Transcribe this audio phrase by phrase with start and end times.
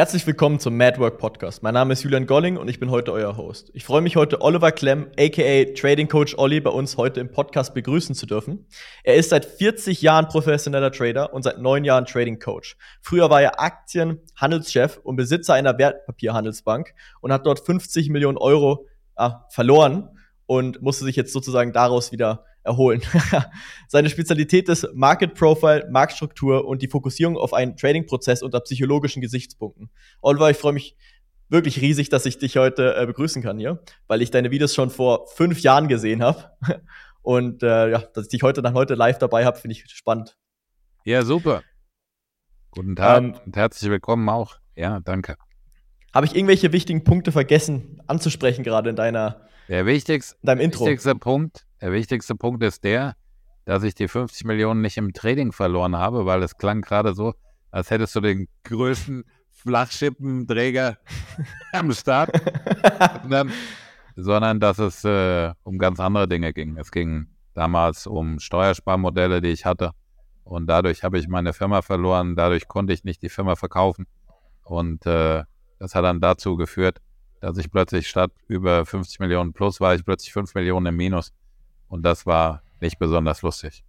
[0.00, 1.62] Herzlich willkommen zum Madwork Podcast.
[1.62, 3.70] Mein Name ist Julian Golling und ich bin heute euer Host.
[3.74, 7.74] Ich freue mich heute Oliver Klemm, aka Trading Coach Olli, bei uns heute im Podcast
[7.74, 8.66] begrüßen zu dürfen.
[9.04, 12.78] Er ist seit 40 Jahren professioneller Trader und seit neun Jahren Trading Coach.
[13.02, 18.86] Früher war er Aktien, Handelschef und Besitzer einer Wertpapierhandelsbank und hat dort 50 Millionen Euro
[19.16, 20.08] äh, verloren
[20.46, 23.02] und musste sich jetzt sozusagen daraus wieder erholen.
[23.88, 29.90] Seine Spezialität ist Market Profile, Marktstruktur und die Fokussierung auf einen Trading-Prozess unter psychologischen Gesichtspunkten.
[30.20, 30.96] Oliver, ich freue mich
[31.48, 34.90] wirklich riesig, dass ich dich heute äh, begrüßen kann hier, weil ich deine Videos schon
[34.90, 36.50] vor fünf Jahren gesehen habe.
[37.22, 40.38] Und äh, ja, dass ich dich heute nach heute live dabei habe, finde ich spannend.
[41.04, 41.62] Ja, super.
[42.70, 44.58] Guten Tag ähm, und herzlich willkommen auch.
[44.76, 45.36] Ja, danke.
[46.14, 50.84] Habe ich irgendwelche wichtigen Punkte vergessen anzusprechen gerade in deiner der wichtigste, deinem Intro?
[50.84, 53.16] wichtigste Punkt der wichtigste Punkt ist der,
[53.64, 57.34] dass ich die 50 Millionen nicht im Trading verloren habe, weil es klang gerade so,
[57.70, 60.98] als hättest du den größten Flachschippenträger
[61.72, 62.30] am Start,
[63.28, 63.52] dann,
[64.16, 66.76] sondern dass es äh, um ganz andere Dinge ging.
[66.78, 69.92] Es ging damals um Steuersparmodelle, die ich hatte.
[70.44, 74.06] Und dadurch habe ich meine Firma verloren, dadurch konnte ich nicht die Firma verkaufen.
[74.64, 75.44] Und äh,
[75.78, 76.98] das hat dann dazu geführt,
[77.40, 81.32] dass ich plötzlich statt über 50 Millionen plus war, ich plötzlich 5 Millionen im Minus.
[81.90, 83.84] Und das war nicht besonders lustig.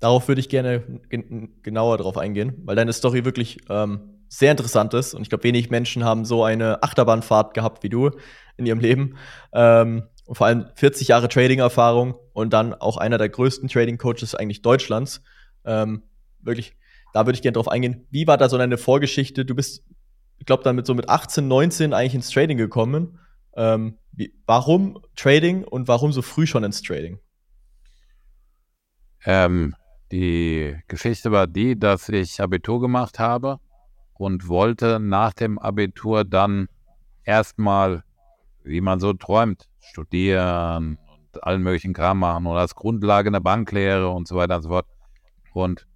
[0.00, 1.00] Darauf würde ich gerne
[1.62, 5.14] genauer drauf eingehen, weil deine Story wirklich ähm, sehr interessant ist.
[5.14, 8.10] Und ich glaube, wenig Menschen haben so eine Achterbahnfahrt gehabt wie du
[8.56, 9.16] in ihrem Leben.
[9.54, 14.62] Ähm, und vor allem 40 Jahre Trading-Erfahrung und dann auch einer der größten Trading-Coaches eigentlich
[14.62, 15.22] Deutschlands.
[15.64, 16.02] Ähm,
[16.40, 16.74] wirklich,
[17.12, 18.06] da würde ich gerne drauf eingehen.
[18.10, 19.44] Wie war da so deine Vorgeschichte?
[19.44, 19.84] Du bist,
[20.38, 23.20] ich glaube, damit so mit 18, 19 eigentlich ins Trading gekommen.
[23.54, 27.18] Ähm, wie, warum Trading und warum so früh schon ins Trading?
[29.24, 29.74] Ähm,
[30.10, 33.58] die Geschichte war die, dass ich Abitur gemacht habe
[34.14, 36.68] und wollte nach dem Abitur dann
[37.24, 38.04] erstmal,
[38.62, 44.08] wie man so träumt, studieren und allen möglichen Kram machen und als Grundlage eine Banklehre
[44.08, 44.86] und so weiter und so fort.
[45.54, 45.86] Und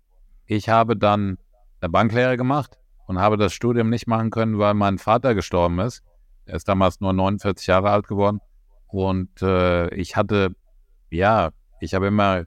[0.47, 1.39] ich habe dann
[1.81, 6.03] eine Banklehre gemacht und habe das Studium nicht machen können, weil mein Vater gestorben ist.
[6.47, 8.41] Er ist damals nur 49 Jahre alt geworden.
[8.89, 10.55] Und äh, ich hatte,
[11.11, 12.45] ja, ich habe immer,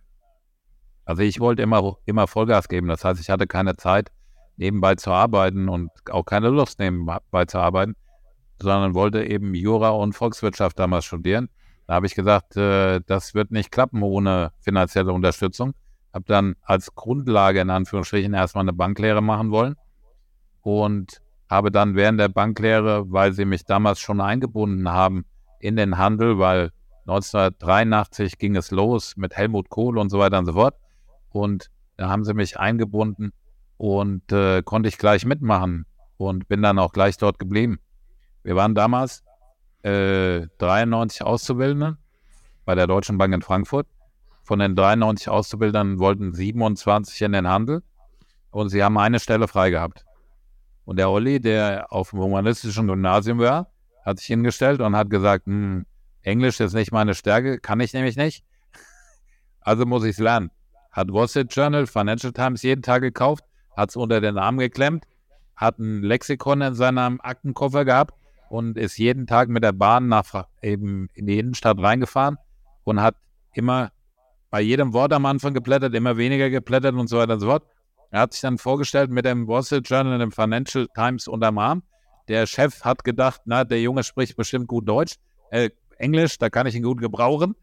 [1.06, 2.88] also ich wollte immer, immer Vollgas geben.
[2.88, 4.12] Das heißt, ich hatte keine Zeit,
[4.58, 7.96] nebenbei zu arbeiten und auch keine Lust, nebenbei zu arbeiten,
[8.62, 11.50] sondern wollte eben Jura und Volkswirtschaft damals studieren.
[11.88, 15.74] Da habe ich gesagt, äh, das wird nicht klappen ohne finanzielle Unterstützung.
[16.14, 19.76] Habe dann als Grundlage in Anführungsstrichen erstmal eine Banklehre machen wollen
[20.62, 25.26] und habe dann während der Banklehre, weil sie mich damals schon eingebunden haben
[25.60, 26.72] in den Handel, weil
[27.02, 30.76] 1983 ging es los mit Helmut Kohl und so weiter und so fort.
[31.30, 33.34] Und da haben sie mich eingebunden
[33.78, 35.86] und äh, konnte ich gleich mitmachen
[36.18, 37.80] und bin dann auch gleich dort geblieben.
[38.44, 39.24] Wir waren damals
[39.82, 41.98] äh, 93 Auszubildende
[42.64, 43.88] bei der Deutschen Bank in Frankfurt.
[44.44, 47.84] Von den 93 Auszubildern wollten 27 in den Handel
[48.52, 50.06] und sie haben eine Stelle frei gehabt.
[50.90, 53.68] Und der Olli, der auf dem humanistischen Gymnasium war,
[54.04, 55.86] hat sich hingestellt und hat gesagt, hm,
[56.24, 58.44] Englisch ist nicht meine Stärke, kann ich nämlich nicht.
[59.62, 60.50] Also muss ich es lernen.
[60.92, 63.44] Hat Wall Street Journal, Financial Times jeden Tag gekauft,
[63.78, 65.06] hat es unter den Arm geklemmt,
[65.56, 68.16] hat ein Lexikon in seinem Aktenkoffer gehabt
[68.50, 72.40] und ist jeden Tag mit der Bahn nach eben in die Innenstadt reingefahren
[72.84, 73.16] und hat
[73.54, 73.92] immer
[74.50, 77.64] bei jedem Wort am Anfang geblättert, immer weniger geblättert und so weiter und so fort.
[78.12, 81.58] Er hat sich dann vorgestellt mit dem Wall Street Journal und dem Financial Times unterm
[81.58, 81.84] Arm.
[82.28, 85.16] Der Chef hat gedacht, na, der Junge spricht bestimmt gut Deutsch.
[85.52, 87.56] Äh, Englisch, da kann ich ihn gut gebrauchen.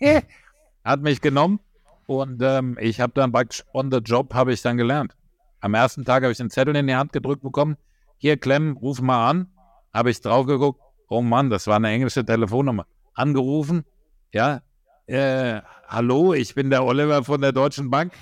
[0.84, 1.60] hat mich genommen
[2.06, 5.14] und ähm, ich habe dann praktisch on the job habe ich dann gelernt.
[5.60, 7.76] Am ersten Tag habe ich einen Zettel in die Hand gedrückt bekommen.
[8.18, 9.48] Hier, Clem, ruf mal an.
[9.92, 10.80] Habe ich drauf geguckt.
[11.08, 12.86] Oh Mann, das war eine englische Telefonnummer.
[13.14, 13.84] Angerufen.
[14.32, 14.62] Ja,
[15.06, 18.12] äh, hallo, ich bin der Oliver von der Deutschen Bank.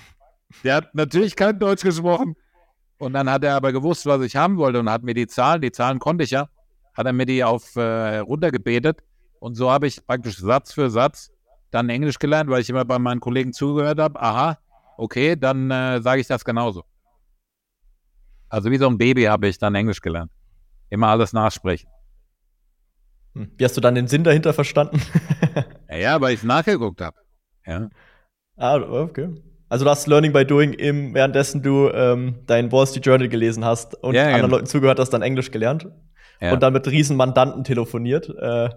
[0.63, 2.35] Der hat natürlich kein Deutsch gesprochen.
[2.97, 5.61] Und dann hat er aber gewusst, was ich haben wollte und hat mir die Zahlen,
[5.61, 6.49] die Zahlen konnte ich ja,
[6.93, 9.01] hat er mir die auf äh, runtergebetet.
[9.39, 11.31] Und so habe ich praktisch Satz für Satz
[11.71, 14.21] dann Englisch gelernt, weil ich immer bei meinen Kollegen zugehört habe.
[14.21, 14.59] Aha,
[14.97, 16.83] okay, dann äh, sage ich das genauso.
[18.49, 20.31] Also wie so ein Baby habe ich dann Englisch gelernt.
[20.89, 21.89] Immer alles nachsprechen.
[23.33, 23.51] Hm.
[23.57, 25.01] Wie hast du dann den Sinn dahinter verstanden?
[25.89, 27.17] ja, weil ich es nachgeguckt habe.
[27.65, 27.89] Ja.
[28.57, 29.33] Ah, okay.
[29.71, 33.63] Also du hast Learning by Doing, im, währenddessen du ähm, dein Wall Street Journal gelesen
[33.63, 34.55] hast und ja, anderen genau.
[34.57, 35.87] Leuten zugehört hast, dann Englisch gelernt
[36.41, 36.51] ja.
[36.51, 38.27] und dann mit riesen Mandanten telefoniert.
[38.37, 38.67] Äh.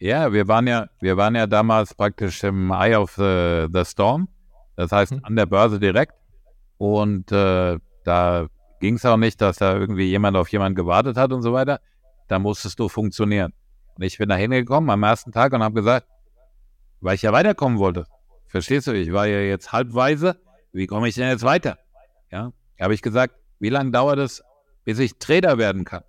[0.00, 4.26] Ja, wir waren ja, wir waren ja damals praktisch im Eye of the, the Storm,
[4.74, 5.20] das heißt mhm.
[5.22, 6.14] an der Börse direkt.
[6.76, 8.48] Und äh, da
[8.80, 11.78] ging es auch nicht, dass da irgendwie jemand auf jemanden gewartet hat und so weiter.
[12.26, 13.52] Da musstest du funktionieren.
[13.94, 16.08] Und ich bin da hingekommen am ersten Tag und habe gesagt,
[17.00, 18.06] weil ich ja weiterkommen wollte.
[18.52, 18.92] Verstehst du?
[18.92, 20.38] Ich war ja jetzt halbweise.
[20.72, 21.78] Wie komme ich denn jetzt weiter?
[22.30, 24.42] Ja, habe ich gesagt, wie lange dauert es,
[24.84, 26.04] bis ich Trader werden kann?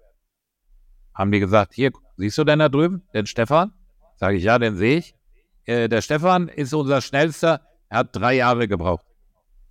[1.14, 3.72] Haben die gesagt, hier, siehst du denn da drüben, den Stefan?
[4.18, 5.16] Sage ich, ja, den sehe ich.
[5.64, 9.06] Äh, der Stefan ist unser schnellster, er hat drei Jahre gebraucht.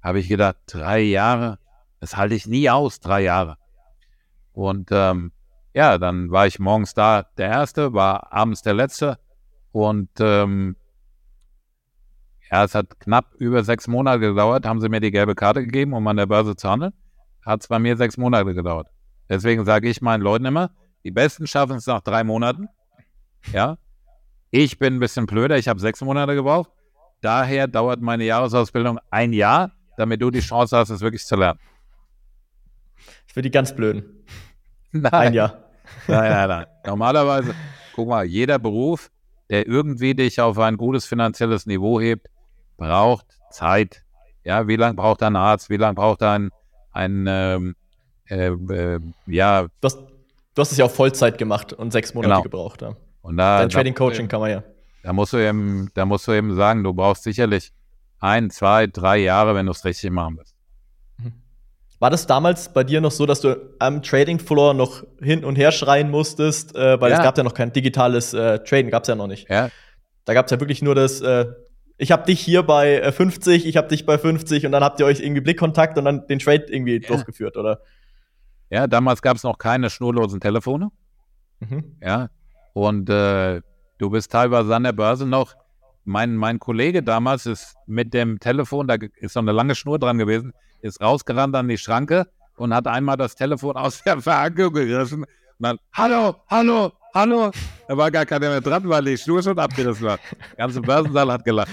[0.02, 1.58] Habe ich gedacht, drei Jahre,
[2.00, 3.58] das halte ich nie aus, drei Jahre.
[4.52, 5.32] Und ähm,
[5.74, 9.19] ja, dann war ich morgens da der Erste, war abends der Letzte.
[9.72, 10.76] Und ähm,
[12.52, 15.94] ja, es hat knapp über sechs Monate gedauert, haben sie mir die gelbe Karte gegeben,
[15.94, 16.93] um an der Börse zu handeln.
[17.46, 18.88] Hat es bei mir sechs Monate gedauert.
[19.31, 20.70] Deswegen sage ich meinen Leuten immer,
[21.02, 22.69] die Besten schaffen es nach drei Monaten.
[23.54, 23.78] Ja.
[24.50, 26.70] Ich bin ein bisschen blöder, ich habe sechs Monate gebraucht.
[27.22, 31.58] Daher dauert meine Jahresausbildung ein Jahr, damit du die Chance hast, es wirklich zu lernen.
[33.32, 34.26] Für die ganz Blöden.
[34.90, 35.10] Nein.
[35.10, 35.70] Ein Jahr.
[36.06, 36.66] Nein, nein, nein.
[36.84, 37.55] Normalerweise,
[37.94, 39.10] guck mal, jeder Beruf,
[39.48, 42.28] der irgendwie dich auf ein gutes finanzielles Niveau hebt,
[42.82, 44.02] braucht Zeit.
[44.44, 45.70] Ja, wie lange braucht ein Arzt?
[45.70, 46.50] Wie lange braucht ein,
[46.90, 47.76] ein ähm,
[48.29, 49.62] äh, äh, ja.
[49.62, 52.43] Du hast, du hast es ja auch Vollzeit gemacht und sechs Monate genau.
[52.43, 52.82] gebraucht.
[52.82, 52.96] Ja.
[53.23, 54.64] Und da, Dein Trading Coaching kann man ja.
[55.05, 57.73] Da musst du eben, da musst du eben sagen, du brauchst sicherlich
[58.20, 60.55] ein, zwei, drei Jahre, wenn du es richtig machen willst.
[61.19, 61.32] Mhm.
[61.99, 65.56] War das damals bei dir noch so, dass du am Trading Floor noch hin und
[65.56, 67.19] her schreien musstest, äh, weil ja.
[67.19, 69.49] es gab ja noch kein digitales äh, Traden, gab es ja noch nicht.
[69.49, 69.70] Ja.
[70.25, 71.46] Da gab es ja wirklich nur das, äh,
[71.98, 75.00] ich habe dich hier bei 50, äh, ich habe dich bei 50 und dann habt
[75.00, 77.08] ihr euch irgendwie Blickkontakt und dann den Trade irgendwie ja.
[77.08, 77.80] durchgeführt, oder?
[78.70, 80.90] Ja, damals gab es noch keine schnurlosen Telefone.
[81.60, 81.96] Mhm.
[82.02, 82.30] Ja.
[82.72, 83.60] Und äh,
[83.98, 85.54] du bist teilweise an der Börse noch.
[86.04, 90.18] Mein, mein Kollege damals ist mit dem Telefon, da ist noch eine lange Schnur dran
[90.18, 95.20] gewesen, ist rausgerannt an die Schranke und hat einmal das Telefon aus der Verankerung gegriffen
[95.22, 95.28] und
[95.60, 97.50] dann, hallo, hallo, hallo.
[97.88, 100.18] Da war gar keiner mehr dran, weil die Schnur schon abgerissen war.
[100.50, 101.70] Der ganze Börsensaal hat gelacht.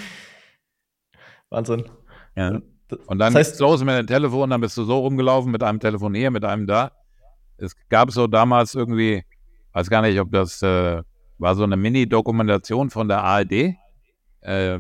[1.50, 1.90] Wahnsinn.
[2.36, 2.62] Ja.
[3.06, 5.80] Und dann das heißt, los mit dem Telefon, dann bist du so rumgelaufen mit einem
[5.80, 6.92] Telefon hier, mit einem da.
[7.58, 9.24] Es gab so damals irgendwie,
[9.74, 11.04] weiß gar nicht, ob das äh,
[11.38, 13.76] war so eine Mini-Dokumentation von der ARD.
[14.42, 14.80] Äh,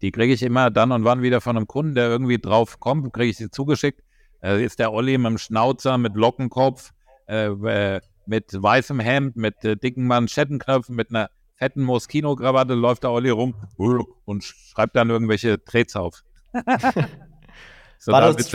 [0.00, 3.12] die kriege ich immer dann und wann wieder von einem Kunden, der irgendwie drauf kommt,
[3.12, 4.02] kriege ich sie zugeschickt.
[4.42, 6.92] Äh, ist der Olli mit dem Schnauzer, mit Lockenkopf,
[7.28, 13.10] äh, äh mit weißem Hemd, mit äh, dicken Manschettenknöpfen, mit einer fetten Moschino-Krawatte, läuft der
[13.10, 13.54] Olli rum
[14.24, 16.22] und schreibt dann irgendwelche Trades auf.
[16.52, 18.52] war, das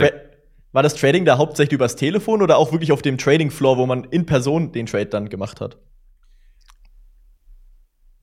[0.72, 4.04] war, das Trading da hauptsächlich übers Telefon oder auch wirklich auf dem Trading-Floor, wo man
[4.04, 5.78] in Person den Trade dann gemacht hat?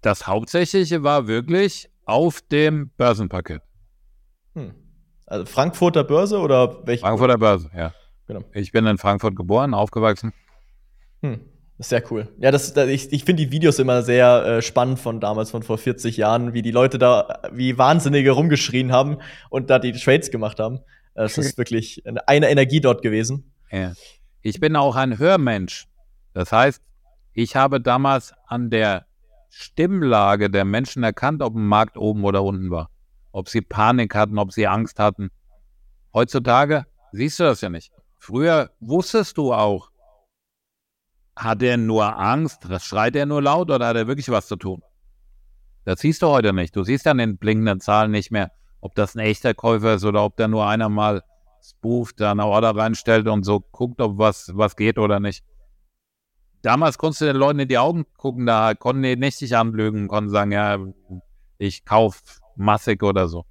[0.01, 3.62] Das Hauptsächliche war wirklich auf dem Börsenpaket.
[4.53, 4.74] Hm.
[5.25, 7.01] Also Frankfurter Börse oder welche?
[7.01, 7.94] Frankfurter Börse, ja.
[8.27, 8.44] Genau.
[8.53, 10.33] Ich bin in Frankfurt geboren, aufgewachsen.
[11.33, 11.39] Hm.
[11.77, 12.30] Sehr cool.
[12.39, 15.62] Ja, das, das ich, ich finde die Videos immer sehr äh, spannend von damals, von
[15.62, 19.18] vor 40 Jahren, wie die Leute da wie Wahnsinnige rumgeschrien haben
[19.50, 20.80] und da die Trades gemacht haben.
[21.16, 23.51] Es ist wirklich eine Energie dort gewesen.
[23.72, 23.94] Ja.
[24.42, 25.88] Ich bin auch ein Hörmensch.
[26.33, 26.81] Das heißt,
[27.33, 29.06] ich habe damals an der
[29.50, 32.89] Stimmlage der Menschen erkannt, ob ein Markt oben oder unten war.
[33.31, 35.30] Ob sie Panik hatten, ob sie Angst hatten.
[36.13, 37.92] Heutzutage siehst du das ja nicht.
[38.18, 39.92] Früher wusstest du auch,
[41.35, 44.81] hat er nur Angst, schreit er nur laut oder hat er wirklich was zu tun?
[45.83, 46.75] Das siehst du heute nicht.
[46.75, 48.51] Du siehst an den blinkenden Zahlen nicht mehr,
[48.81, 51.23] ob das ein echter Käufer ist oder ob da nur einer mal
[51.61, 55.44] spooft, da eine Order reinstellt und so guckt, ob was, was geht oder nicht
[56.65, 60.07] damals konntest du den Leuten in die Augen gucken, da konnten die nicht sich anlügen,
[60.07, 60.80] konnten sagen, ja,
[61.57, 62.21] ich kaufe
[62.56, 63.45] massig oder so.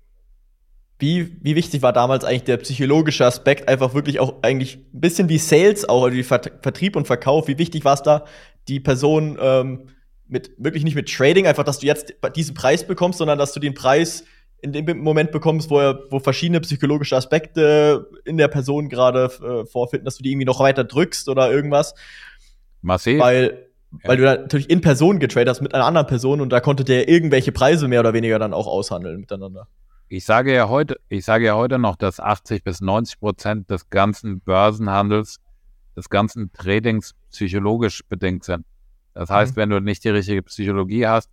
[0.99, 5.29] Wie, wie wichtig war damals eigentlich der psychologische Aspekt, einfach wirklich auch eigentlich ein bisschen
[5.29, 8.25] wie Sales auch, also wie Vertrieb und Verkauf, wie wichtig war es da,
[8.69, 9.89] die Person ähm,
[10.27, 13.61] mit, wirklich nicht mit Trading, einfach, dass du jetzt diesen Preis bekommst, sondern dass du
[13.61, 14.25] den Preis
[14.63, 19.67] in dem Moment bekommst, wo, er, wo verschiedene psychologische Aspekte in der Person gerade äh,
[19.67, 21.95] vorfinden, dass du die irgendwie noch weiter drückst oder irgendwas.
[22.81, 23.21] Massiv.
[23.21, 24.09] Weil, ja.
[24.09, 27.09] weil du natürlich in Person getradet hast mit einer anderen Person und da konnte der
[27.09, 29.69] irgendwelche Preise mehr oder weniger dann auch aushandeln miteinander.
[30.09, 33.89] Ich sage ja heute, ich sage ja heute noch, dass 80 bis 90 Prozent des
[33.89, 35.41] ganzen Börsenhandels,
[35.97, 38.67] des ganzen Tradings psychologisch bedingt sind.
[39.15, 39.61] Das heißt, mhm.
[39.61, 41.31] wenn du nicht die richtige Psychologie hast,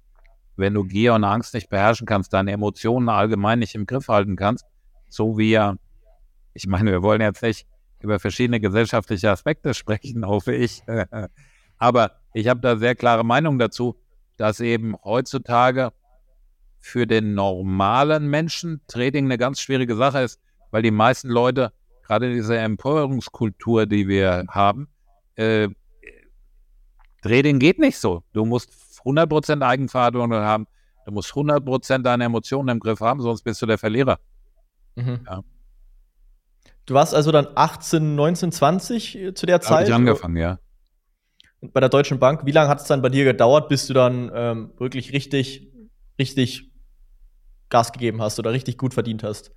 [0.56, 4.36] wenn du Gier und Angst nicht beherrschen kannst, deine Emotionen allgemein nicht im Griff halten
[4.36, 4.66] kannst,
[5.10, 5.76] so wie ja,
[6.54, 7.68] ich meine, wir wollen jetzt nicht
[8.00, 10.84] über verschiedene gesellschaftliche Aspekte sprechen, hoffe ich.
[11.78, 13.96] Aber ich habe da sehr klare Meinung dazu,
[14.38, 15.92] dass eben heutzutage
[16.82, 21.72] für den normalen Menschen Trading eine ganz schwierige Sache ist, weil die meisten Leute,
[22.04, 24.90] gerade in dieser Empörungskultur, die wir haben,
[25.36, 25.70] äh,
[27.22, 28.24] Trading geht nicht so.
[28.34, 28.72] Du musst
[29.06, 30.66] 100% Eigenverantwortung haben,
[31.06, 34.20] du musst 100% deine Emotionen im Griff haben, sonst bist du der Verlierer.
[34.96, 35.20] Mhm.
[35.26, 35.42] Ja.
[36.88, 39.72] Du warst also dann 18, 19, 20 zu der da Zeit?
[39.72, 40.60] Habe ich angefangen, ja.
[41.62, 42.46] Bei der Deutschen Bank.
[42.46, 45.72] Wie lange hat es dann bei dir gedauert, bis du dann ähm, wirklich richtig,
[46.18, 46.71] richtig
[47.72, 49.52] Gas gegeben hast oder richtig gut verdient hast?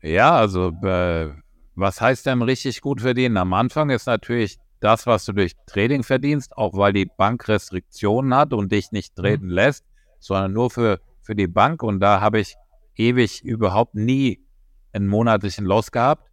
[0.00, 1.30] Ja, also äh,
[1.74, 3.36] was heißt denn richtig gut verdienen?
[3.36, 8.34] Am Anfang ist natürlich das, was du durch Trading verdienst, auch weil die Bank Restriktionen
[8.34, 9.52] hat und dich nicht treten mhm.
[9.52, 9.84] lässt,
[10.18, 11.82] sondern nur für, für die Bank.
[11.82, 12.54] Und da habe ich
[12.96, 14.44] ewig überhaupt nie
[14.92, 16.30] einen monatlichen Loss gehabt,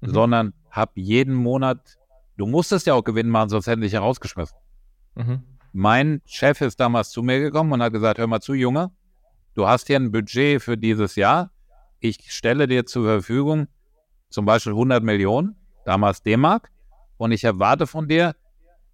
[0.00, 0.10] mhm.
[0.10, 1.98] sondern habe jeden Monat,
[2.36, 4.56] du musstest ja auch Gewinn machen, sonst hätte ich herausgeschmissen.
[5.16, 5.42] Mhm.
[5.72, 8.90] Mein Chef ist damals zu mir gekommen und hat gesagt, hör mal zu, Junge,
[9.54, 11.50] du hast hier ein Budget für dieses Jahr.
[12.00, 13.68] Ich stelle dir zur Verfügung
[14.30, 16.70] zum Beispiel 100 Millionen, damals D-Mark,
[17.16, 18.34] und ich erwarte von dir,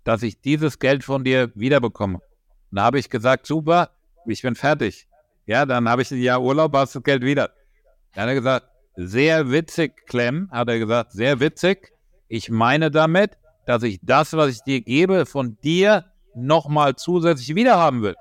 [0.03, 2.21] dass ich dieses Geld von dir wiederbekomme.
[2.71, 3.91] Da habe ich gesagt, super,
[4.27, 5.07] ich bin fertig.
[5.47, 7.51] Ja, dann habe ich ein Jahr Urlaub, hast das Geld wieder.
[8.15, 11.93] Dann hat er gesagt, sehr witzig, Clem, hat er gesagt, sehr witzig.
[12.29, 13.37] Ich meine damit,
[13.67, 18.17] dass ich das, was ich dir gebe, von dir nochmal zusätzlich wiederhaben will.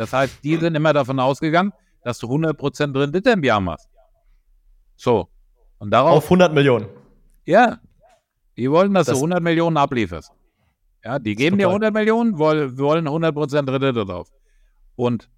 [0.00, 3.86] Das heißt, die sind immer davon ausgegangen, dass du 100% Rendite im Jahr machst.
[4.96, 5.28] So.
[5.78, 6.16] Und darauf.
[6.16, 6.86] Auf 100 Millionen.
[7.44, 7.80] Ja,
[8.56, 10.32] die wollen, dass das du 100 Millionen ablieferst.
[11.04, 14.28] Ja, die geben dir 100 Millionen, wollen, wollen 100% Rendite drauf.
[14.96, 15.28] Und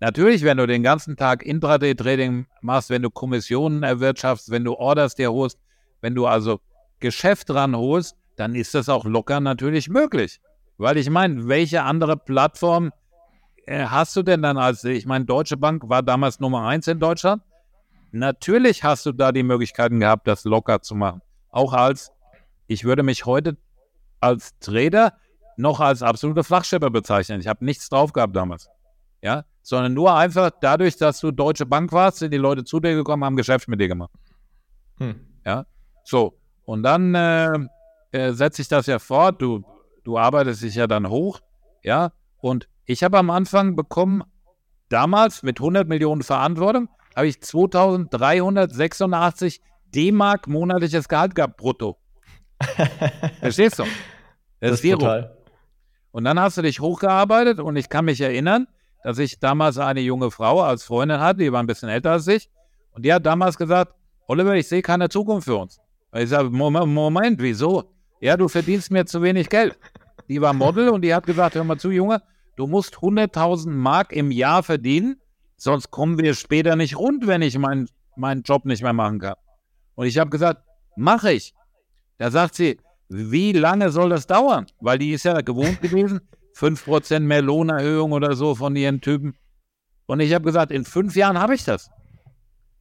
[0.00, 5.14] natürlich, wenn du den ganzen Tag Intraday-Trading machst, wenn du Kommissionen erwirtschaftst, wenn du Orders
[5.14, 5.60] dir holst,
[6.00, 6.58] wenn du also
[6.98, 10.40] Geschäft ranholst, dann ist das auch locker natürlich möglich.
[10.78, 12.90] Weil ich meine, welche andere Plattform
[13.68, 17.42] hast du denn dann als, ich meine, Deutsche Bank war damals Nummer eins in Deutschland.
[18.12, 21.20] Natürlich hast du da die Möglichkeiten gehabt, das locker zu machen.
[21.50, 22.12] Auch als
[22.66, 23.56] ich würde mich heute
[24.20, 25.14] als Trader
[25.56, 27.40] noch als absoluter Flachschipper bezeichnen.
[27.40, 28.68] Ich habe nichts drauf gehabt damals.
[29.22, 32.94] Ja, sondern nur einfach dadurch, dass du Deutsche Bank warst, sind die Leute zu dir
[32.94, 34.10] gekommen, haben Geschäft mit dir gemacht.
[34.98, 35.14] Hm.
[35.44, 35.66] Ja,
[36.04, 36.38] so.
[36.66, 37.58] Und dann äh,
[38.12, 39.40] äh, setze ich das ja fort.
[39.40, 39.64] Du,
[40.02, 41.40] du arbeitest dich ja dann hoch.
[41.82, 44.22] Ja, und ich habe am Anfang bekommen,
[44.88, 49.60] damals mit 100 Millionen Verantwortung, habe ich 2386
[49.94, 51.96] D-Mark monatliches Gehalt gehabt, brutto.
[53.40, 53.84] Verstehst du?
[54.60, 55.36] Das, das ist total.
[56.10, 58.66] Und dann hast du dich hochgearbeitet und ich kann mich erinnern,
[59.02, 62.26] dass ich damals eine junge Frau als Freundin hatte, die war ein bisschen älter als
[62.28, 62.48] ich.
[62.92, 63.94] Und die hat damals gesagt,
[64.26, 65.78] Oliver, ich sehe keine Zukunft für uns.
[66.12, 67.90] Und ich sage, Moment, Moment, wieso?
[68.20, 69.76] Ja, du verdienst mir zu wenig Geld.
[70.28, 72.22] Die war Model und die hat gesagt, hör mal zu, Junge,
[72.56, 75.20] du musst 100.000 Mark im Jahr verdienen,
[75.56, 79.34] sonst kommen wir später nicht rund, wenn ich meinen mein Job nicht mehr machen kann.
[79.94, 80.62] Und ich habe gesagt,
[80.96, 81.54] mache ich.
[82.18, 84.66] Da sagt sie, wie lange soll das dauern?
[84.80, 86.20] Weil die ist ja gewohnt gewesen,
[86.56, 89.36] 5% mehr Lohnerhöhung oder so von ihren Typen.
[90.06, 91.90] Und ich habe gesagt, in fünf Jahren habe ich das.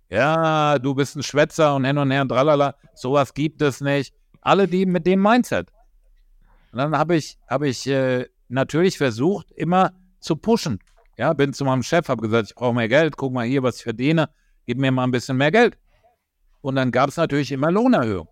[0.10, 2.75] Ja, du bist ein Schwätzer und hin und her und tralala.
[2.94, 4.13] Sowas gibt es nicht.
[4.42, 5.72] Alle die mit dem Mindset.
[6.72, 10.79] Und dann habe ich, hab ich äh, natürlich versucht, immer zu pushen.
[11.17, 13.77] Ja, bin zu meinem Chef, habe gesagt, ich brauche mehr Geld, guck mal hier, was
[13.77, 14.29] ich verdiene,
[14.65, 15.77] gib mir mal ein bisschen mehr Geld.
[16.62, 18.27] Und dann gab es natürlich immer Lohnerhöhung.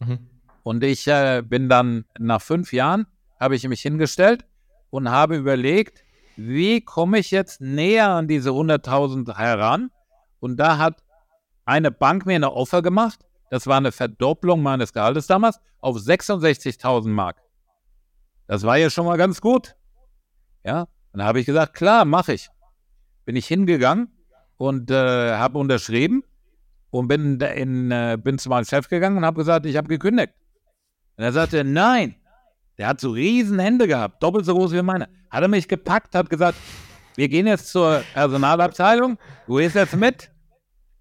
[0.00, 0.30] Mhm.
[0.62, 3.06] Und ich äh, bin dann nach fünf Jahren,
[3.38, 4.44] habe ich mich hingestellt
[4.90, 6.04] und habe überlegt,
[6.36, 9.90] wie komme ich jetzt näher an diese 100.000 heran?
[10.40, 11.02] Und da hat
[11.64, 13.20] eine Bank mir eine Offer gemacht.
[13.50, 17.42] Das war eine Verdopplung meines Gehaltes damals auf 66.000 Mark.
[18.46, 19.76] Das war ja schon mal ganz gut.
[20.64, 20.82] Ja,
[21.12, 22.48] und da habe ich gesagt, klar, mache ich.
[23.24, 24.08] Bin ich hingegangen
[24.56, 26.24] und äh, habe unterschrieben
[26.90, 30.32] und bin, in, äh, bin zu meinem Chef gegangen und habe gesagt, ich habe gekündigt.
[31.16, 32.16] Und er sagte, nein.
[32.78, 35.08] Der hat so riesen Hände gehabt, doppelt so groß wie meine.
[35.30, 36.56] Hat er mich gepackt, hat gesagt,
[37.16, 40.30] wir gehen jetzt zur Personalabteilung, du gehst jetzt mit.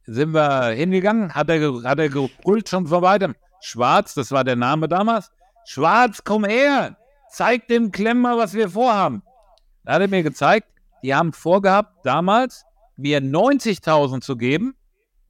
[0.05, 3.35] Sind wir hingegangen, hat er, hat er gebrüllt schon vor weitem.
[3.61, 5.31] Schwarz, das war der Name damals.
[5.65, 6.97] Schwarz, komm her,
[7.31, 9.23] zeig dem Klemmer, was wir vorhaben.
[9.83, 10.67] Da hat er mir gezeigt,
[11.03, 12.63] die haben vorgehabt, damals
[12.97, 14.75] mir 90.000 zu geben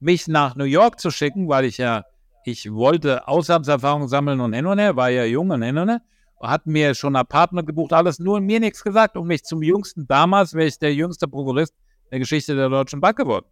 [0.02, 2.04] mich nach New York zu schicken, weil ich ja,
[2.44, 6.02] ich wollte Auslandserfahrung sammeln und hin und her, war ja jung und hin und her,
[6.42, 10.06] hat mir schon ein Apartment gebucht, alles nur mir nichts gesagt und mich zum jüngsten,
[10.08, 11.72] damals wäre ich der jüngste Prokurist
[12.10, 13.46] der Geschichte der Deutschen Bank geworden.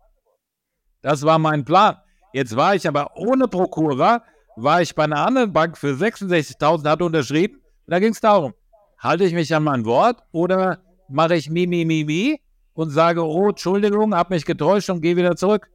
[1.03, 1.97] Das war mein Plan.
[2.33, 4.23] Jetzt war ich aber ohne Prokura,
[4.57, 7.61] war ich bei einer anderen Bank für 66.000, hatte unterschrieben.
[7.87, 8.55] Da ging es darum,
[8.99, 12.41] halte ich mich an mein Wort oder mache ich mi, mi, mi, mi
[12.75, 15.69] und sage, oh, Entschuldigung, habe mich getäuscht und gehe wieder zurück.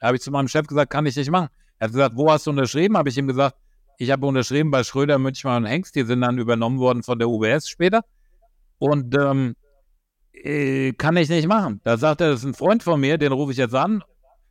[0.00, 1.48] Da habe ich zu meinem Chef gesagt, kann ich nicht machen.
[1.78, 2.96] Er hat gesagt, wo hast du unterschrieben?
[2.96, 3.56] Habe ich ihm gesagt,
[3.98, 5.94] ich habe unterschrieben bei Schröder, Münchmann und Hengst.
[5.94, 8.02] Die sind dann übernommen worden von der UBS später.
[8.78, 9.54] Und ähm,
[10.32, 11.80] äh, kann ich nicht machen.
[11.84, 14.02] Da sagt er, das ist ein Freund von mir, den rufe ich jetzt an.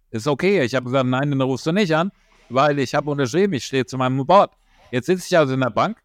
[0.10, 0.64] Ist okay.
[0.64, 2.12] Ich habe gesagt, nein, den rufst du nicht an,
[2.50, 4.52] weil ich habe unterschrieben, ich stehe zu meinem Board.
[4.92, 5.98] Jetzt sitze ich also in der Bank,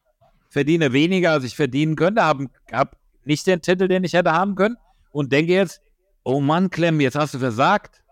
[0.57, 4.55] verdiene weniger, als ich verdienen könnte, habe hab nicht den Titel, den ich hätte haben
[4.55, 4.79] können
[5.13, 5.83] und denke jetzt,
[6.25, 8.03] oh Mann, Clem, jetzt hast du versagt.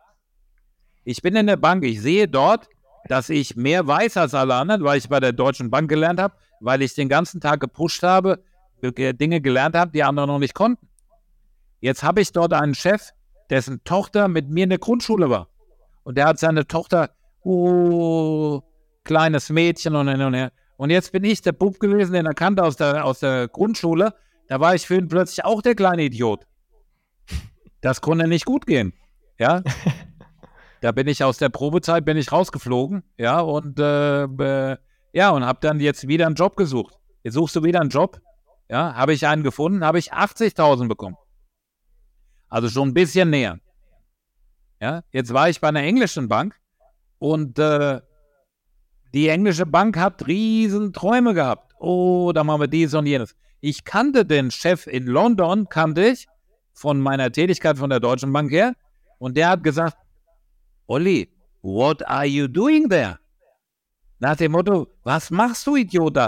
[1.04, 2.68] Ich bin in der Bank, ich sehe dort,
[3.08, 6.34] dass ich mehr weiß als alle anderen, weil ich bei der Deutschen Bank gelernt habe,
[6.60, 8.44] weil ich den ganzen Tag gepusht habe,
[8.82, 10.86] Dinge gelernt habe, die andere noch nicht konnten.
[11.80, 13.12] Jetzt habe ich dort einen Chef,
[13.48, 15.48] dessen Tochter mit mir in der Grundschule war.
[16.02, 17.08] Und der hat seine Tochter,
[17.42, 18.60] oh,
[19.02, 20.52] kleines Mädchen und hin und her.
[20.76, 24.14] Und jetzt bin ich der Bub gewesen, den er kannte aus der, aus der Grundschule.
[24.48, 26.46] Da war ich für ihn plötzlich auch der kleine Idiot.
[27.80, 28.92] Das konnte nicht gut gehen.
[29.38, 29.62] Ja.
[30.80, 33.04] da bin ich aus der Probezeit bin ich rausgeflogen.
[33.16, 33.40] Ja.
[33.40, 34.76] Und äh, äh,
[35.12, 36.98] ja, und habe dann jetzt wieder einen Job gesucht.
[37.22, 38.20] Jetzt suchst du wieder einen Job.
[38.68, 41.16] Ja, habe ich einen gefunden, habe ich 80.000 bekommen.
[42.48, 43.58] Also schon ein bisschen näher.
[44.80, 46.58] Ja, jetzt war ich bei einer englischen Bank
[47.18, 48.00] und äh,
[49.14, 51.72] die englische Bank hat riesen Träume gehabt.
[51.78, 53.36] Oh, da machen wir dies und jenes.
[53.60, 56.26] Ich kannte den Chef in London, kannte ich
[56.72, 58.74] von meiner Tätigkeit von der Deutschen Bank her.
[59.18, 59.96] Und der hat gesagt,
[60.88, 61.28] Olli,
[61.62, 63.18] what are you doing there?
[64.18, 66.18] Nach dem Motto, was machst du, Idiot?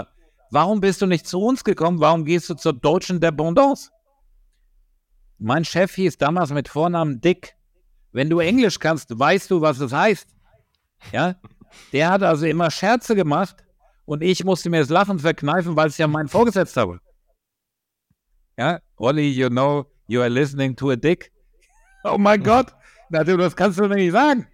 [0.51, 1.99] Warum bist du nicht zu uns gekommen?
[1.99, 3.91] Warum gehst du zur Deutschen Dependance?
[5.37, 7.55] Mein Chef hieß damals mit Vornamen Dick.
[8.13, 10.27] Wenn du Englisch kannst, weißt du, was es heißt.
[11.11, 11.35] Ja,
[11.93, 13.55] der hat also immer Scherze gemacht
[14.05, 16.99] und ich musste mir das Lachen verkneifen, weil es ja mein Vorgesetzter war.
[18.57, 21.31] Ja, Olli, you know, you are listening to a dick.
[22.03, 22.73] Oh mein Gott,
[23.09, 24.47] das kannst du mir nicht sagen.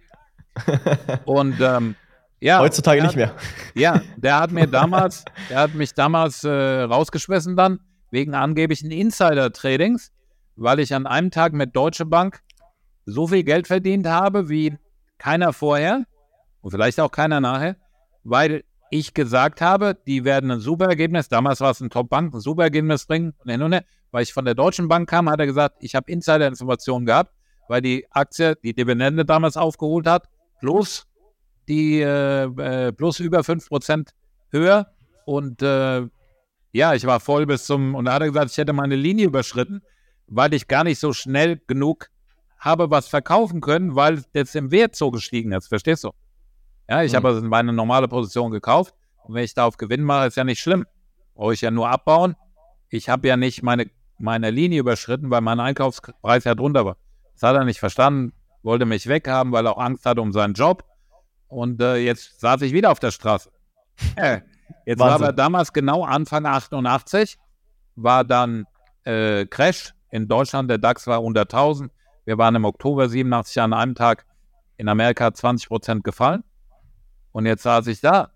[1.24, 1.94] Und ähm,
[2.40, 2.58] ja.
[2.58, 3.36] Heutzutage nicht mehr.
[3.74, 7.78] Ja, der hat mir damals, der hat mich damals äh, rausgeschmissen dann,
[8.10, 10.10] wegen angeblichen Insider-Tradings
[10.56, 12.40] weil ich an einem Tag mit Deutsche Bank
[13.06, 14.76] so viel Geld verdient habe wie
[15.18, 16.04] keiner vorher
[16.64, 17.76] und vielleicht auch keiner nachher,
[18.24, 22.40] weil ich gesagt habe, die werden ein super Ergebnis, damals war es ein Top-Bank, ein
[22.40, 23.34] super Ergebnis bringen.
[23.44, 27.04] Und hin weil ich von der Deutschen Bank kam, hat er gesagt, ich habe Insider-Informationen
[27.04, 27.32] gehabt,
[27.68, 30.28] weil die Aktie die Dividende damals aufgeholt hat,
[30.60, 31.06] plus
[31.68, 34.08] die äh, äh plus über 5%
[34.50, 34.86] höher.
[35.26, 36.06] Und äh,
[36.72, 39.26] ja, ich war voll bis zum, und da hat er gesagt, ich hätte meine Linie
[39.26, 39.82] überschritten
[40.26, 42.08] weil ich gar nicht so schnell genug
[42.58, 45.68] habe was verkaufen können, weil jetzt im Wert so gestiegen ist.
[45.68, 46.12] Verstehst du?
[46.88, 47.16] Ja, ich mhm.
[47.16, 48.94] habe also meine normale Position gekauft
[49.24, 50.86] und wenn ich da auf Gewinn mache, ist ja nicht schlimm.
[51.34, 52.36] Brauche ich ja nur abbauen.
[52.90, 56.96] Ich habe ja nicht meine, meine Linie überschritten, weil mein Einkaufspreis ja drunter war.
[57.32, 60.54] Das hat er nicht verstanden, wollte mich weghaben, weil er auch Angst hatte um seinen
[60.54, 60.84] Job.
[61.48, 63.50] Und äh, jetzt saß ich wieder auf der Straße.
[64.16, 64.98] jetzt Wahnsinn.
[64.98, 67.38] war aber damals genau Anfang 88,
[67.96, 68.66] war dann
[69.04, 71.90] äh, Crash in Deutschland, der DAX war unter 1000.
[72.24, 74.24] Wir waren im Oktober 87 an einem Tag
[74.76, 76.44] in Amerika 20 Prozent gefallen.
[77.34, 78.30] Und jetzt saß ich da.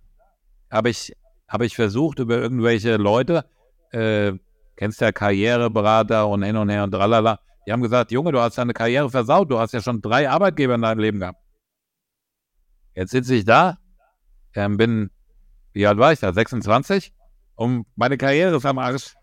[0.70, 3.44] Habe ich, hab ich versucht, über irgendwelche Leute,
[3.92, 4.32] äh,
[4.76, 8.58] kennst ja Karriereberater und hin und her und tralala, die haben gesagt, Junge, du hast
[8.58, 11.40] deine Karriere versaut, du hast ja schon drei Arbeitgeber in deinem Leben gehabt.
[12.94, 13.78] Jetzt sitze ich da,
[14.54, 15.11] ähm, bin,
[15.72, 17.14] wie alt war ich da, 26?
[17.54, 19.14] Und meine Karriere ist am Arsch.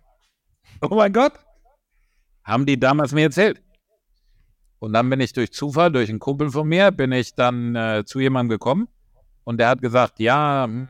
[0.82, 1.34] Oh mein Gott
[2.46, 3.62] haben die damals mir erzählt.
[4.80, 8.04] Und dann bin ich durch Zufall, durch einen Kumpel von mir, bin ich dann äh,
[8.06, 8.88] zu jemandem gekommen
[9.46, 10.90] und der hat gesagt, ja, hm,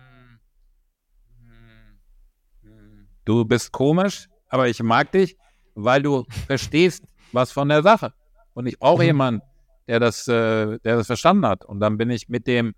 [3.26, 5.38] du bist komisch, aber ich mag dich,
[5.76, 8.13] weil du verstehst was von der Sache.
[8.54, 9.08] Und ich brauche mhm.
[9.08, 9.41] jemanden,
[9.88, 11.65] der das, äh, der das verstanden hat.
[11.65, 12.74] Und dann bin ich mit dem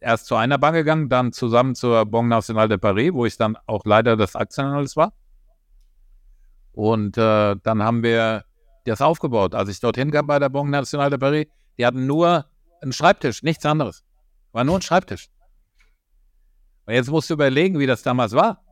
[0.00, 3.56] erst zu einer Bank gegangen, dann zusammen zur Banque Nationale de Paris, wo ich dann
[3.66, 5.12] auch Leiter des Aktienhandels war.
[6.72, 8.44] Und äh, dann haben wir
[8.84, 9.54] das aufgebaut.
[9.54, 11.46] Als ich dorthin kam bei der Banque Nationale de Paris,
[11.78, 12.44] die hatten nur
[12.82, 14.05] einen Schreibtisch, nichts anderes.
[14.56, 15.28] War nur ein Schreibtisch.
[16.86, 18.64] Und jetzt musst du überlegen, wie das damals war.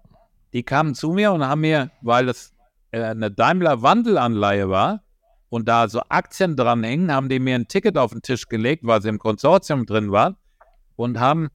[0.54, 2.54] Die kamen zu mir und haben mir, weil das
[2.90, 5.02] äh, eine Daimler-Wandelanleihe war
[5.50, 9.02] und da so Aktien dranhängen, haben die mir ein Ticket auf den Tisch gelegt, weil
[9.02, 10.36] sie im Konsortium drin waren
[10.96, 11.50] und haben,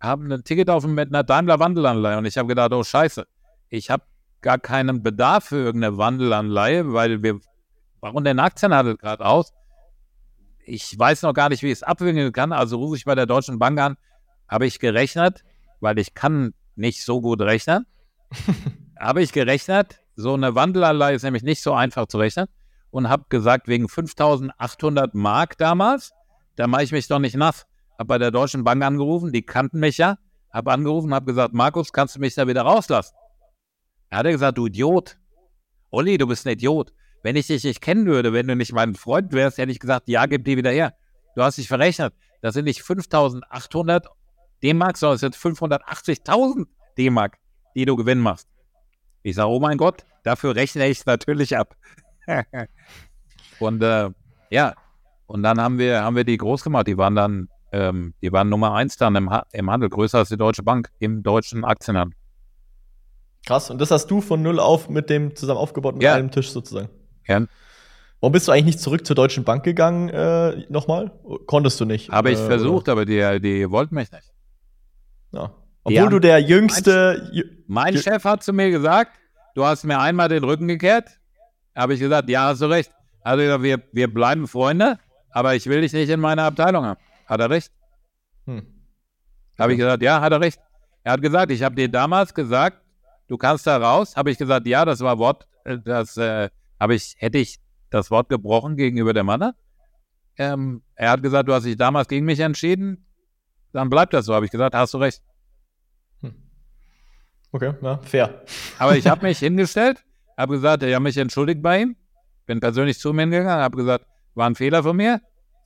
[0.00, 2.18] haben ein Ticket auf mit einer Daimler-Wandelanleihe.
[2.18, 3.28] Und ich habe gedacht, oh Scheiße,
[3.68, 4.02] ich habe
[4.40, 7.38] gar keinen Bedarf für irgendeine Wandelanleihe, weil wir
[8.00, 9.52] bauen den Aktienhandel gerade aus.
[10.68, 13.24] Ich weiß noch gar nicht, wie ich es abwickeln kann, also rufe ich bei der
[13.24, 13.96] Deutschen Bank an,
[14.46, 15.42] habe ich gerechnet,
[15.80, 17.86] weil ich kann nicht so gut rechnen,
[19.00, 22.48] habe ich gerechnet, so eine Wandelanleihe ist nämlich nicht so einfach zu rechnen
[22.90, 26.12] und habe gesagt, wegen 5800 Mark damals,
[26.56, 27.66] da mache ich mich doch nicht nass.
[27.98, 30.18] habe bei der Deutschen Bank angerufen, die kannten mich ja,
[30.52, 33.14] habe angerufen und habe gesagt, Markus, kannst du mich da wieder rauslassen?
[34.10, 35.16] Er hat gesagt, du Idiot.
[35.90, 36.92] Olli, du bist ein Idiot.
[37.22, 40.08] Wenn ich dich nicht kennen würde, wenn du nicht mein Freund wärst, hätte ich gesagt,
[40.08, 40.94] ja, gib die wieder her.
[41.34, 42.14] Du hast dich verrechnet.
[42.40, 44.06] Das sind nicht 5800
[44.62, 47.38] D-Mark, sondern es sind 580.000 D-Mark,
[47.74, 48.48] die du Gewinn machst.
[49.22, 51.76] Ich sage, oh mein Gott, dafür rechne ich natürlich ab.
[53.60, 54.10] und äh,
[54.50, 54.74] ja,
[55.26, 56.86] und dann haben wir, haben wir die groß gemacht.
[56.86, 60.28] Die waren dann, ähm, die waren Nummer eins dann im, ha im Handel, größer als
[60.28, 62.16] die Deutsche Bank im deutschen Aktienhandel.
[63.46, 66.14] Krass, und das hast du von null auf mit dem zusammen aufgebaut mit Ja.
[66.14, 66.88] einem Tisch sozusagen.
[67.28, 67.42] Ja,
[68.20, 71.12] Warum bist du eigentlich nicht zurück zur Deutschen Bank gegangen äh, nochmal?
[71.46, 72.10] Konntest du nicht?
[72.10, 74.32] habe ich äh, versucht, aber die, die wollten mich nicht.
[75.32, 75.42] Oder?
[75.42, 75.54] Ja.
[75.84, 77.30] Obwohl haben- du der jüngste.
[77.32, 79.12] jü- Mein Ge- Chef hat zu mir gesagt,
[79.54, 81.10] du hast mir einmal den Rücken gekehrt.
[81.76, 82.90] Habe ich gesagt, ja, hast du recht.
[83.22, 84.98] Also wir, wir bleiben Freunde,
[85.30, 87.00] aber ich will dich nicht in meiner Abteilung haben.
[87.26, 87.70] Hat er recht?
[88.46, 88.66] Hm.
[89.58, 90.58] Habe ich gesagt, ja, hat er recht.
[91.04, 92.80] Er hat gesagt, ich habe dir damals gesagt,
[93.28, 94.16] du kannst da raus.
[94.16, 97.58] Habe ich gesagt, ja, das war Wort, äh, das äh, habe ich, hätte ich
[97.90, 99.52] das Wort gebrochen gegenüber dem Mann.
[100.36, 103.06] Ähm, er hat gesagt, du hast dich damals gegen mich entschieden.
[103.72, 104.34] Dann bleibt das so.
[104.34, 105.22] Habe ich gesagt, hast du recht.
[107.50, 108.44] Okay, ja, fair.
[108.78, 110.04] Aber ich habe mich hingestellt,
[110.36, 111.96] habe gesagt, ich habe mich entschuldigt bei ihm,
[112.46, 115.20] bin persönlich zu ihm hingegangen, habe gesagt, war ein Fehler von mir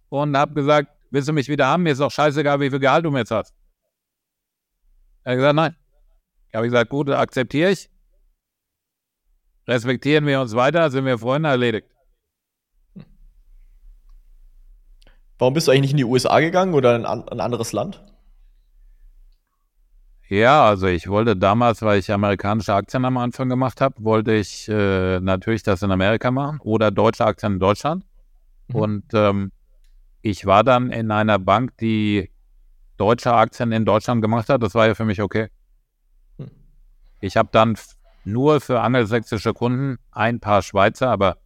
[0.08, 1.82] und habe gesagt, willst du mich wieder haben?
[1.82, 3.52] Mir ist doch scheißegal, wie viel Gehalt du mir jetzt hast.
[5.24, 5.76] Er hat gesagt, nein.
[6.54, 7.90] Habe ich gesagt, gut, akzeptiere ich.
[9.66, 11.88] Respektieren wir uns weiter, sind wir Freunde, erledigt.
[15.38, 18.02] Warum bist du eigentlich nicht in die USA gegangen oder in ein anderes Land?
[20.28, 24.68] Ja, also ich wollte damals, weil ich amerikanische Aktien am Anfang gemacht habe, wollte ich
[24.68, 28.04] äh, natürlich das in Amerika machen oder deutsche Aktien in Deutschland.
[28.68, 28.76] Mhm.
[28.76, 29.52] Und ähm,
[30.22, 32.30] ich war dann in einer Bank, die
[32.96, 34.62] deutsche Aktien in Deutschland gemacht hat.
[34.62, 35.48] Das war ja für mich okay.
[36.38, 36.50] Hm.
[37.20, 37.76] Ich habe dann
[38.24, 41.38] nur für angelsächsische Kunden ein paar Schweizer, aber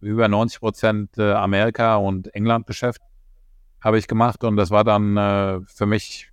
[0.00, 3.02] über 90 Prozent äh, Amerika und England Geschäft
[3.80, 6.30] habe ich gemacht und das war dann äh, für mich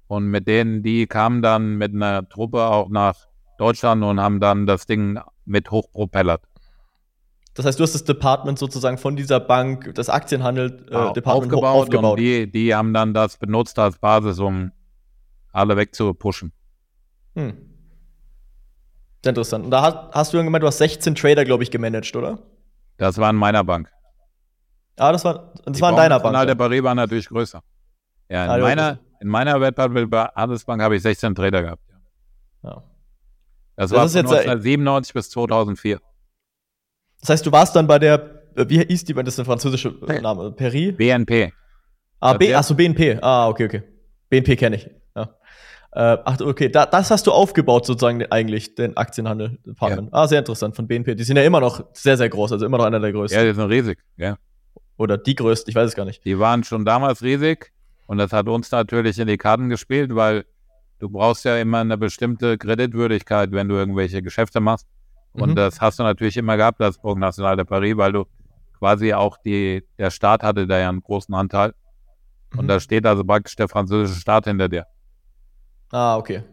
[0.08, 4.66] Und mit denen, die kamen dann mit einer Truppe auch nach Deutschland und haben dann
[4.68, 6.42] das Ding mit hochpropellert.
[7.54, 11.52] Das heißt, du hast das Department sozusagen von dieser Bank, das Aktienhandel äh, Au- Department
[11.54, 12.12] ho- aufgebaut, aufgebaut.
[12.12, 14.72] und die, die haben dann das benutzt als Basis, um
[15.54, 16.52] alle wegzupushen.
[17.36, 17.56] Hm.
[19.24, 19.66] Sehr interessant.
[19.66, 22.40] Und da hast, hast du dann gemeint, du hast 16 Trader, glaube ich, gemanagt, oder?
[22.98, 23.90] Das war in meiner Bank.
[24.98, 26.24] Ah, das war, das Die war in deiner Bank.
[26.34, 26.58] Nationale dann.
[26.58, 27.62] Paris war natürlich größer.
[28.30, 31.84] Ja, in Ah, ja, meiner, in meiner Wertpapierhandelsbank habe ich 16 Trader gehabt.
[32.64, 32.84] Ja.
[33.76, 36.00] Das, Das war ist von jetzt, äh, 1997 bis 2004.
[37.20, 39.92] Das heißt, du warst dann bei der, äh, wie hieß die, das ist ein französischer
[40.08, 40.92] äh, Name, Peri?
[40.92, 41.52] BNP.
[42.20, 43.20] Ah, B, achso, BNP.
[43.22, 43.84] Ah, okay, okay.
[44.30, 44.90] BNP kenne ich.
[45.16, 45.24] Ja.
[45.92, 50.10] Äh, ach, okay, da, das hast du aufgebaut, sozusagen, eigentlich, den Aktienhandel Department.
[50.14, 51.16] Ah, sehr interessant, von BNP.
[51.16, 53.40] Die sind ja immer noch sehr, sehr groß, also immer noch einer der größten.
[53.40, 54.00] Ja, die sind riesig.
[54.18, 54.38] Ja.
[54.98, 56.24] Oder die größten, ich weiß es gar nicht.
[56.26, 57.72] Die waren schon damals riesig
[58.08, 60.46] und das hat uns natürlich in die Karten gespielt, weil
[61.00, 64.88] du brauchst ja immer eine bestimmte Kreditwürdigkeit, wenn du irgendwelche Geschäfte machst.
[65.34, 65.56] Und mhm.
[65.56, 68.26] das hast du natürlich immer gehabt, das Banque National de Paris, weil du
[68.80, 71.74] quasi auch die, der Staat hatte da ja einen großen Anteil.
[72.56, 72.68] Und mhm.
[72.70, 74.86] da steht also praktisch der französische Staat hinter dir.
[75.92, 76.44] Ah, okay.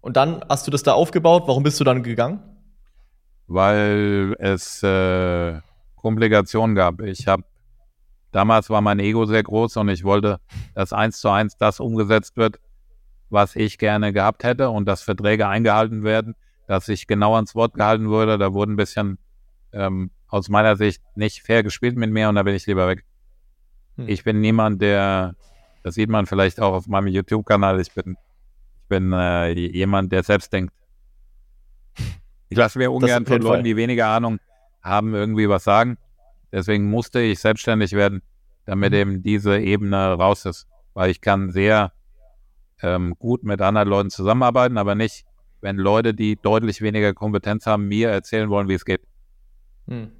[0.00, 1.44] Und dann hast du das da aufgebaut.
[1.46, 2.40] Warum bist du dann gegangen?
[3.46, 5.60] Weil es äh,
[5.96, 7.00] Komplikationen gab.
[7.00, 7.44] Ich habe
[8.32, 10.38] damals war mein Ego sehr groß und ich wollte,
[10.74, 12.58] dass eins zu eins das umgesetzt wird,
[13.30, 16.34] was ich gerne gehabt hätte und dass Verträge eingehalten werden,
[16.66, 18.38] dass ich genau ans Wort gehalten wurde.
[18.38, 19.18] Da wurde ein bisschen
[19.72, 23.04] ähm, aus meiner Sicht nicht fair gespielt mit mir und da bin ich lieber weg.
[23.96, 24.08] Hm.
[24.08, 25.34] Ich bin niemand, der,
[25.82, 28.16] das sieht man vielleicht auch auf meinem YouTube-Kanal, ich bin,
[28.82, 30.72] ich bin äh, jemand, der selbst denkt.
[32.50, 34.38] Ich lasse mir ungern von Leuten, die weniger Ahnung
[34.82, 35.98] haben, irgendwie was sagen.
[36.50, 38.22] Deswegen musste ich selbstständig werden,
[38.64, 38.98] damit mhm.
[38.98, 40.66] eben diese Ebene raus ist.
[40.94, 41.92] Weil ich kann sehr
[42.82, 45.24] ähm, gut mit anderen Leuten zusammenarbeiten, aber nicht,
[45.60, 49.02] wenn Leute, die deutlich weniger Kompetenz haben, mir erzählen wollen, wie es geht.
[49.86, 50.10] Hm.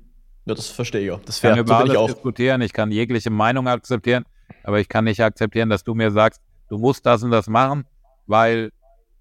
[0.47, 1.21] Ja, das verstehe ich auch.
[1.25, 2.07] Das ich kann über alles auch.
[2.07, 4.25] diskutieren, ich kann jegliche Meinung akzeptieren,
[4.65, 7.85] aber ich kann nicht akzeptieren, dass du mir sagst, du musst das und das machen,
[8.27, 8.73] weil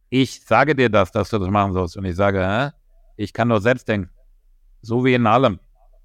[0.09, 1.97] ich sage dir das, dass du das machen sollst.
[1.97, 2.71] Und ich sage, hä?
[3.17, 4.09] ich kann nur selbst denken.
[4.81, 5.59] So wie in allem.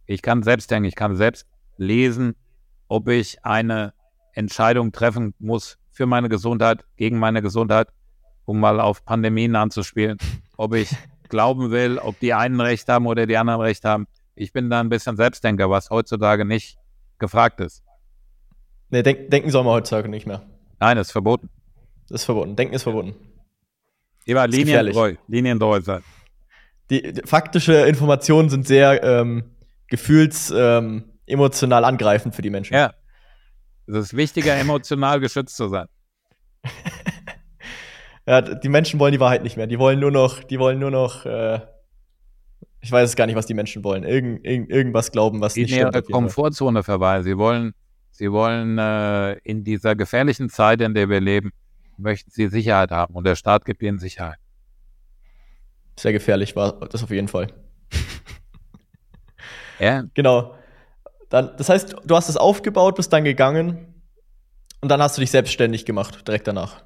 [0.06, 2.34] Ich kann selbst denken, ich kann selbst lesen,
[2.88, 3.94] ob ich eine
[4.32, 7.88] Entscheidung treffen muss für meine Gesundheit, gegen meine Gesundheit,
[8.44, 10.18] um mal auf Pandemien anzuspielen,
[10.56, 10.90] ob ich
[11.28, 14.06] glauben will, ob die einen Recht haben oder die anderen Recht haben.
[14.34, 16.78] Ich bin da ein bisschen Selbstdenker, was heutzutage nicht
[17.18, 17.82] gefragt ist.
[18.90, 20.42] Nee, denk, denken soll man heutzutage nicht mehr.
[20.80, 21.48] Nein, das ist verboten.
[22.08, 22.56] Das ist verboten.
[22.56, 23.14] Denken ist verboten.
[24.26, 26.02] Lieber linientreu, linientreu sein.
[26.90, 29.44] Die, die, faktische Informationen sind sehr ähm,
[29.88, 32.74] gefühls ähm, emotional angreifend für die Menschen.
[32.74, 32.92] Ja.
[33.92, 35.86] Es ist wichtiger, emotional geschützt zu sein.
[38.26, 39.66] ja, die Menschen wollen die Wahrheit nicht mehr.
[39.66, 41.60] Die wollen nur noch, die wollen nur noch, äh,
[42.80, 44.04] ich weiß es gar nicht, was die Menschen wollen.
[44.04, 45.94] Irgend, irgend, irgendwas glauben, was die nicht stimmt.
[45.94, 47.22] In ihrer Komfortzone verweilen.
[47.22, 47.74] Sie wollen,
[48.10, 51.50] sie wollen äh, in dieser gefährlichen Zeit, in der wir leben,
[51.98, 54.38] möchten sie Sicherheit haben und der Staat gibt ihnen Sicherheit.
[55.98, 57.48] Sehr gefährlich war das auf jeden Fall.
[59.78, 60.04] Ja.
[60.14, 60.54] Genau.
[61.32, 63.86] Dann, das heißt, du hast es aufgebaut, bist dann gegangen
[64.82, 66.82] und dann hast du dich selbstständig gemacht, direkt danach.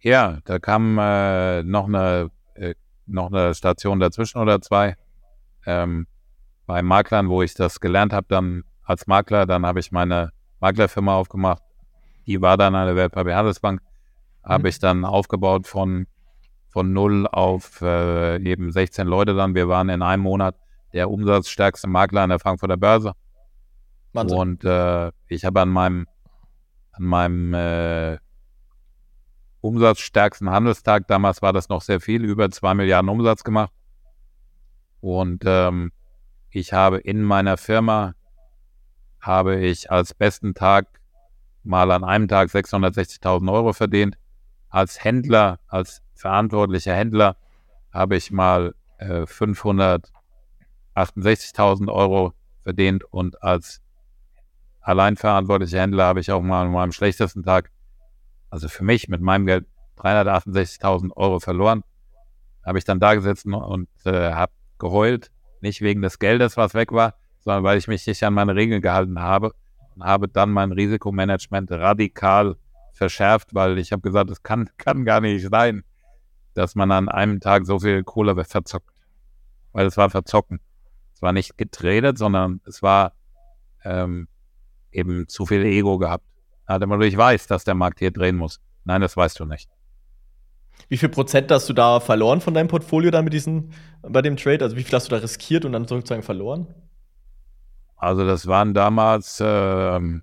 [0.00, 2.74] Ja, da kam äh, noch, eine, äh,
[3.06, 4.94] noch eine Station dazwischen oder zwei.
[5.64, 6.06] Ähm,
[6.66, 11.14] bei Maklern, wo ich das gelernt habe, dann als Makler, dann habe ich meine Maklerfirma
[11.14, 11.62] aufgemacht.
[12.26, 13.80] Die war dann eine Wertpapierhandelsbank.
[13.80, 14.48] Mhm.
[14.50, 16.08] Habe ich dann aufgebaut von,
[16.68, 19.54] von null auf äh, eben 16 Leute dann.
[19.54, 20.56] Wir waren in einem Monat
[20.92, 23.12] der umsatzstärkste Makler an der Frankfurter Börse.
[24.12, 24.38] Wahnsinn.
[24.38, 26.06] Und äh, ich habe an meinem,
[26.92, 28.18] an meinem äh,
[29.60, 33.72] umsatzstärksten Handelstag, damals war das noch sehr viel, über zwei Milliarden Umsatz gemacht.
[35.00, 35.92] Und ähm,
[36.50, 38.14] ich habe in meiner Firma,
[39.20, 41.00] habe ich als besten Tag
[41.62, 44.16] mal an einem Tag 660.000 Euro verdient.
[44.68, 47.36] Als Händler, als verantwortlicher Händler
[47.92, 50.12] habe ich mal äh, 500
[50.98, 52.32] 68.000 Euro
[52.62, 53.80] verdient und als
[54.80, 57.70] alleinverantwortlicher Händler habe ich auch mal an meinem schlechtesten Tag,
[58.50, 59.66] also für mich mit meinem Geld,
[59.98, 61.82] 368.000 Euro verloren.
[62.64, 65.30] Habe ich dann da gesessen und äh, habe geheult,
[65.60, 68.80] nicht wegen des Geldes, was weg war, sondern weil ich mich nicht an meine Regeln
[68.80, 69.52] gehalten habe
[69.94, 72.56] und habe dann mein Risikomanagement radikal
[72.92, 75.82] verschärft, weil ich habe gesagt, es kann, kann gar nicht sein,
[76.54, 78.90] dass man an einem Tag so viel Kohle verzockt.
[79.72, 80.60] Weil es war verzocken.
[81.18, 83.12] Es war nicht getradet, sondern es war
[83.82, 84.28] ähm,
[84.92, 86.24] eben zu viel Ego gehabt.
[86.64, 88.60] Hat immer ich weiß, dass der Markt hier drehen muss.
[88.84, 89.68] Nein, das weißt du nicht.
[90.88, 94.36] Wie viel Prozent hast du da verloren von deinem Portfolio da mit diesen, bei dem
[94.36, 94.62] Trade?
[94.62, 96.72] Also wie viel hast du da riskiert und dann sozusagen verloren?
[97.96, 100.22] Also das waren damals ähm,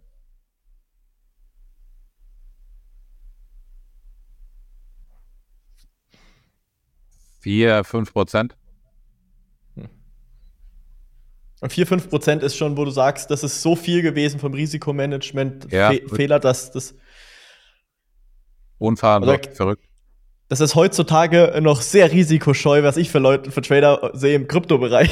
[7.41, 8.55] vier, fünf Prozent.
[11.65, 14.53] Und 4, 5 Prozent ist schon, wo du sagst, das ist so viel gewesen vom
[14.53, 15.89] Risikomanagement, ja.
[15.89, 16.93] Fe Fehler, dass das.
[18.77, 19.83] Unfahren, also, verrückt.
[20.47, 25.09] Das ist heutzutage noch sehr risikoscheu, was ich für Leute, für Trader sehe im Kryptobereich.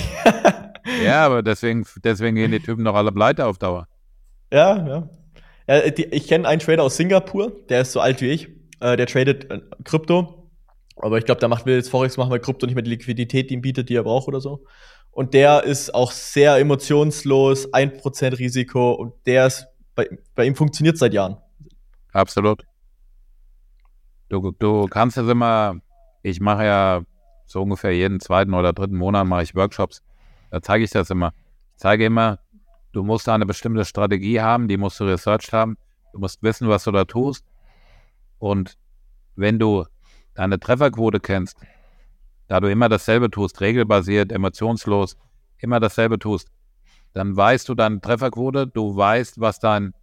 [1.04, 3.88] ja, aber deswegen, deswegen gehen die Typen noch alle pleite auf Dauer.
[4.52, 5.10] Ja, ja.
[5.68, 8.50] ja die, ich kenne einen Trader aus Singapur, der ist so alt wie ich.
[8.80, 10.52] Äh, der tradet äh, Krypto.
[10.98, 13.50] Aber ich glaube, der macht will jetzt Forex machen, weil Krypto nicht mehr die Liquidität
[13.50, 14.64] die ihm bietet, die er braucht oder so.
[15.14, 20.98] Und der ist auch sehr emotionslos, 1% Risiko und der ist, bei, bei ihm funktioniert
[20.98, 21.38] seit Jahren.
[22.12, 22.66] Absolut.
[24.30, 25.76] Du, du kannst es immer,
[26.24, 27.02] ich mache ja
[27.46, 30.02] so ungefähr jeden zweiten oder dritten Monat mache ich Workshops.
[30.50, 31.34] Da zeige ich das immer.
[31.74, 32.40] Ich zeige immer,
[32.92, 35.78] du musst eine bestimmte Strategie haben, die musst du researched haben.
[36.14, 37.46] Du musst wissen, was du da tust.
[38.40, 38.78] Und
[39.36, 39.86] wenn du
[40.34, 41.58] deine Trefferquote kennst,
[42.48, 45.18] da du immer dasselbe tust, regelbasiert, emotionslos,
[45.58, 46.50] immer dasselbe tust,
[47.14, 49.94] dann weißt du deine Trefferquote, du weißt, was dein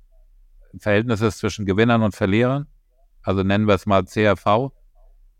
[0.78, 2.66] Verhältnis ist zwischen Gewinnern und Verlierern.
[3.22, 4.72] Also nennen wir es mal CRV.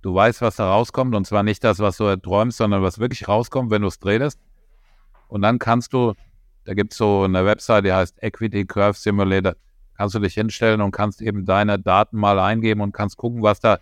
[0.03, 3.29] Du weißt, was da rauskommt und zwar nicht das, was du träumst, sondern was wirklich
[3.29, 4.41] rauskommt, wenn du es drehst.
[5.29, 6.15] Und dann kannst du,
[6.65, 9.55] da gibt es so eine Website, die heißt Equity Curve Simulator,
[9.97, 13.61] kannst du dich hinstellen und kannst eben deine Daten mal eingeben und kannst gucken, was
[13.61, 13.79] da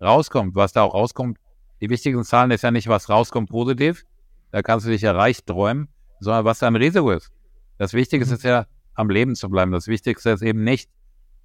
[0.00, 1.38] rauskommt, was da auch rauskommt.
[1.80, 4.04] Die wichtigsten Zahlen ist ja nicht, was rauskommt positiv,
[4.50, 5.88] da kannst du dich ja reich träumen,
[6.20, 7.30] sondern was dein Risiko ist.
[7.78, 8.36] Das Wichtigste mhm.
[8.36, 9.72] ist ja, am Leben zu bleiben.
[9.72, 10.90] Das Wichtigste ist eben nicht,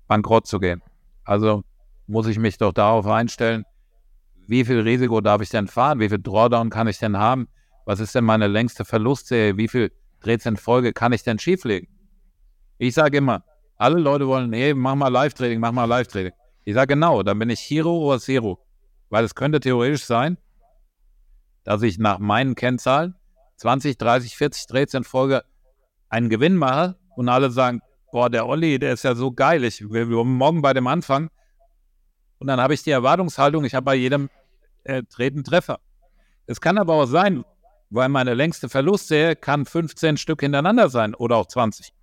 [0.08, 0.82] bankrott zu gehen.
[1.24, 1.64] Also
[2.08, 3.64] muss ich mich doch darauf einstellen,
[4.48, 6.00] wie viel Risiko darf ich denn fahren?
[6.00, 7.48] Wie viel Drawdown kann ich denn haben?
[7.86, 9.58] Was ist denn meine längste Verlustserie?
[9.58, 11.88] Wie viel Drehs in Folge kann ich denn schieflegen?
[12.78, 13.44] Ich sage immer,
[13.78, 16.34] alle Leute wollen, hey, mach mal Live-Trading, mach mal Live-Trading.
[16.66, 18.60] Ich sage genau, dann bin ich Hero oder Zero.
[19.16, 20.38] Weil es könnte theoretisch sein,
[21.64, 23.16] dass ich nach meinen Kennzahlen
[23.56, 25.46] 20, 30, 40 Trades in Folge
[26.10, 27.80] einen Gewinn mache und alle sagen,
[28.12, 31.30] boah, der Olli, der ist ja so geil, ich will morgen bei dem anfangen.
[32.40, 34.30] Und dann habe ich die Erwartungshaltung, ich habe bei jedem
[34.84, 35.80] äh, Treten Treffer.
[36.46, 37.46] Es kann aber auch sein,
[37.90, 41.94] weil meine längste Verlustserie kann 15 Stück hintereinander sein oder auch 20.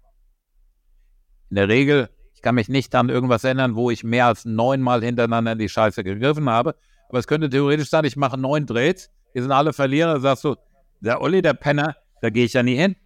[1.51, 5.05] In der Regel, ich kann mich nicht an irgendwas ändern, wo ich mehr als neunmal
[5.05, 6.75] hintereinander in die Scheiße gegriffen habe.
[7.12, 10.57] Aber es könnte theoretisch sein, ich mache neun Drehs, die sind alle Verlierer, sagst du,
[11.01, 12.96] der Olli, der Penner, da gehe ich ja nie hin.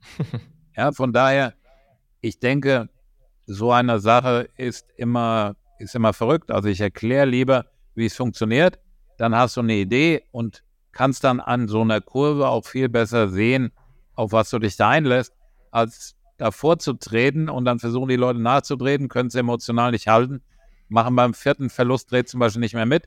[0.76, 1.52] ja, von daher,
[2.22, 2.88] ich denke,
[3.44, 6.50] so eine Sache ist immer, ist immer verrückt.
[6.50, 8.78] Also ich erkläre lieber, wie es funktioniert,
[9.18, 13.28] dann hast du eine Idee und kannst dann an so einer Kurve auch viel besser
[13.28, 13.72] sehen,
[14.14, 15.34] auf was du dich da einlässt,
[15.70, 20.40] als davor zu treten und dann versuchen die Leute nachzutreten, können es emotional nicht halten,
[20.88, 23.06] machen beim vierten Verlust dreht zum Beispiel nicht mehr mit.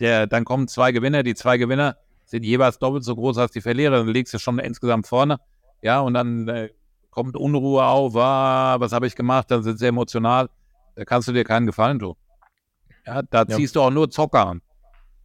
[0.00, 3.60] Der, dann kommen zwei Gewinner, die zwei Gewinner sind jeweils doppelt so groß als die
[3.60, 5.38] Verlierer, dann liegst du schon insgesamt vorne.
[5.80, 6.70] Ja, und dann äh,
[7.10, 10.50] kommt Unruhe auf, ah, was habe ich gemacht, dann sind sie emotional,
[10.96, 12.16] da kannst du dir keinen Gefallen tun.
[13.06, 13.56] Ja, da ja.
[13.56, 14.62] ziehst du auch nur Zocker an.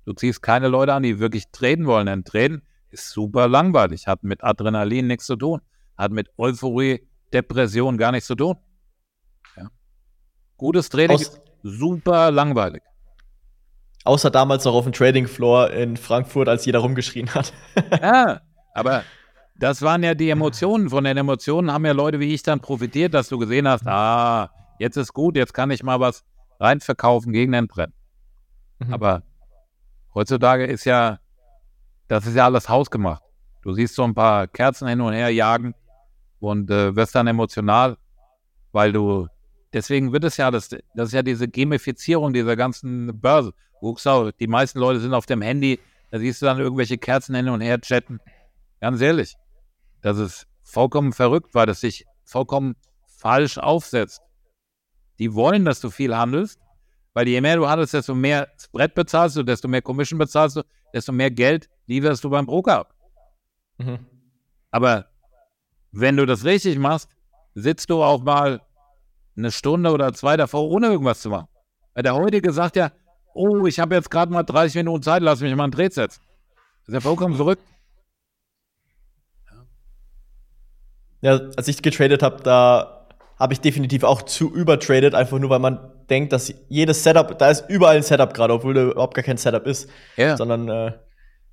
[0.05, 4.23] Du ziehst keine Leute an, die wirklich treten wollen, denn treten ist super langweilig, hat
[4.23, 5.61] mit Adrenalin nichts zu tun
[6.01, 8.55] hat mit Euphorie, Depression gar nichts zu tun.
[9.55, 9.69] Ja.
[10.57, 12.81] Gutes Training Aus ist super langweilig.
[14.03, 17.53] Außer damals noch auf dem Trading Floor in Frankfurt, als jeder rumgeschrien hat.
[18.01, 18.41] ja,
[18.73, 19.03] aber
[19.55, 20.89] das waren ja die Emotionen.
[20.89, 24.49] Von den Emotionen haben ja Leute wie ich dann profitiert, dass du gesehen hast, ah,
[24.79, 26.23] jetzt ist gut, jetzt kann ich mal was
[26.59, 27.93] reinverkaufen gegen den Trend.
[28.79, 28.93] Mhm.
[28.93, 29.23] Aber
[30.15, 31.19] heutzutage ist ja,
[32.07, 33.23] das ist ja alles hausgemacht.
[33.61, 35.75] Du siehst so ein paar Kerzen hin und her jagen
[36.39, 37.97] und äh, wirst dann emotional,
[38.71, 39.27] weil du,
[39.73, 43.53] deswegen wird es ja, das, das ist ja diese Gamifizierung dieser ganzen Börse.
[43.79, 44.07] Guckst
[44.39, 45.79] die meisten Leute sind auf dem Handy,
[46.11, 48.19] da siehst du dann irgendwelche Kerzen hin und her chatten.
[48.79, 49.35] Ganz ehrlich,
[50.01, 52.75] das ist vollkommen verrückt, weil das sich vollkommen
[53.07, 54.21] falsch aufsetzt.
[55.19, 56.59] Die wollen, dass du viel handelst,
[57.13, 60.63] weil je mehr du handelst, desto mehr Brett bezahlst du, desto mehr Commission bezahlst du,
[60.93, 62.93] desto mehr Geld lieferst du beim Broker ab.
[63.77, 64.05] Mhm.
[64.71, 65.07] Aber
[65.91, 67.09] wenn du das richtig machst,
[67.53, 68.61] sitzt du auch mal
[69.37, 71.47] eine Stunde oder zwei davor, ohne irgendwas zu machen.
[71.93, 72.91] Weil der heutige sagt ja,
[73.33, 76.21] oh, ich habe jetzt gerade mal 30 Minuten Zeit, lass mich mal ein Dreh setzen.
[76.81, 77.63] Das ist ja vollkommen verrückt.
[81.21, 85.59] Ja, als ich getradet habe, da habe ich definitiv auch zu übertradet, einfach nur weil
[85.59, 89.23] man denkt, dass jedes Setup, da ist überall ein Setup gerade, obwohl da überhaupt gar
[89.23, 89.89] kein Setup ist.
[90.17, 90.35] Ja.
[90.35, 90.93] Sondern äh,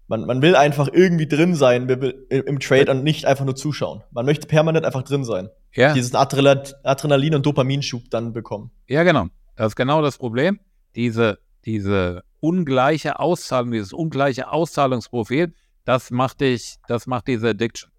[0.06, 4.02] man, man will einfach irgendwie drin sein im Trade und nicht einfach nur zuschauen.
[4.10, 5.50] Man möchte permanent einfach drin sein.
[5.74, 5.92] Ja.
[5.92, 8.70] Diesen Adrenalin- und Dopaminschub dann bekommen.
[8.86, 9.28] Ja, genau.
[9.56, 10.60] Das ist genau das Problem.
[10.94, 15.52] Diese, diese ungleiche Auszahlung, dieses ungleiche Auszahlungsprofil,
[15.84, 17.90] das macht dich, das macht diese Addiction.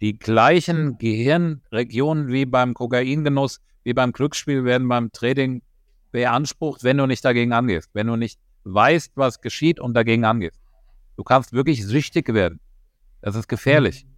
[0.00, 5.62] Die gleichen Gehirnregionen wie beim Kokaingenuss, wie beim Glücksspiel werden beim Trading
[6.12, 10.58] beansprucht, wenn du nicht dagegen angehst, wenn du nicht weißt, was geschieht und dagegen angehst.
[11.16, 12.60] Du kannst wirklich süchtig werden.
[13.20, 14.04] Das ist gefährlich.
[14.04, 14.17] Mhm.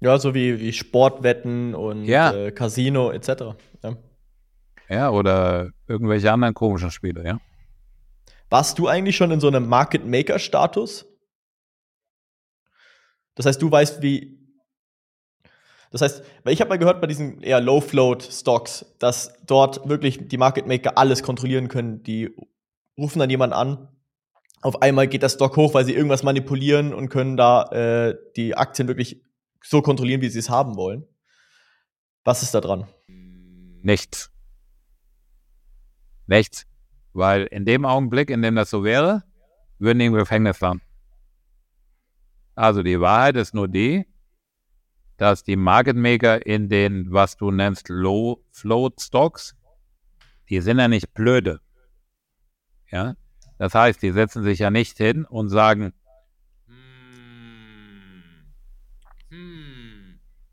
[0.00, 2.32] Ja, so wie, wie Sportwetten und ja.
[2.32, 3.56] äh, Casino etc.
[3.82, 3.96] Ja.
[4.88, 7.40] ja, oder irgendwelche anderen komischen Spiele, ja.
[8.50, 11.06] Warst du eigentlich schon in so einem Market Maker Status?
[13.34, 14.38] Das heißt, du weißt, wie.
[15.90, 19.88] Das heißt, weil ich habe mal gehört bei diesen eher Low Float Stocks, dass dort
[19.88, 22.02] wirklich die Market Maker alles kontrollieren können.
[22.02, 22.34] Die
[22.96, 23.88] rufen dann jemanden an
[24.60, 28.56] auf einmal geht der Stock hoch, weil sie irgendwas manipulieren und können da äh, die
[28.56, 29.22] Aktien wirklich
[29.62, 31.06] so kontrollieren, wie sie es haben wollen.
[32.24, 32.86] Was ist da dran?
[33.82, 34.30] Nichts.
[36.26, 36.66] Nichts.
[37.12, 39.24] Weil in dem Augenblick, in dem das so wäre,
[39.78, 40.82] würden die im Gefängnis landen.
[42.54, 44.04] Also die Wahrheit ist nur die,
[45.16, 49.56] dass die Market Maker in den, was du nennst, Low Float Stocks,
[50.48, 51.60] die sind ja nicht blöde.
[52.90, 53.14] Ja,
[53.58, 55.92] das heißt, die setzen sich ja nicht hin und sagen,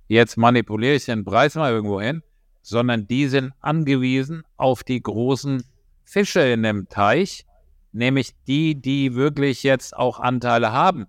[0.07, 2.23] jetzt manipuliere ich den Preis mal irgendwo hin,
[2.61, 5.63] sondern die sind angewiesen auf die großen
[6.03, 7.45] Fische in dem Teich,
[7.91, 11.05] nämlich die, die wirklich jetzt auch Anteile haben.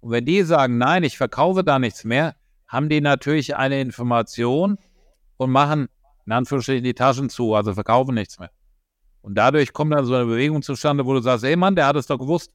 [0.00, 2.34] Und wenn die sagen, nein, ich verkaufe da nichts mehr,
[2.66, 4.78] haben die natürlich eine Information
[5.36, 5.88] und machen
[6.26, 8.50] in Anführungsstrichen die Taschen zu, also verkaufen nichts mehr.
[9.20, 11.96] Und dadurch kommt dann so eine Bewegung zustande, wo du sagst, ey Mann, der hat
[11.96, 12.52] es doch gewusst.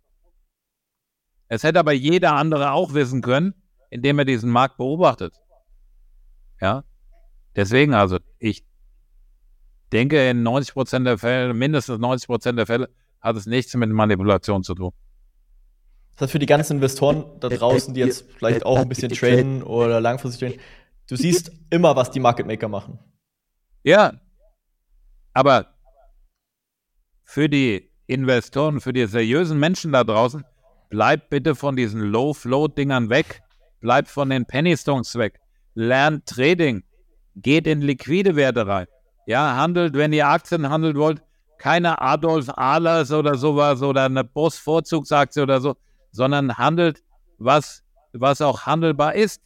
[1.47, 3.53] Es hätte aber jeder andere auch wissen können,
[3.89, 5.33] indem er diesen Markt beobachtet.
[6.61, 6.83] Ja.
[7.55, 8.65] Deswegen also, ich
[9.91, 12.89] denke, in 90 Prozent der Fälle, mindestens 90 Prozent der Fälle,
[13.21, 14.91] hat es nichts mit Manipulation zu tun.
[16.13, 19.61] Das heißt für die ganzen Investoren da draußen, die jetzt vielleicht auch ein bisschen traden
[19.61, 20.65] oder langfristig traden,
[21.07, 22.99] du siehst immer, was die Market Maker machen.
[23.83, 24.13] Ja,
[25.33, 25.67] aber
[27.23, 30.43] für die Investoren, für die seriösen Menschen da draußen,
[30.89, 33.43] bleibt bitte von diesen Low-Float-Dingern weg,
[33.79, 35.39] bleibt von den Penny-Stocks weg,
[35.77, 36.83] lernt Trading,
[37.35, 38.87] geht in liquide Werte rein.
[39.27, 41.21] Ja, handelt, wenn ihr Aktien handelt wollt,
[41.59, 45.75] keine Adolf Ahlers oder sowas oder eine Boss-Vorzugsaktie oder so,
[46.11, 47.03] sondern handelt,
[47.37, 49.41] was, was auch handelbar ist.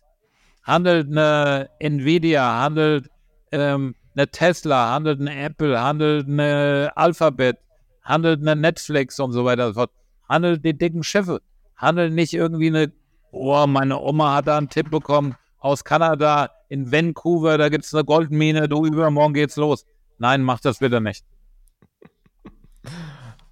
[0.63, 3.09] Handelt eine Nvidia, handelt
[3.51, 7.57] ähm, eine Tesla, handelt eine Apple, handelt eine Alphabet,
[8.03, 9.91] handelt eine Netflix und so weiter und so fort.
[10.29, 11.41] Handelt die dicken Schiffe.
[11.75, 12.93] Handelt nicht irgendwie eine,
[13.32, 17.93] oh, meine Oma hat da einen Tipp bekommen aus Kanada in Vancouver, da gibt es
[17.93, 19.86] eine Goldmine, du übermorgen geht's los.
[20.18, 21.26] Nein, mach das bitte nicht.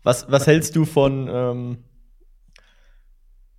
[0.04, 1.84] Was, was hältst du von, ähm,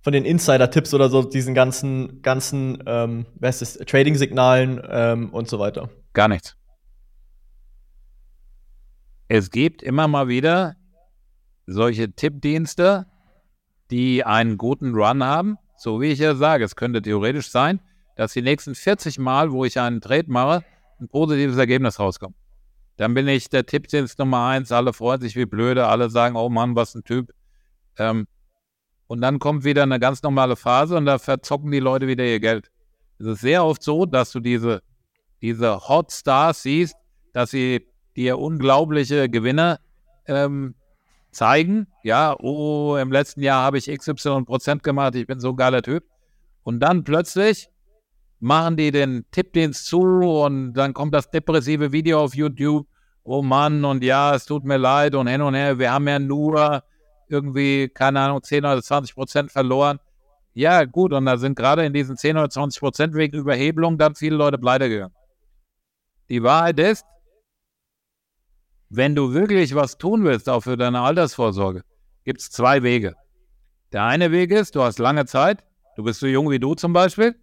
[0.01, 5.59] von den Insider-Tipps oder so, diesen ganzen, ganzen, ähm, was ist Trading-Signalen ähm, und so
[5.59, 5.89] weiter?
[6.13, 6.57] Gar nichts.
[9.29, 10.75] Es gibt immer mal wieder
[11.67, 13.05] solche Tippdienste,
[13.91, 15.57] die einen guten Run haben.
[15.77, 17.79] So wie ich ja sage, es könnte theoretisch sein,
[18.15, 20.63] dass die nächsten 40 Mal, wo ich einen Trade mache,
[20.99, 22.35] ein positives Ergebnis rauskommt.
[22.97, 26.49] Dann bin ich der Tippdienst Nummer eins, alle freuen sich wie blöde, alle sagen, oh
[26.49, 27.33] Mann, was ein Typ.
[27.97, 28.27] Ähm,
[29.07, 32.39] und dann kommt wieder eine ganz normale Phase und da verzocken die Leute wieder ihr
[32.39, 32.69] Geld.
[33.19, 34.81] Es ist sehr oft so, dass du diese,
[35.41, 36.95] diese Hot Stars siehst,
[37.33, 39.79] dass sie dir unglaubliche Gewinne
[40.27, 40.75] ähm,
[41.31, 41.87] zeigen.
[42.03, 45.81] Ja, oh, im letzten Jahr habe ich XY Prozent gemacht, ich bin so ein geiler
[45.81, 46.03] Typ.
[46.63, 47.69] Und dann plötzlich
[48.41, 52.87] machen die den Tippdienst zu und dann kommt das depressive Video auf YouTube.
[53.23, 55.77] Oh Mann, und ja, es tut mir leid und hin und her.
[55.77, 56.83] Wir haben ja nur
[57.29, 59.99] irgendwie, keine Ahnung, 10 oder 20 Prozent verloren.
[60.53, 64.15] Ja, gut, und da sind gerade in diesen 10 oder 20 Prozent wegen Überhebelung dann
[64.15, 65.13] viele Leute pleite gegangen.
[66.29, 67.05] Die Wahrheit ist,
[68.89, 71.83] wenn du wirklich was tun willst, auch für deine Altersvorsorge,
[72.25, 73.15] gibt es zwei Wege.
[73.93, 75.63] Der eine Weg ist, du hast lange Zeit,
[75.95, 77.35] du bist so jung wie du zum Beispiel,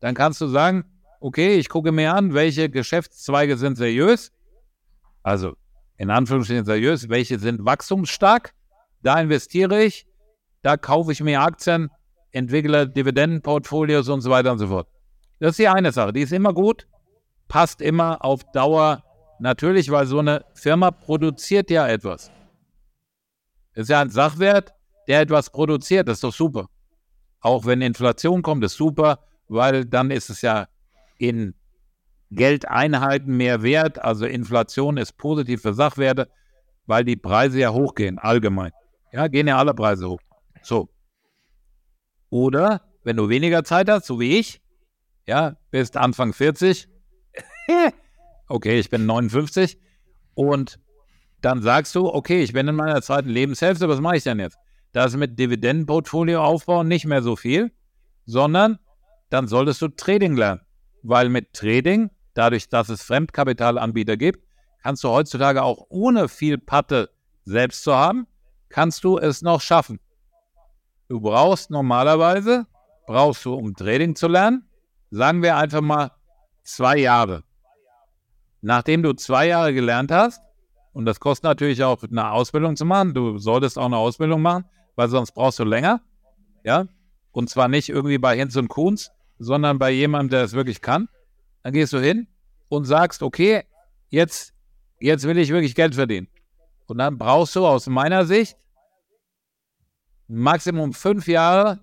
[0.00, 0.84] dann kannst du sagen,
[1.20, 4.32] okay, ich gucke mir an, welche Geschäftszweige sind seriös,
[5.22, 5.54] also
[5.96, 8.54] in Anführungsstrichen seriös, welche sind wachstumsstark
[9.02, 10.06] da investiere ich,
[10.62, 11.90] da kaufe ich mir Aktien,
[12.32, 14.88] entwickle Dividendenportfolios und so weiter und so fort.
[15.38, 16.86] Das ist die eine Sache, die ist immer gut,
[17.48, 19.02] passt immer auf Dauer.
[19.38, 22.30] Natürlich, weil so eine Firma produziert ja etwas.
[23.72, 24.74] Ist ja ein Sachwert,
[25.08, 26.68] der etwas produziert, das ist doch super.
[27.40, 29.20] Auch wenn Inflation kommt, ist super,
[29.50, 30.68] weil dann ist es ja
[31.18, 31.54] in
[32.30, 33.98] Geldeinheiten mehr wert.
[34.02, 36.28] Also Inflation ist positiv für Sachwerte,
[36.86, 38.70] weil die Preise ja hochgehen, allgemein.
[39.12, 40.20] Ja, gehen ja alle Preise hoch.
[40.62, 40.88] So.
[42.30, 44.62] Oder wenn du weniger Zeit hast, so wie ich,
[45.26, 46.88] ja, bist Anfang 40,
[48.48, 49.78] okay, ich bin 59
[50.34, 50.78] und
[51.40, 54.58] dann sagst du, okay, ich bin in meiner zweiten Lebenshälfte, was mache ich denn jetzt?
[54.92, 57.72] Da ist mit Dividendenportfolio aufbauen nicht mehr so viel,
[58.26, 58.78] sondern
[59.30, 60.60] dann solltest du Trading lernen.
[61.02, 64.44] Weil mit Trading, dadurch, dass es Fremdkapitalanbieter gibt,
[64.82, 67.10] kannst du heutzutage auch ohne viel Patte
[67.44, 68.26] selbst zu haben,
[68.68, 70.00] kannst du es noch schaffen.
[71.08, 72.66] Du brauchst normalerweise,
[73.06, 74.68] brauchst du, um Trading zu lernen,
[75.10, 76.12] sagen wir einfach mal
[76.62, 77.42] zwei Jahre.
[78.60, 80.42] Nachdem du zwei Jahre gelernt hast,
[80.92, 84.64] und das kostet natürlich auch eine Ausbildung zu machen, du solltest auch eine Ausbildung machen,
[84.96, 86.00] weil sonst brauchst du länger.
[86.62, 86.86] Ja,
[87.32, 89.10] und zwar nicht irgendwie bei Hinz und Kunz,
[89.40, 91.08] sondern bei jemandem, der es wirklich kann.
[91.62, 92.28] Dann gehst du hin
[92.68, 93.64] und sagst, okay,
[94.10, 94.54] jetzt,
[95.00, 96.28] jetzt will ich wirklich Geld verdienen.
[96.86, 98.56] Und dann brauchst du aus meiner Sicht
[100.28, 101.80] Maximum fünf Jahre,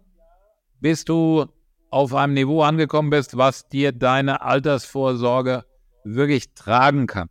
[0.80, 1.48] bis du
[1.90, 5.66] auf einem Niveau angekommen bist, was dir deine Altersvorsorge
[6.04, 7.30] wirklich tragen kann.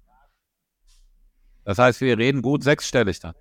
[1.64, 3.34] Das heißt, wir reden gut sechsstellig dann.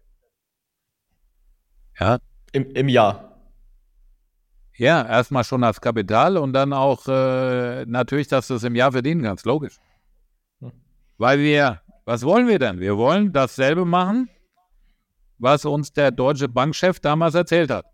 [1.99, 2.19] Ja.
[2.51, 3.24] Im, im Jahr.
[4.78, 8.91] Ja, erstmal schon als Kapital und dann auch äh, natürlich, dass du es im Jahr
[8.91, 9.78] verdienen kannst, logisch.
[10.59, 10.73] Hm.
[11.17, 12.80] Weil wir, was wollen wir denn?
[12.80, 14.30] Wir wollen dasselbe machen,
[15.38, 17.86] was uns der deutsche Bankchef damals erzählt hat.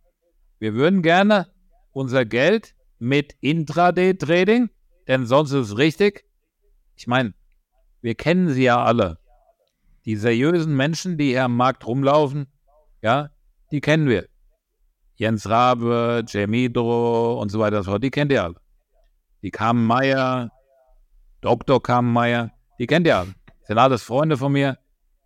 [0.58, 1.48] Wir würden gerne
[1.92, 4.70] unser Geld mit Intraday-Trading,
[5.08, 6.26] denn sonst ist es richtig.
[6.96, 7.34] Ich meine,
[8.02, 9.20] wir kennen sie ja alle.
[10.06, 12.48] Die seriösen Menschen, die hier am Markt rumlaufen,
[13.04, 13.30] ja,
[13.72, 14.31] die kennen wir.
[15.22, 18.56] Jens Rabe, Jamidro und so weiter die kennt ihr alle.
[19.44, 20.50] Die Carmen
[21.42, 21.84] Dr.
[21.84, 22.50] Carmen
[22.80, 23.36] die kennt ihr alle.
[23.60, 24.80] Das sind alles Freunde von mir.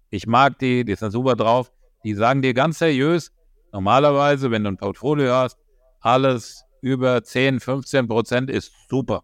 [0.09, 1.71] Ich mag die, die sind super drauf.
[2.03, 3.31] Die sagen dir ganz seriös,
[3.71, 5.57] normalerweise, wenn du ein Portfolio hast,
[6.01, 9.23] alles über 10, 15 Prozent ist super.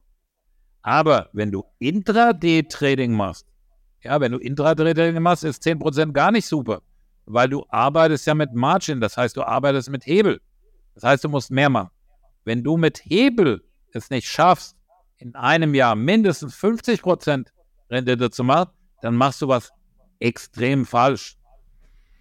[0.83, 3.45] Aber wenn du Intraday-Trading machst,
[4.03, 6.81] ja, wenn du Intraday-Trading machst, ist 10 Prozent gar nicht super,
[7.25, 10.39] weil du arbeitest ja mit Margin, das heißt, du arbeitest mit Hebel.
[10.93, 11.89] Das heißt, du musst mehr machen.
[12.43, 13.63] Wenn du mit Hebel
[13.93, 14.75] es nicht schaffst,
[15.17, 17.53] in einem Jahr mindestens 50 Prozent
[17.89, 18.71] Rendite zu machen,
[19.01, 19.71] dann machst du was
[20.19, 21.37] extrem falsch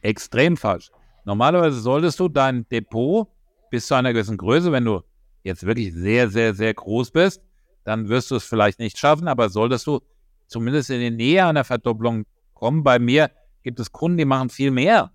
[0.02, 0.90] extrem falsch.
[1.24, 3.28] Normalerweise solltest du dein Depot
[3.70, 5.02] bis zu einer gewissen Größe, wenn du
[5.42, 7.42] jetzt wirklich sehr, sehr, sehr groß bist,
[7.84, 10.00] dann wirst du es vielleicht nicht schaffen, aber solltest du
[10.46, 12.82] zumindest in die Nähe einer Verdopplung kommen.
[12.82, 13.30] Bei mir
[13.62, 15.12] gibt es Kunden, die machen viel mehr.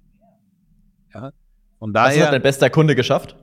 [1.14, 1.32] Ja,
[1.80, 2.20] von daher.
[2.20, 3.36] Was hat dein bester Kunde geschafft?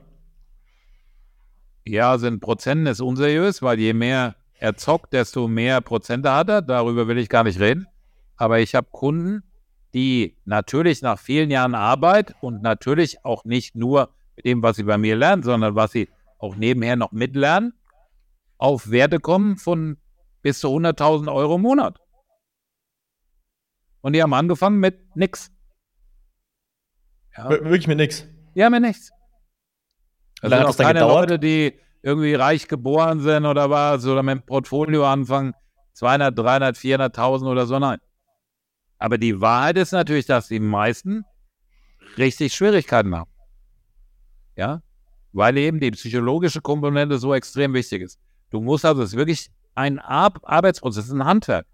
[1.85, 6.61] Ja, sind Prozenten ist unseriös, weil je mehr er zockt, desto mehr Prozente hat er.
[6.61, 7.87] Darüber will ich gar nicht reden.
[8.37, 9.43] Aber ich habe Kunden,
[9.93, 14.83] die natürlich nach vielen Jahren Arbeit und natürlich auch nicht nur mit dem, was sie
[14.83, 16.09] bei mir lernen, sondern was sie
[16.39, 17.73] auch nebenher noch mitlernen,
[18.57, 19.97] auf Werte kommen von
[20.41, 21.99] bis zu 100.000 Euro im Monat.
[24.01, 25.51] Und die haben angefangen mit nix.
[27.37, 27.49] Ja.
[27.49, 28.27] Wirklich mit nix?
[28.53, 29.11] Ja, mit nichts.
[30.43, 31.29] Das sind auch keine gedauert?
[31.29, 35.53] Leute, die irgendwie reich geboren sind oder was, oder mit dem Portfolio anfangen,
[35.93, 37.99] 200, 300, 400.000 oder so, nein.
[38.97, 41.23] Aber die Wahrheit ist natürlich, dass die meisten
[42.17, 43.31] richtig Schwierigkeiten haben.
[44.55, 44.81] Ja,
[45.31, 48.19] weil eben die psychologische Komponente so extrem wichtig ist.
[48.51, 51.65] Du musst also, es ist wirklich ein Ar Arbeitsprozess, ein Handwerk.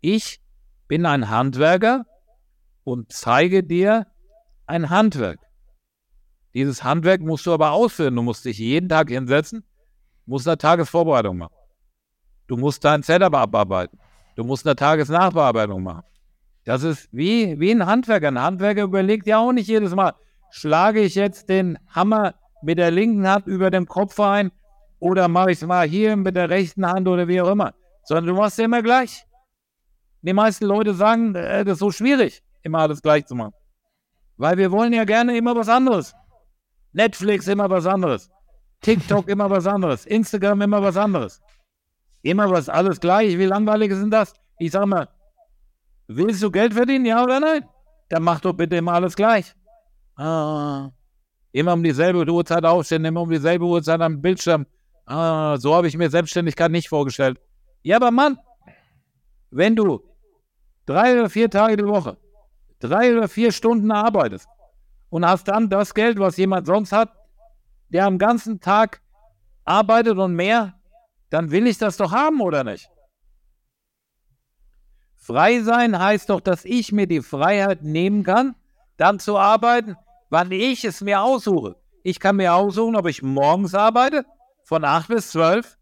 [0.00, 0.40] Ich
[0.88, 2.06] bin ein Handwerker
[2.84, 4.06] und zeige dir
[4.66, 5.40] ein Handwerk.
[6.56, 8.16] Dieses Handwerk musst du aber ausführen.
[8.16, 9.62] Du musst dich jeden Tag hinsetzen,
[10.24, 11.54] musst eine Tagesvorbereitung machen.
[12.46, 13.98] Du musst dein Setup abarbeiten.
[14.36, 16.04] Du musst eine Tagesnachbearbeitung machen.
[16.64, 18.28] Das ist wie, wie ein Handwerker.
[18.28, 20.14] Ein Handwerker überlegt ja auch nicht jedes Mal,
[20.48, 24.50] schlage ich jetzt den Hammer mit der linken Hand über dem Kopf ein
[24.98, 27.74] oder mache ich es mal hier mit der rechten Hand oder wie auch immer.
[28.04, 29.26] Sondern du machst ja immer gleich.
[30.22, 33.52] Die meisten Leute sagen, äh, das ist so schwierig, immer alles gleich zu machen.
[34.38, 36.14] Weil wir wollen ja gerne immer was anderes.
[36.96, 38.30] Netflix immer was anderes.
[38.80, 40.06] TikTok immer was anderes.
[40.06, 41.42] Instagram immer was anderes.
[42.22, 43.38] Immer was alles gleich.
[43.38, 44.34] Wie langweilig ist denn das?
[44.58, 45.08] Ich sag mal,
[46.08, 47.64] Willst du Geld verdienen, ja oder nein?
[48.08, 49.54] Dann mach doch bitte immer alles gleich.
[50.16, 50.90] Ah,
[51.52, 54.66] immer um dieselbe Uhrzeit aufstehen, immer um dieselbe Uhrzeit am Bildschirm.
[55.04, 57.40] Ah, so habe ich mir Selbstständigkeit nicht vorgestellt.
[57.82, 58.38] Ja, aber Mann,
[59.50, 60.00] wenn du
[60.86, 62.16] drei oder vier Tage die Woche,
[62.78, 64.48] drei oder vier Stunden arbeitest
[65.16, 67.10] und hast dann das Geld, was jemand sonst hat,
[67.88, 69.00] der am ganzen Tag
[69.64, 70.74] arbeitet und mehr,
[71.30, 72.90] dann will ich das doch haben, oder nicht?
[75.14, 78.56] Frei sein heißt doch, dass ich mir die Freiheit nehmen kann,
[78.98, 79.96] dann zu arbeiten,
[80.28, 81.76] wann ich es mir aussuche.
[82.02, 84.26] Ich kann mir aussuchen, ob ich morgens arbeite,
[84.64, 85.78] von 8 bis 12,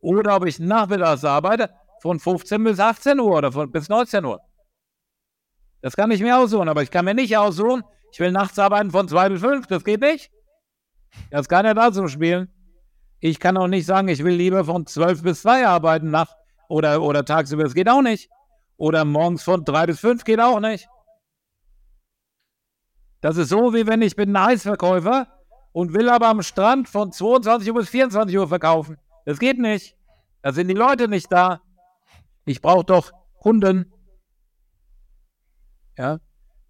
[0.00, 1.70] oder ob ich nachmittags arbeite,
[2.02, 4.42] von 15 bis 18 Uhr oder von, bis 19 Uhr.
[5.80, 7.82] Das kann ich mir aussuchen, aber ich kann mir nicht aussuchen,
[8.16, 10.30] ich will nachts arbeiten von 2 bis 5, das geht nicht.
[11.30, 12.48] Das kann ja dazu spielen.
[13.20, 16.32] Ich kann auch nicht sagen, ich will lieber von 12 bis 2 arbeiten, nachts
[16.70, 18.30] oder, oder tagsüber, das geht auch nicht.
[18.78, 20.88] Oder morgens von drei bis fünf geht auch nicht.
[23.20, 25.26] Das ist so, wie wenn ich bin ein Eisverkäufer
[25.72, 28.96] und will aber am Strand von 22 Uhr bis 24 Uhr verkaufen.
[29.26, 29.94] Das geht nicht.
[30.40, 31.60] Da sind die Leute nicht da.
[32.46, 33.92] Ich brauche doch Kunden.
[35.98, 36.18] Ja.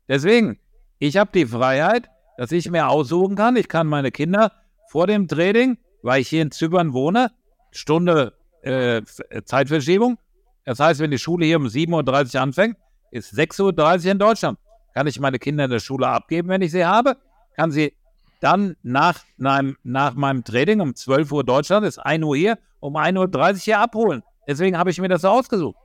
[0.08, 0.58] Deswegen,
[0.98, 4.52] ich habe die Freiheit, dass ich mir aussuchen kann, ich kann meine Kinder
[4.88, 7.32] vor dem Training, weil ich hier in Zypern wohne,
[7.70, 9.02] Stunde äh,
[9.44, 10.18] Zeitverschiebung.
[10.64, 12.76] Das heißt, wenn die Schule hier um 7.30 Uhr anfängt,
[13.10, 14.58] ist 6.30 Uhr in Deutschland.
[14.94, 17.16] Kann ich meine Kinder in der Schule abgeben, wenn ich sie habe?
[17.54, 17.94] Kann sie
[18.40, 22.96] dann nach, nach, nach meinem Training um 12 Uhr Deutschland, ist 1 Uhr hier, um
[22.96, 24.22] 1.30 Uhr hier abholen.
[24.46, 25.76] Deswegen habe ich mir das so ausgesucht.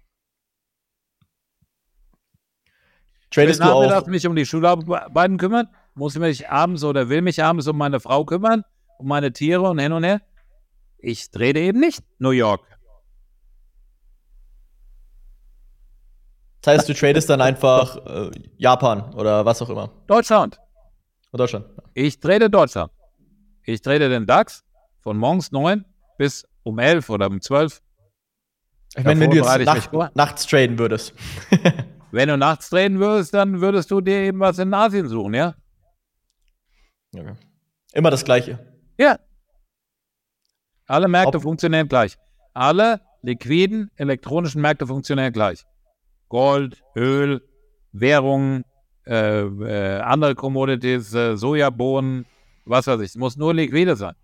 [3.31, 4.07] Tradest du auch?
[4.07, 7.99] mich um die Schularbeiten kümmern, muss ich mich abends oder will mich abends um meine
[7.99, 8.63] Frau kümmern,
[8.97, 10.21] um meine Tiere und hin und her.
[10.97, 12.61] Ich trete eben nicht New York.
[16.61, 19.89] Das heißt, du tradest dann einfach äh, Japan oder was auch immer.
[20.05, 20.59] Deutschland.
[21.31, 21.65] Deutschland.
[21.93, 22.91] Ich trade Deutschland.
[23.63, 24.63] Ich trade den DAX
[24.99, 25.85] von morgens 9
[26.17, 27.81] bis um 11 oder um 12.
[28.95, 31.13] Ich meine, wenn du jetzt Nacht, nachts traden würdest.
[32.11, 35.55] wenn du nachts traden würdest, dann würdest du dir eben was in Asien suchen, ja?
[37.15, 37.33] Okay.
[37.93, 38.59] Immer das Gleiche.
[38.97, 39.19] Ja.
[40.87, 42.17] Alle Märkte Ob funktionieren gleich.
[42.53, 45.65] Alle liquiden elektronischen Märkte funktionieren gleich.
[46.29, 47.41] Gold, Öl,
[47.91, 48.63] Währungen,
[49.05, 52.25] äh, äh, andere Commodities, äh, Sojabohnen,
[52.65, 53.09] was weiß ich.
[53.09, 54.15] Es muss nur liquide sein.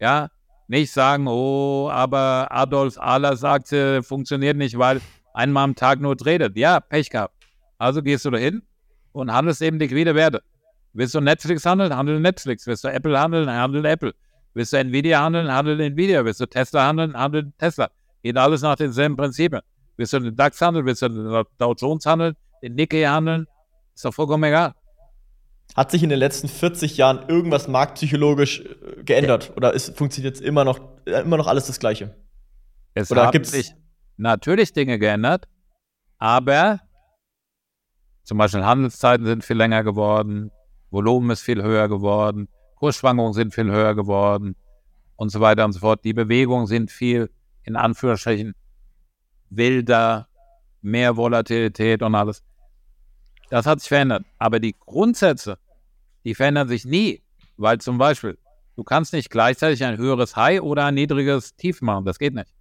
[0.00, 0.28] Ja,
[0.68, 5.00] nicht sagen, oh, aber Adolf Ahler sagt, äh, funktioniert nicht, weil
[5.34, 6.56] einmal am Tag nur tradet.
[6.56, 7.34] Ja, Pech gehabt.
[7.78, 8.62] Also gehst du da hin
[9.12, 10.42] und handelst eben liquide Werte.
[10.92, 12.66] Willst du Netflix handeln, handel Netflix.
[12.66, 14.14] Willst du Apple handeln, handel Apple.
[14.54, 16.24] Willst du Nvidia handeln, handel Nvidia.
[16.24, 17.90] Willst du Tesla handeln, handel Tesla.
[18.22, 19.62] Geht alles nach denselben Prinzipien.
[19.96, 23.46] Willst du den DAX handeln, willst du den Dow Jones handeln, den Nikkei handeln,
[23.94, 24.74] ist doch vollkommen egal.
[25.76, 29.52] Hat sich in den letzten 40 Jahren irgendwas marktpsychologisch äh, geändert?
[29.56, 32.14] Oder ist, funktioniert jetzt immer noch, äh, immer noch alles das Gleiche?
[32.94, 33.72] Es Oder haben sich
[34.22, 35.48] natürlich Dinge geändert,
[36.18, 36.80] aber
[38.22, 40.50] zum Beispiel Handelszeiten sind viel länger geworden,
[40.90, 44.56] Volumen ist viel höher geworden, Kursschwankungen sind viel höher geworden
[45.16, 46.04] und so weiter und so fort.
[46.04, 47.30] Die Bewegungen sind viel,
[47.64, 48.54] in Anführungsstrichen,
[49.50, 50.28] wilder,
[50.80, 52.42] mehr Volatilität und alles.
[53.50, 54.24] Das hat sich verändert.
[54.38, 55.58] Aber die Grundsätze,
[56.24, 57.22] die verändern sich nie.
[57.56, 58.38] Weil zum Beispiel,
[58.76, 62.04] du kannst nicht gleichzeitig ein höheres High oder ein niedriges Tief machen.
[62.04, 62.52] Das geht nicht.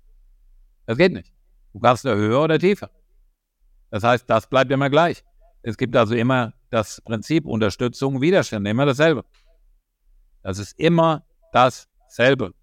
[0.85, 1.31] Das geht nicht.
[1.73, 2.89] Du kannst nur höher oder tiefer.
[3.89, 5.23] Das heißt, das bleibt immer gleich.
[5.63, 9.23] Es gibt also immer das Prinzip Unterstützung, Widerstand, immer dasselbe.
[10.43, 12.53] Das ist immer dasselbe.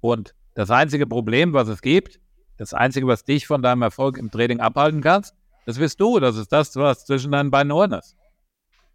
[0.00, 2.20] Und das einzige Problem, was es gibt,
[2.56, 5.34] das einzige, was dich von deinem Erfolg im Trading abhalten kannst,
[5.66, 6.18] das bist du.
[6.20, 8.16] Das ist das, was zwischen deinen beiden Ohren ist.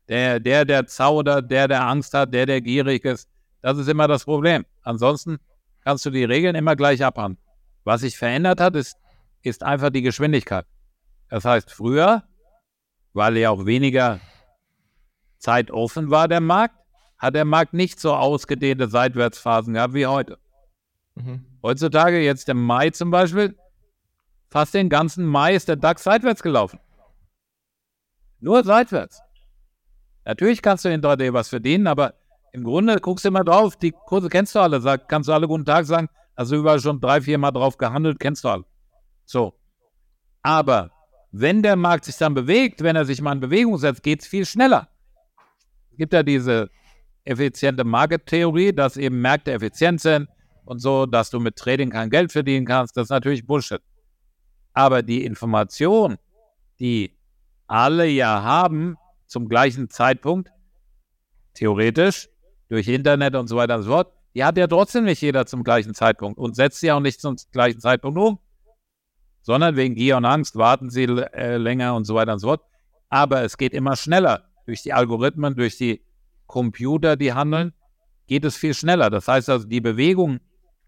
[0.08, 3.30] Der, der, der zaudert, der, der Angst hat, der, der gierig ist.
[3.62, 4.66] Das ist immer das Problem.
[4.82, 5.38] Ansonsten
[5.84, 7.38] kannst du die Regeln immer gleich abhandeln.
[7.84, 8.98] Was sich verändert hat, ist,
[9.42, 10.66] ist einfach die Geschwindigkeit.
[11.30, 12.24] Das heißt, früher,
[13.14, 14.20] weil ja auch weniger
[15.38, 16.76] Zeit offen war, der Markt,
[17.18, 20.38] hat der Markt nicht so ausgedehnte Seitwärtsphasen gehabt wie heute.
[21.16, 21.46] Mhm.
[21.62, 23.56] Heutzutage, jetzt im Mai zum Beispiel,
[24.52, 26.80] Fast den ganzen Mai ist der DAX seitwärts gelaufen.
[28.42, 29.22] Nur seitwärts.
[30.26, 32.16] Natürlich kannst du in 3D was verdienen, aber
[32.52, 35.48] im Grunde guckst du immer drauf, die Kurse kennst du alle, sag, kannst du alle
[35.48, 38.66] guten Tag sagen, also überall schon drei, vier Mal drauf gehandelt, kennst du alle.
[39.32, 39.54] So.
[40.42, 40.92] Aber
[41.32, 44.28] wenn der Markt sich dann bewegt, wenn er sich mal in Bewegung setzt, geht es
[44.28, 44.90] viel schneller.
[45.92, 46.70] Es gibt ja diese
[47.24, 50.28] effiziente Market-Theorie, dass eben Märkte effizient sind
[50.66, 52.98] und so, dass du mit Trading kein Geld verdienen kannst.
[52.98, 53.82] Das ist natürlich Bullshit.
[54.74, 56.18] Aber die Information,
[56.80, 57.18] die
[57.68, 60.52] alle ja haben zum gleichen Zeitpunkt,
[61.54, 62.28] theoretisch,
[62.68, 65.64] durch Internet und so weiter und so fort, die hat ja trotzdem nicht jeder zum
[65.64, 68.40] gleichen Zeitpunkt und setzt sie auch nicht zum gleichen Zeitpunkt um,
[69.42, 72.62] sondern wegen Gier und Angst warten sie äh, länger und so weiter und so fort.
[73.10, 74.46] Aber es geht immer schneller.
[74.66, 76.02] Durch die Algorithmen, durch die
[76.46, 77.74] Computer, die handeln,
[78.28, 79.10] geht es viel schneller.
[79.10, 80.40] Das heißt also, die Bewegungen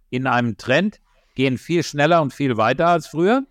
[0.09, 1.01] in einem Trend
[1.35, 3.45] gehen viel schneller und viel weiter als früher.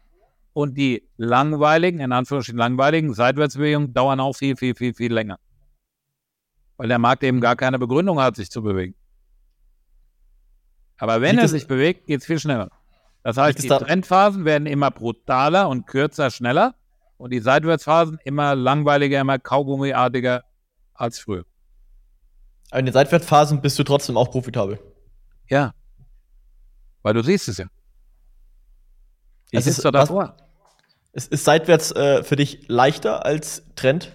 [0.54, 5.38] Und die langweiligen, in Anführungsstrichen langweiligen Seitwärtsbewegungen dauern auch viel, viel, viel, viel länger.
[6.76, 8.94] Weil der Markt eben gar keine Begründung hat, sich zu bewegen.
[10.98, 12.70] Aber wenn er sich bewegt, geht es viel schneller.
[13.22, 16.74] Das heißt, die Trendphasen werden immer brutaler und kürzer, schneller.
[17.16, 20.42] Und die Seitwärtsphasen immer langweiliger, immer kaugummiartiger
[20.94, 21.44] als früher.
[22.70, 24.80] Aber in den Seitwärtsphasen bist du trotzdem auch profitabel.
[25.48, 25.72] Ja.
[27.02, 27.66] Weil du siehst es ja.
[29.50, 30.36] Ich sitze da davor.
[31.12, 34.12] Ist, ist seitwärts äh, für dich leichter als Trend?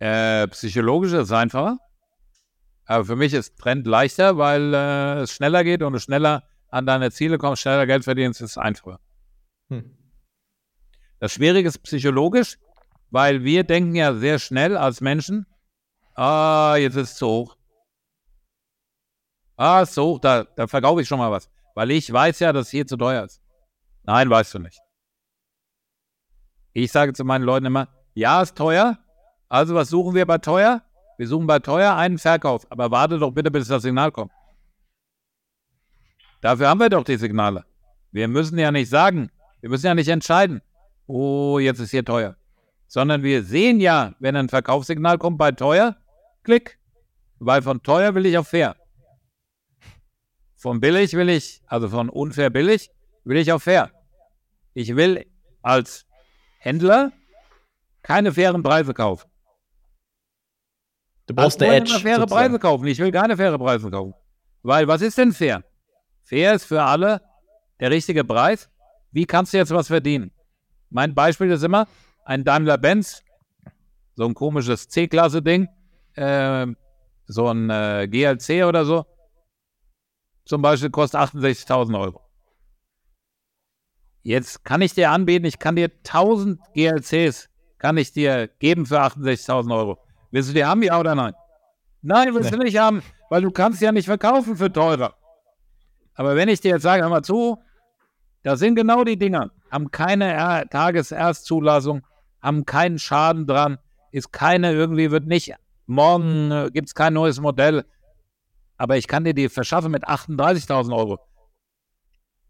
[0.00, 1.78] Äh, psychologisch ist es einfacher.
[2.84, 6.42] Aber für mich ist Trend leichter, weil äh, es schneller geht und du schneller
[6.74, 9.00] an deine Ziele kommst, schneller Geld verdienst, ist einfacher.
[9.68, 9.96] Hm.
[11.20, 12.58] Das Schwierige ist psychologisch,
[13.10, 15.46] weil wir denken ja sehr schnell als Menschen,
[16.14, 17.56] Ah, jetzt ist es zu hoch.
[19.56, 21.50] Ah, hoch, da, da verkaufe ich schon mal was.
[21.74, 23.42] Weil ich weiß ja, dass es hier zu teuer ist.
[24.04, 24.80] Nein, weißt du nicht.
[26.72, 28.98] Ich sage zu meinen Leuten immer, ja, ist teuer.
[29.48, 30.82] Also was suchen wir bei teuer?
[31.18, 32.70] Wir suchen bei teuer einen Verkauf.
[32.70, 34.32] Aber warte doch bitte, bis das Signal kommt.
[36.44, 37.64] Dafür haben wir doch die Signale.
[38.12, 39.30] Wir müssen ja nicht sagen,
[39.62, 40.60] wir müssen ja nicht entscheiden,
[41.06, 42.36] oh, jetzt ist hier teuer.
[42.86, 45.96] Sondern wir sehen ja, wenn ein Verkaufssignal kommt bei teuer,
[46.42, 46.78] klick.
[47.38, 48.76] Weil von teuer will ich auf fair.
[50.54, 52.90] Von billig will ich, also von unfair billig,
[53.24, 53.90] will ich auf fair.
[54.74, 55.24] Ich will
[55.62, 56.04] als
[56.58, 57.12] Händler
[58.02, 59.30] keine fairen Preise kaufen.
[61.26, 62.00] Du brauchst eine Edge.
[62.00, 62.28] faire sozusagen.
[62.28, 62.86] Preise kaufen.
[62.86, 64.12] Ich will keine faire Preise kaufen.
[64.62, 65.64] Weil was ist denn fair?
[66.24, 67.20] Fair ist für alle
[67.80, 68.70] der richtige Preis.
[69.12, 70.32] Wie kannst du jetzt was verdienen?
[70.90, 71.86] Mein Beispiel ist immer
[72.24, 73.22] ein Daimler-Benz,
[74.16, 75.68] so ein komisches C-Klasse-Ding,
[76.14, 76.66] äh,
[77.26, 79.04] so ein äh, GLC oder so,
[80.44, 82.20] zum Beispiel kostet 68.000 Euro.
[84.22, 89.00] Jetzt kann ich dir anbieten, ich kann dir 1000 GLCs, kann ich dir geben für
[89.00, 89.98] 68.000 Euro.
[90.30, 91.34] Willst du die haben, ja oder nein?
[92.00, 92.56] Nein, willst nee.
[92.56, 95.14] du nicht haben, weil du kannst ja nicht verkaufen für teurer.
[96.14, 97.58] Aber wenn ich dir jetzt sage, hör mal zu,
[98.42, 102.06] das sind genau die Dinger, haben keine Tageserstzulassung,
[102.40, 103.78] haben keinen Schaden dran,
[104.12, 105.54] ist keine irgendwie, wird nicht,
[105.86, 107.84] morgen äh, gibt es kein neues Modell,
[108.76, 111.18] aber ich kann dir die verschaffen mit 38.000 Euro.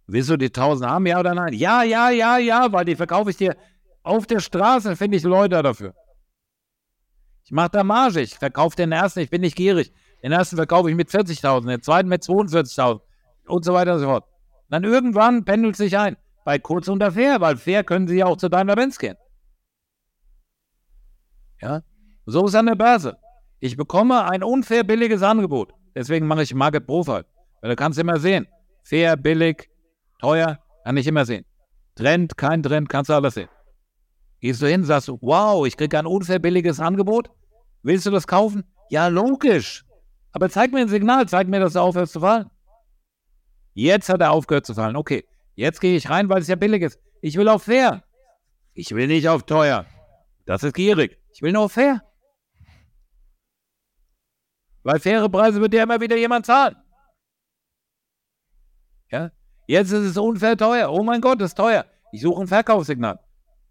[0.07, 1.55] Willst du die 1000 haben, ja oder nein?
[1.55, 3.57] Ja, ja, ja, ja, weil die verkaufe ich dir
[4.03, 5.95] auf der Straße, finde ich Leute dafür.
[7.45, 9.93] Ich mache da Marge, ich verkaufe den ersten, ich bin nicht gierig.
[10.23, 13.01] Den ersten verkaufe ich mit 40.000, den zweiten mit 42.000
[13.47, 14.25] und so weiter und so fort.
[14.69, 16.17] Dann irgendwann pendelt sich ein.
[16.45, 19.17] Bei kurz unter fair, weil fair können sie ja auch zu deiner Benz gehen.
[21.61, 21.83] Ja,
[22.27, 23.17] so ist an der Börse.
[23.61, 25.73] Ich bekomme ein unfair billiges Angebot.
[25.95, 27.25] Deswegen mache ich Market Profile.
[27.61, 28.47] Weil du kannst immer sehen.
[28.83, 29.71] Fair, billig,
[30.21, 31.47] teuer, kann ich immer sehen.
[31.95, 33.49] Trend, kein Trend, kannst du alles sehen.
[34.41, 37.31] Gehst du hin, sagst du, wow, ich kriege ein unfair billiges Angebot.
[37.83, 38.65] Willst du das kaufen?
[38.91, 39.85] Ja, logisch.
[40.33, 42.51] Aber zeig mir ein Signal, zeig mir, dass er aufhört zu fallen.
[43.75, 44.97] Jetzt hat er aufgehört zu fallen.
[44.97, 46.99] Okay, jetzt gehe ich rein, weil es ja billig ist.
[47.21, 48.05] Ich will auf fair.
[48.73, 49.87] Ich will nicht auf teuer.
[50.47, 51.19] Das ist gierig.
[51.33, 52.03] Ich will nur auf fair.
[54.85, 56.77] Weil faire Preise wird ja immer wieder jemand zahlen.
[59.11, 59.31] Ja?
[59.67, 60.93] Jetzt ist es unfair teuer.
[60.93, 61.87] Oh mein Gott, das ist teuer.
[62.13, 63.19] Ich suche ein Verkaufssignal.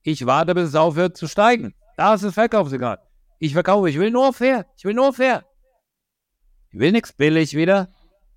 [0.01, 1.75] Ich warte, bis es aufhört zu steigen.
[1.95, 2.99] Da ist das Verkaufssignal.
[3.39, 4.65] Ich verkaufe, ich will nur fair.
[4.75, 5.45] Ich will nur fair.
[6.71, 7.89] Ich will nichts billig wieder.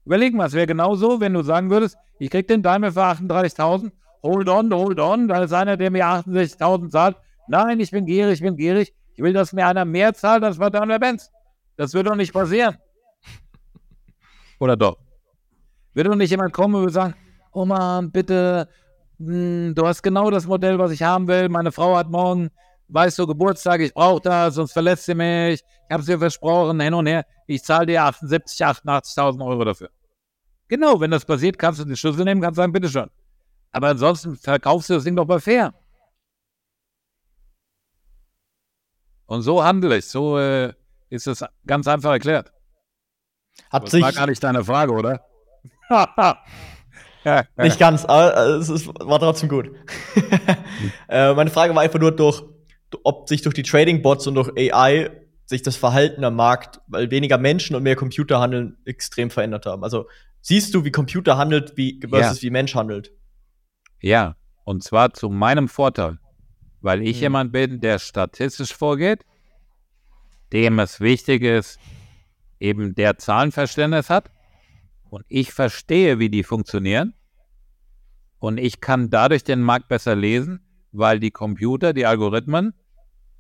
[0.07, 3.91] Überleg mal, es wäre genauso, wenn du sagen würdest, ich krieg den Daimler für 38.000.
[4.23, 5.27] Hold on, hold on.
[5.27, 7.17] Da ist einer, der mir 68.000 zahlt.
[7.49, 8.95] Nein, ich bin gierig, ich bin gierig.
[9.15, 11.31] Ich will, dass mir einer mehr zahlt, als bei Daimler Benz.
[11.77, 12.77] Das wird doch nicht passieren.
[14.61, 14.97] Oder doch?
[15.93, 17.15] Wird doch nicht jemand kommen und sagen,
[17.53, 18.69] oh Mann, bitte,
[19.19, 21.49] mh, hm, du hast genau das Modell, was ich haben will.
[21.49, 22.51] Meine Frau hat morgen,
[22.89, 25.63] weißt du, Geburtstag, ich brauche das, sonst verlässt sie mich.
[25.89, 27.25] Ich habe es dir versprochen, hin und her.
[27.49, 29.91] Ich zahle dir 78, 88.000 Euro dafür.
[30.69, 33.09] Genau, wenn das passiert, kannst du die Schlüssel nehmen, kannst sagen, bitteschön.
[33.73, 35.75] Aber ansonsten verkaufst du das Ding doch bei fair.
[39.27, 40.73] Und so handle ich, so äh,
[41.09, 42.53] ist es ganz einfach erklärt.
[43.71, 45.25] Hat das sich war gar nicht deine Frage, oder?
[47.57, 49.71] nicht ganz, aber äh, es ist, war trotzdem gut.
[51.09, 52.43] äh, meine Frage war einfach nur durch,
[53.03, 55.11] ob sich durch die Trading-Bots und durch AI
[55.45, 59.85] sich das Verhalten am Markt, weil weniger Menschen und mehr Computer handeln, extrem verändert haben.
[59.85, 60.07] Also
[60.47, 62.47] siehst du, wie Computer handelt, wie versus ja.
[62.47, 63.11] wie Mensch handelt?
[64.01, 66.19] Ja, und zwar zu meinem Vorteil,
[66.81, 67.23] weil ich hm.
[67.23, 69.25] jemand bin, der statistisch vorgeht
[70.53, 71.79] dem es wichtig ist,
[72.61, 74.31] eben der Zahlenverständnis hat
[75.11, 77.15] und ich verstehe, wie die funktionieren
[78.39, 80.61] und ich kann dadurch den Markt besser lesen,
[80.93, 82.75] weil die Computer, die Algorithmen,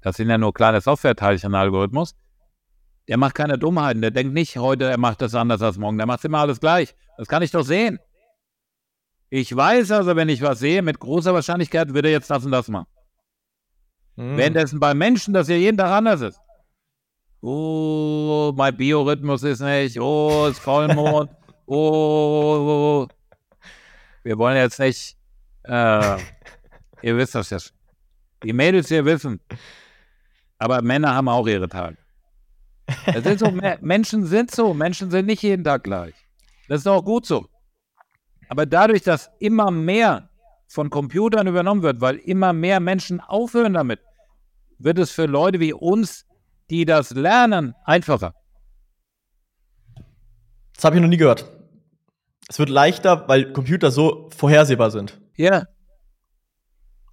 [0.00, 2.14] das sind ja nur kleine Software-Teilchen Algorithmus,
[3.09, 6.07] der macht keine Dummheiten, der denkt nicht heute, er macht das anders als morgen, der
[6.07, 6.94] macht immer alles gleich.
[7.18, 7.98] Das kann ich doch sehen.
[9.30, 12.52] Ich weiß also, wenn ich was sehe, mit großer Wahrscheinlichkeit wird er jetzt das und
[12.52, 12.86] das machen.
[14.16, 14.36] Hm.
[14.36, 16.40] Währenddessen bei Menschen das ja jeden Tag anders ist
[17.46, 21.30] oh, mein Biorhythmus ist nicht, oh, es ist Vollmond,
[21.66, 23.07] oh,
[24.24, 25.16] wir wollen jetzt nicht,
[25.64, 26.16] äh,
[27.02, 27.76] ihr wisst das ja schon.
[28.42, 29.40] Die Mädels hier wissen,
[30.59, 31.96] aber Männer haben auch ihre Tage.
[33.22, 36.14] Sind so, Menschen sind so, Menschen sind nicht jeden Tag gleich.
[36.68, 37.49] Das ist auch gut so.
[38.49, 40.28] Aber dadurch, dass immer mehr
[40.68, 44.01] von Computern übernommen wird, weil immer mehr Menschen aufhören damit,
[44.78, 46.26] wird es für Leute wie uns
[46.70, 48.34] die das lernen, einfacher.
[50.74, 51.51] Das habe ich noch nie gehört.
[52.49, 55.20] Es wird leichter, weil Computer so vorhersehbar sind.
[55.37, 55.66] Ja.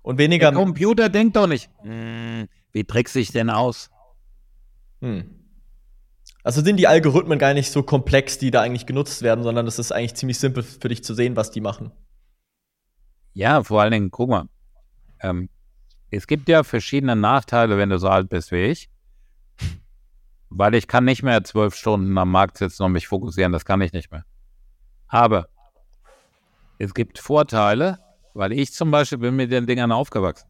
[0.01, 0.51] Und weniger.
[0.51, 3.89] Der Computer denkt doch nicht, hm, wie trickst ich denn aus?
[5.01, 5.42] Hm.
[6.43, 9.79] Also sind die Algorithmen gar nicht so komplex, die da eigentlich genutzt werden, sondern es
[9.79, 11.91] ist eigentlich ziemlich simpel für dich zu sehen, was die machen.
[13.33, 14.49] Ja, vor allen Dingen, guck mal,
[15.21, 15.49] ähm,
[16.11, 18.89] es gibt ja verschiedene Nachteile, wenn du so alt bist wie ich,
[20.49, 23.81] weil ich kann nicht mehr zwölf Stunden am Markt sitzen und mich fokussieren, das kann
[23.81, 24.25] ich nicht mehr.
[25.07, 25.47] Aber
[26.77, 27.99] es gibt Vorteile,
[28.33, 30.49] weil ich zum Beispiel bin mit den Dingern aufgewachsen.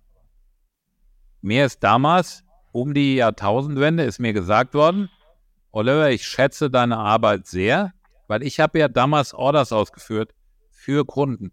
[1.41, 5.10] Mir ist damals um die Jahrtausendwende ist mir gesagt worden,
[5.76, 7.94] Oliver, ich schätze deine Arbeit sehr,
[8.28, 10.36] weil ich habe ja damals Orders ausgeführt
[10.70, 11.52] für Kunden.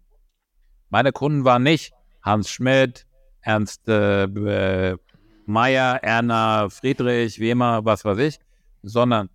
[0.89, 1.91] Meine Kunden waren nicht
[2.21, 3.07] Hans Schmidt,
[3.41, 4.95] Ernst äh,
[5.47, 8.39] Meyer, Erna, Friedrich, wie immer, was weiß ich,
[8.83, 9.31] sondern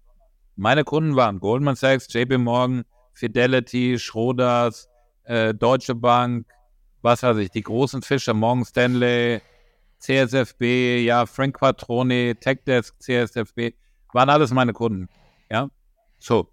[0.55, 4.89] meine Kunden waren Goldman Sachs, JP Morgan, Fidelity, Schroders,
[5.25, 6.47] äh, Deutsche Bank,
[7.03, 9.41] was weiß ich, die großen Fische, Morgan Stanley,
[9.99, 13.75] CSFB, ja, Frank Quattroni, TechDesk, CSFB,
[14.17, 15.09] waren alles meine Kunden.
[15.49, 15.69] Ja,
[16.19, 16.49] so.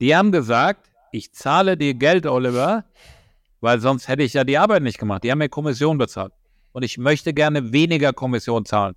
[0.00, 2.84] Die haben gesagt, ich zahle dir Geld, Oliver,
[3.60, 5.22] weil sonst hätte ich ja die Arbeit nicht gemacht.
[5.22, 6.32] Die haben mir Kommission bezahlt.
[6.72, 8.96] Und ich möchte gerne weniger Kommission zahlen.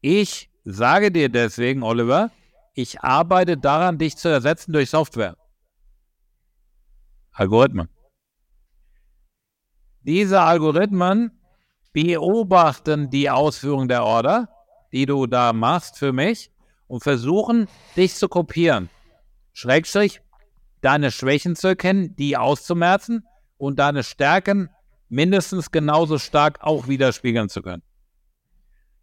[0.00, 2.30] Ich sage dir deswegen, Oliver,
[2.74, 5.36] ich arbeite daran, dich zu ersetzen durch Software.
[7.32, 7.88] Algorithmen.
[10.00, 11.30] Diese Algorithmen
[11.94, 14.48] beobachten die Ausführung der Order,
[14.92, 16.50] die du da machst für mich
[16.88, 18.90] und versuchen, dich zu kopieren.
[19.52, 20.20] Schrägstrich,
[20.82, 23.24] deine Schwächen zu erkennen, die auszumerzen
[23.56, 24.68] und deine Stärken
[25.08, 27.82] mindestens genauso stark auch widerspiegeln zu können.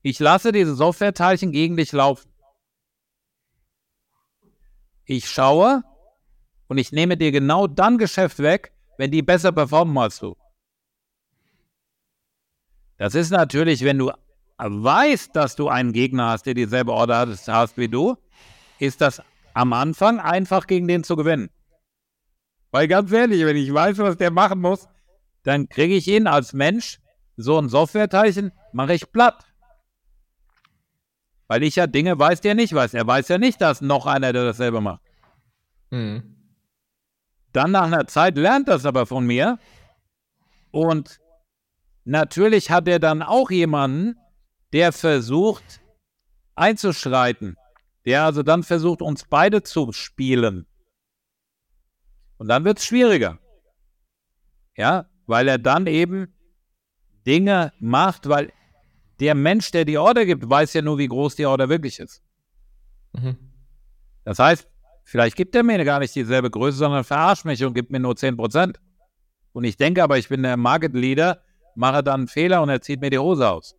[0.02, 2.30] Ich lasse diese Softwareteilchen gegen dich laufen.
[5.06, 5.84] Ich schaue
[6.68, 10.36] und ich nehme dir genau dann Geschäft weg, wenn die besser performen als du.
[13.02, 14.12] Das ist natürlich, wenn du
[14.60, 18.16] weißt, dass du einen Gegner hast, der dieselbe Order hast wie du,
[18.78, 19.24] ist das
[19.56, 21.50] am Anfang einfach gegen den zu gewinnen.
[22.70, 24.88] Weil ganz ehrlich, wenn ich weiß, was der machen muss,
[25.42, 27.00] dann kriege ich ihn als Mensch,
[27.38, 29.48] so ein Softwareteilchen, mache ich platt.
[31.48, 32.94] Weil ich ja Dinge weiß, die er nicht weiß.
[32.94, 35.02] Er weiß ja nicht, dass noch einer, der dasselbe macht.
[35.90, 36.36] Mhm.
[37.52, 39.58] Dann nach einer Zeit lernt das aber von mir
[40.70, 41.20] und
[42.04, 44.18] Natürlich hat er dann auch jemanden,
[44.74, 45.82] der versucht
[46.56, 47.58] einzuschreiten,
[48.06, 50.66] der also dann versucht, uns beide zu spielen.
[52.38, 53.38] Und dann wird es schwieriger.
[54.76, 56.34] Ja, weil er dann eben
[57.28, 58.52] Dinge macht, weil
[59.20, 62.24] der Mensch, der die Order gibt, weiß ja nur, wie groß die Order wirklich ist.
[63.14, 63.38] Mhm.
[64.24, 64.68] Das heißt,
[65.04, 68.14] vielleicht gibt er mir gar nicht dieselbe Größe, sondern verarscht mich und gibt mir nur
[68.14, 68.78] 10%.
[69.54, 71.44] Und ich denke aber, ich bin der Market Leader
[71.76, 73.76] mache dann einen Fehler und er zieht mir die Hose aus.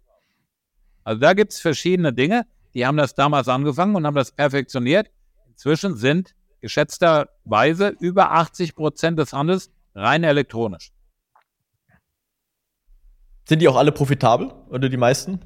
[1.04, 5.10] Also da gibt es verschiedene Dinge, die haben das damals angefangen und haben das perfektioniert.
[5.48, 10.92] Inzwischen sind geschätzterweise über 80 Prozent des Handels rein elektronisch.
[13.48, 15.40] Sind die auch alle profitabel oder die meisten?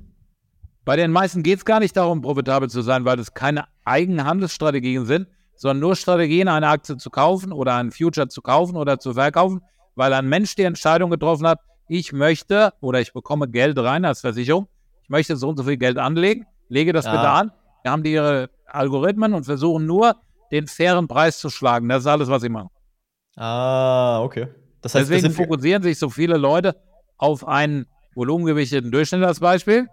[0.84, 4.24] Bei den meisten geht es gar nicht darum, profitabel zu sein, weil es keine eigenen
[4.24, 5.26] Handelsstrategien sind,
[5.56, 9.62] sondern nur Strategien, eine Aktie zu kaufen oder einen Future zu kaufen oder zu verkaufen,
[9.94, 14.20] weil ein Mensch die Entscheidung getroffen hat, ich möchte oder ich bekomme Geld rein als
[14.20, 14.68] Versicherung,
[15.02, 17.12] ich möchte so und so viel Geld anlegen, lege das ja.
[17.12, 17.52] bitte an.
[17.82, 20.16] Wir haben die ihre Algorithmen und versuchen nur,
[20.50, 21.88] den fairen Preis zu schlagen.
[21.88, 22.70] Das ist alles, was sie machen.
[23.36, 24.48] Ah, okay.
[24.80, 26.80] Das heißt, Deswegen fokussieren sich so viele Leute
[27.16, 29.88] auf einen volumengewichteten Durchschnitt als Beispiel,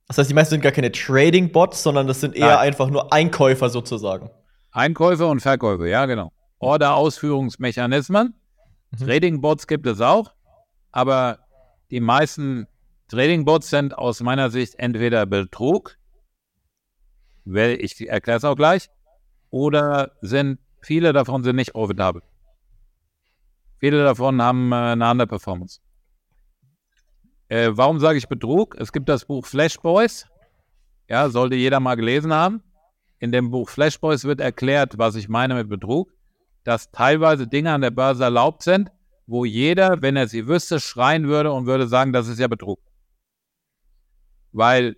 [0.07, 2.59] Das heißt, die meisten sind gar keine Trading-Bots, sondern das sind eher Nein.
[2.59, 4.31] einfach nur Einkäufer sozusagen.
[4.71, 6.33] Einkäufer und Verkäufer, ja, genau.
[6.59, 8.35] Order-Ausführungsmechanismen.
[8.91, 9.07] Mhm.
[9.07, 10.33] Trading-Bots gibt es auch,
[10.93, 11.39] aber
[11.91, 12.67] die meisten
[13.09, 15.97] Trading-Bots sind aus meiner Sicht entweder Betrug
[17.47, 18.91] Ich erkläre es auch gleich.
[19.51, 22.23] Oder sind viele davon sind nicht profitabel?
[23.79, 25.81] Viele davon haben äh, eine andere Performance.
[27.49, 28.77] Äh, warum sage ich Betrug?
[28.79, 30.27] Es gibt das Buch Flash Boys.
[31.09, 32.63] Ja, sollte jeder mal gelesen haben.
[33.19, 36.13] In dem Buch Flash Boys wird erklärt, was ich meine mit Betrug.
[36.65, 38.91] Dass teilweise Dinge an der Börse erlaubt sind,
[39.27, 42.81] wo jeder, wenn er sie wüsste, schreien würde und würde sagen, das ist ja Betrug.
[44.53, 44.97] Weil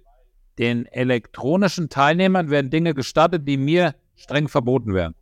[0.58, 5.14] den elektronischen Teilnehmern werden Dinge gestattet, die mir streng verboten werden.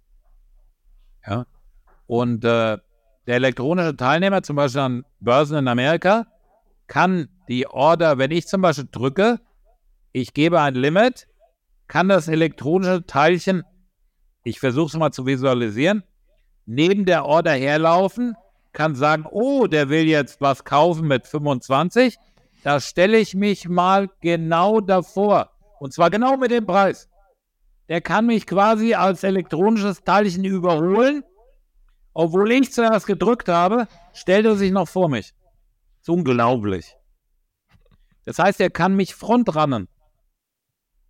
[1.27, 1.47] Ja.
[2.07, 2.79] Und äh,
[3.27, 6.27] der elektronische Teilnehmer, zum Beispiel an Börsen in Amerika,
[6.87, 9.41] kann die Order, wenn ich zum Beispiel drücke,
[10.13, 11.27] ich gebe ein Limit,
[11.89, 13.65] kann das elektronische Teilchen,
[14.43, 16.05] ich versuche es mal zu visualisieren,
[16.67, 18.37] neben der Order herlaufen,
[18.73, 22.17] kann sagen, oh, der will jetzt was kaufen mit 25,
[22.63, 25.51] da stelle ich mich mal genau davor.
[25.81, 27.09] Und zwar genau mit dem Preis.
[27.89, 31.23] Der kann mich quasi als elektronisches Teilchen überholen.
[32.15, 35.35] Obwohl ich zuerst gedrückt habe, stellt er sich noch vor mich.
[36.05, 36.99] Ist unglaublich.
[38.27, 39.89] Das heißt, er kann mich frontrannen.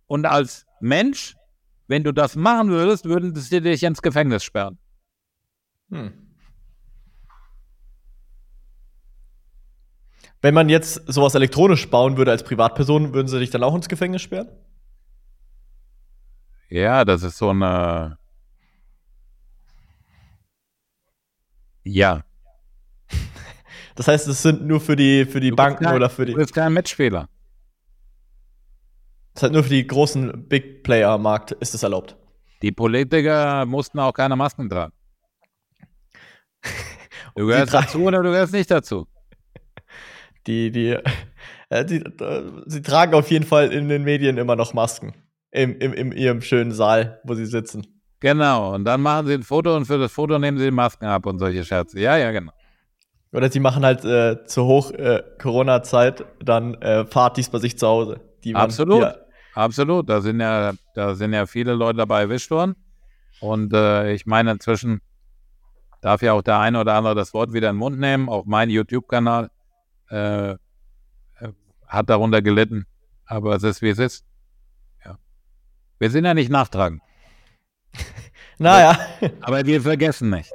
[0.05, 1.35] Und als Mensch,
[1.87, 4.77] wenn du das machen würdest, würden sie dich ins Gefängnis sperren.
[5.89, 6.13] Hm.
[10.41, 13.89] Wenn man jetzt sowas elektronisch bauen würde als Privatperson, würden sie dich dann auch ins
[13.89, 14.47] Gefängnis sperren?
[16.69, 18.17] Ja, das ist so eine.
[21.83, 22.23] Ja.
[23.95, 26.33] Das heißt, es sind nur für die, für die Banken kein, oder für die.
[26.33, 27.29] Du bist kein Matchspieler.
[29.33, 32.17] Das heißt, nur für die großen Big Player am Markt ist es erlaubt.
[32.61, 34.93] Die Politiker mussten auch keine Masken tragen.
[37.35, 39.07] Du gehörst dazu oder du gehörst nicht dazu.
[40.47, 40.95] Die, die,
[41.69, 45.15] äh, die, äh, sie tragen auf jeden Fall in den Medien immer noch Masken.
[45.49, 47.87] Im, im, in ihrem schönen Saal, wo sie sitzen.
[48.19, 51.05] Genau, und dann machen sie ein Foto und für das Foto nehmen sie die Masken
[51.05, 51.99] ab und solche Scherze.
[51.99, 52.51] Ja, ja, genau.
[53.35, 58.21] Oder sie machen halt äh, zur Hoch-Corona-Zeit äh, dann äh, Partys bei sich zu Hause.
[58.45, 59.15] Man, absolut, ja.
[59.53, 60.09] absolut.
[60.09, 62.77] Da sind ja, da sind ja viele Leute dabei erwischt worden.
[63.41, 65.01] Und äh, ich meine, inzwischen
[66.01, 68.29] darf ja auch der eine oder andere das Wort wieder in den Mund nehmen.
[68.29, 69.49] Auch mein YouTube-Kanal
[70.09, 70.57] äh, äh,
[71.87, 72.85] hat darunter gelitten.
[73.25, 74.25] Aber es ist, wie es ist.
[75.03, 75.17] Ja.
[75.99, 77.01] Wir sind ja nicht nachtragend.
[78.59, 78.97] naja.
[79.41, 80.53] Aber wir vergessen nicht.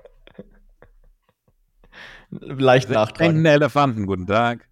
[2.30, 3.44] Leicht nachtragen.
[3.44, 4.68] Elefanten, guten Tag.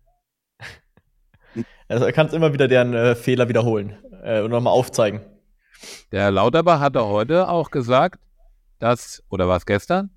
[1.88, 5.20] Also er kann immer wieder deren äh, Fehler wiederholen äh, und nochmal aufzeigen.
[6.12, 8.20] Der Lauterbach hatte heute auch gesagt,
[8.78, 10.10] dass, oder war es gestern,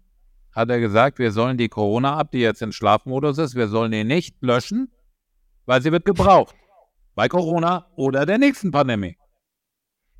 [0.54, 4.04] hat er gesagt, wir sollen die Corona-App, die jetzt in Schlafmodus ist, wir sollen die
[4.04, 4.92] nicht löschen,
[5.66, 6.56] weil sie wird gebraucht.
[7.16, 9.18] Bei Corona oder der nächsten Pandemie.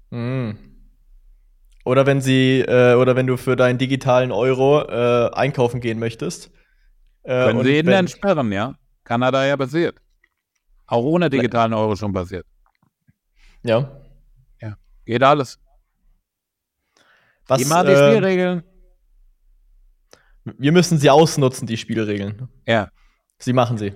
[0.10, 0.52] Mm.
[1.84, 6.52] Oder wenn sie, äh, oder wenn du für deinen digitalen Euro äh, einkaufen gehen möchtest.
[7.24, 8.76] Äh, Können sie ihn dann sperren, ja?
[9.04, 10.00] Kanada ja passiert.
[10.88, 12.46] Auch ohne digitalen Euro schon passiert.
[13.64, 13.90] Ja.
[14.62, 14.78] Ja.
[15.06, 15.60] Geht alles.
[17.48, 18.64] Was, die machen die äh, Spielregeln.
[20.44, 22.50] Wir müssen sie ausnutzen, die Spielregeln.
[22.66, 22.90] Ja.
[23.38, 23.94] Sie machen sie.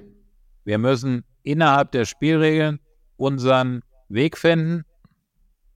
[0.64, 2.80] Wir müssen innerhalb der Spielregeln
[3.18, 4.84] unseren Weg finden,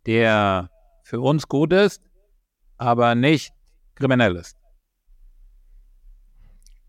[0.05, 0.69] der
[1.03, 2.01] für uns gut ist,
[2.77, 3.53] aber nicht
[3.95, 4.58] kriminell ist.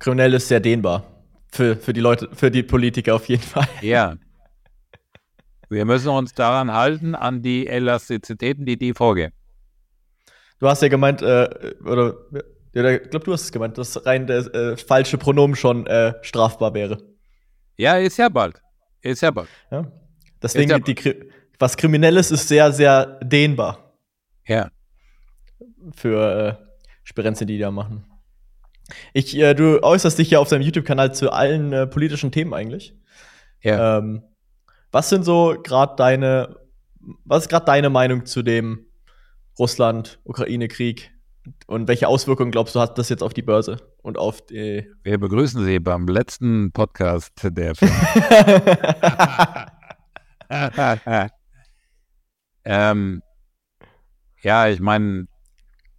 [0.01, 1.05] Kriminell ist sehr dehnbar.
[1.53, 3.69] Für, für die Leute, für die Politiker auf jeden Fall.
[3.83, 4.17] Ja.
[5.69, 9.33] Wir müssen uns daran halten, an die Elastizitäten, die die vorgeben.
[10.59, 12.15] Du hast ja gemeint, äh, oder
[12.73, 16.15] ja, ich glaube, du hast es gemeint, dass rein der äh, falsche Pronomen schon äh,
[16.23, 16.99] strafbar wäre.
[17.77, 18.61] Ja, ist ja bald.
[19.03, 19.49] Ist ja bald.
[19.71, 19.91] Ja.
[20.43, 20.97] Deswegen, ja die,
[21.59, 23.95] was Kriminelles ist sehr, sehr dehnbar.
[24.47, 24.71] Ja.
[25.95, 26.67] Für äh,
[27.05, 28.10] Sperenzien, die die da machen.
[29.13, 32.95] Ich, äh, du äußerst dich ja auf deinem YouTube-Kanal zu allen äh, politischen Themen eigentlich.
[33.63, 33.99] Ja.
[33.99, 34.23] Ähm,
[34.93, 36.57] was sind so gerade deine,
[37.25, 38.87] was ist gerade deine Meinung zu dem
[39.59, 41.13] Russland-Ukraine-Krieg?
[41.67, 44.87] Und welche Auswirkungen glaubst du, hat das jetzt auf die Börse und auf die.
[45.03, 47.73] Wir begrüßen Sie beim letzten Podcast der.
[52.65, 53.23] ähm,
[54.43, 55.29] ja, ich meine,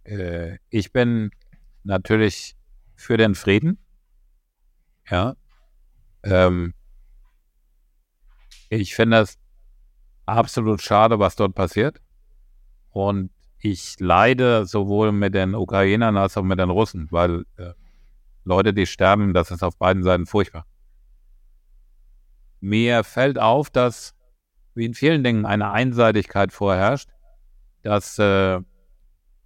[0.04, 1.30] äh, ich bin
[1.82, 2.54] natürlich
[3.02, 3.78] für den Frieden.
[5.10, 5.34] Ja.
[6.22, 6.74] Ähm,
[8.68, 9.38] ich finde es
[10.24, 12.00] absolut schade, was dort passiert.
[12.90, 17.72] Und ich leide sowohl mit den Ukrainern als auch mit den Russen, weil äh,
[18.44, 20.66] Leute, die sterben, das ist auf beiden Seiten furchtbar.
[22.60, 24.14] Mir fällt auf, dass
[24.74, 27.08] wie in vielen Dingen eine Einseitigkeit vorherrscht.
[27.82, 28.60] dass äh,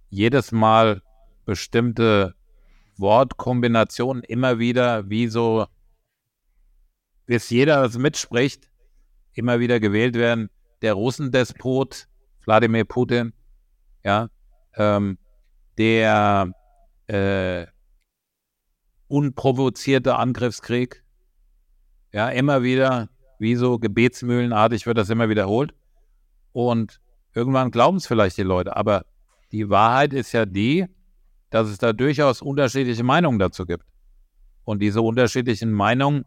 [0.09, 1.01] jedes Mal
[1.45, 2.35] bestimmte
[2.99, 5.67] Wortkombinationen immer wieder wie so,
[7.25, 8.69] bis jeder das mitspricht,
[9.33, 10.49] immer wieder gewählt werden.
[10.81, 12.07] Der Russendespot,
[12.45, 13.33] Wladimir Putin,
[14.03, 14.29] ja,
[14.75, 15.17] ähm,
[15.77, 16.51] der
[17.07, 17.65] äh,
[19.07, 21.03] unprovozierte Angriffskrieg,
[22.11, 25.73] ja, immer wieder, wie so gebetsmühlenartig wird das immer wiederholt.
[26.51, 26.99] Und
[27.33, 28.75] irgendwann glauben es vielleicht die Leute.
[28.75, 29.05] Aber
[29.51, 30.87] die Wahrheit ist ja die,
[31.49, 33.85] dass es da durchaus unterschiedliche Meinungen dazu gibt.
[34.63, 36.25] Und diese unterschiedlichen Meinungen,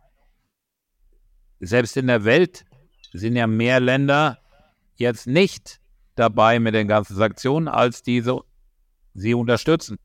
[1.61, 2.65] selbst in der Welt
[3.13, 4.39] sind ja mehr Länder
[4.97, 5.81] jetzt nicht
[6.15, 8.41] dabei mit den ganzen Sanktionen, als diese
[9.15, 9.99] sie unterstützen.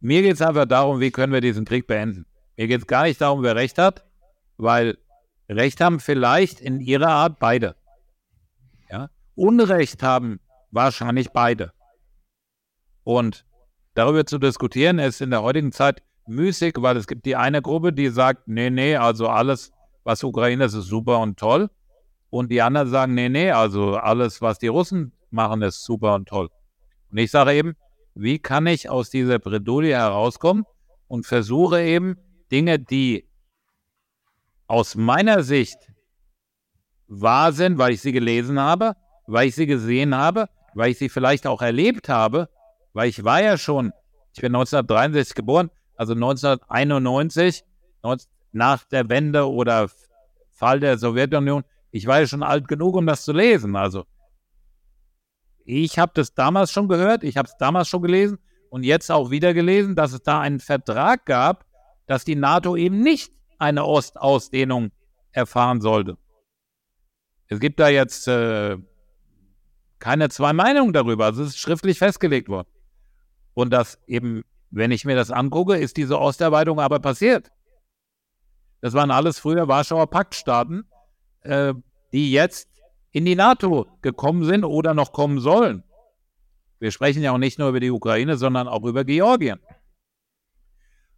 [0.00, 2.26] Mir geht es einfach darum, wie können wir diesen Krieg beenden.
[2.56, 4.04] Mir geht es gar nicht darum, wer Recht hat,
[4.56, 4.98] weil
[5.48, 7.76] Recht haben vielleicht in ihrer Art beide.
[8.90, 9.10] Ja?
[9.34, 11.72] Unrecht haben wahrscheinlich beide.
[13.08, 13.46] Und
[13.94, 17.90] darüber zu diskutieren ist in der heutigen Zeit müßig, weil es gibt die eine Gruppe,
[17.90, 19.72] die sagt, nee, nee, also alles,
[20.04, 21.70] was Ukraine ist, ist super und toll.
[22.28, 26.28] Und die anderen sagen, nee, nee, also alles, was die Russen machen, ist super und
[26.28, 26.50] toll.
[27.10, 27.76] Und ich sage eben,
[28.14, 30.66] wie kann ich aus dieser Bredouille herauskommen
[31.06, 32.18] und versuche eben
[32.52, 33.26] Dinge, die
[34.66, 35.78] aus meiner Sicht
[37.06, 38.96] wahr sind, weil ich sie gelesen habe,
[39.26, 42.50] weil ich sie gesehen habe, weil ich sie vielleicht auch erlebt habe,
[42.98, 43.92] weil ich war ja schon,
[44.34, 47.62] ich bin 1963 geboren, also 1991,
[48.50, 49.88] nach der Wende oder
[50.50, 53.76] Fall der Sowjetunion, ich war ja schon alt genug, um das zu lesen.
[53.76, 54.04] Also
[55.64, 59.30] ich habe das damals schon gehört, ich habe es damals schon gelesen und jetzt auch
[59.30, 61.66] wieder gelesen, dass es da einen Vertrag gab,
[62.08, 64.90] dass die NATO eben nicht eine Ostausdehnung
[65.30, 66.16] erfahren sollte.
[67.46, 68.76] Es gibt da jetzt äh,
[70.00, 71.26] keine zwei Meinungen darüber.
[71.26, 72.66] Also es ist schriftlich festgelegt worden.
[73.58, 77.50] Und das eben, wenn ich mir das angucke, ist diese Osterweiterung aber passiert.
[78.80, 80.88] Das waren alles früher Warschauer Paktstaaten,
[81.40, 81.74] äh,
[82.12, 82.68] die jetzt
[83.10, 85.82] in die NATO gekommen sind oder noch kommen sollen.
[86.78, 89.58] Wir sprechen ja auch nicht nur über die Ukraine, sondern auch über Georgien.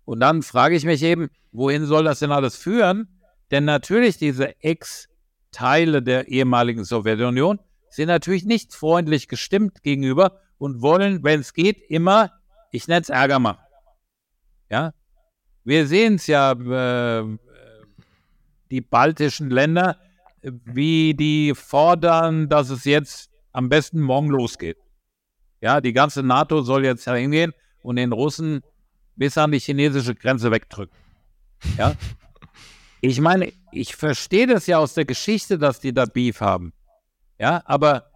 [0.06, 3.20] Und dann frage ich mich eben, wohin soll das denn alles führen?
[3.50, 7.58] Denn natürlich diese Ex-Teile der ehemaligen Sowjetunion
[7.90, 12.30] sind natürlich nicht freundlich gestimmt gegenüber und wollen, wenn es geht, immer,
[12.70, 13.64] ich nenne es Ärger machen.
[14.68, 14.92] Ja,
[15.64, 17.38] wir sehen es ja, äh,
[18.70, 19.96] die baltischen Länder,
[20.42, 24.76] wie die fordern, dass es jetzt am besten morgen losgeht.
[25.60, 27.52] Ja, die ganze NATO soll jetzt hingehen
[27.82, 28.62] und den Russen
[29.16, 30.96] bis an die chinesische Grenze wegdrücken.
[31.76, 31.94] Ja.
[33.00, 36.74] Ich meine, ich verstehe das ja aus der Geschichte, dass die da Beef haben.
[37.38, 38.09] Ja, aber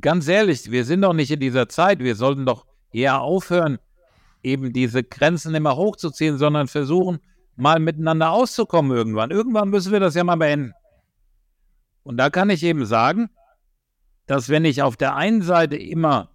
[0.00, 2.00] ganz ehrlich, wir sind doch nicht in dieser Zeit.
[2.00, 3.78] Wir sollten doch eher aufhören,
[4.42, 7.20] eben diese Grenzen immer hochzuziehen, sondern versuchen,
[7.56, 9.30] mal miteinander auszukommen irgendwann.
[9.30, 10.72] Irgendwann müssen wir das ja mal beenden.
[12.02, 13.30] Und da kann ich eben sagen,
[14.26, 16.30] dass wenn ich auf der einen Seite immer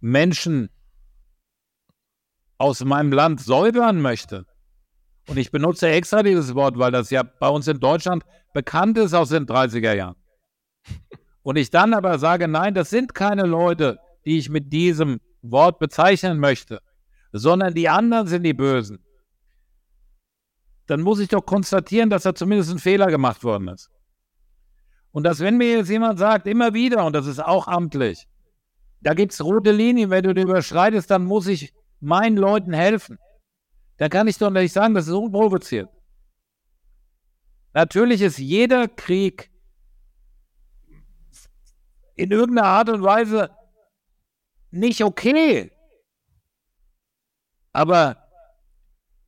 [0.00, 0.70] Menschen
[2.58, 4.46] aus meinem Land säubern möchte,
[5.28, 9.12] und ich benutze extra dieses Wort, weil das ja bei uns in Deutschland bekannt ist
[9.12, 10.16] aus den 30er Jahren.
[11.46, 15.78] Und ich dann aber sage, nein, das sind keine Leute, die ich mit diesem Wort
[15.78, 16.80] bezeichnen möchte,
[17.30, 18.98] sondern die anderen sind die Bösen.
[20.88, 23.92] Dann muss ich doch konstatieren, dass da zumindest ein Fehler gemacht worden ist.
[25.12, 28.26] Und dass, wenn mir jetzt jemand sagt, immer wieder, und das ist auch amtlich,
[29.00, 33.20] da gibt es rote Linien, wenn du die überschreitest, dann muss ich meinen Leuten helfen.
[33.98, 35.88] Da kann ich doch nicht sagen, das ist unprovoziert.
[37.72, 39.52] Natürlich ist jeder Krieg
[42.16, 43.50] in irgendeiner Art und Weise
[44.70, 45.70] nicht okay.
[47.72, 48.26] Aber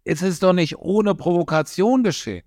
[0.04, 2.44] es ist doch nicht ohne Provokation geschehen.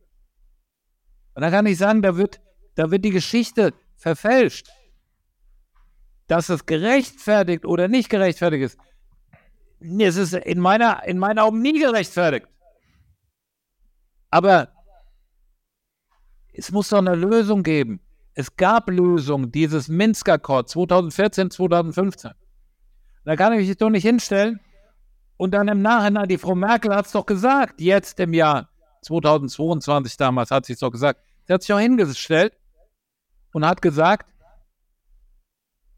[1.35, 2.41] Und da kann ich sagen, da wird,
[2.75, 4.69] da wird die Geschichte verfälscht.
[6.27, 8.79] Dass es gerechtfertigt oder nicht gerechtfertigt ist,
[9.79, 12.47] es ist in, meiner, in meinen Augen nie gerechtfertigt.
[14.29, 14.73] Aber
[16.53, 17.99] es muss doch eine Lösung geben.
[18.33, 22.31] Es gab Lösungen, dieses Minsk-Akkord 2014, 2015.
[23.25, 24.59] Da kann ich mich doch nicht hinstellen
[25.37, 28.69] und dann im Nachhinein, die Frau Merkel hat es doch gesagt, jetzt im Jahr
[29.01, 32.55] 2022 damals hat sie es doch gesagt, sie hat sich auch hingestellt
[33.53, 34.31] und hat gesagt,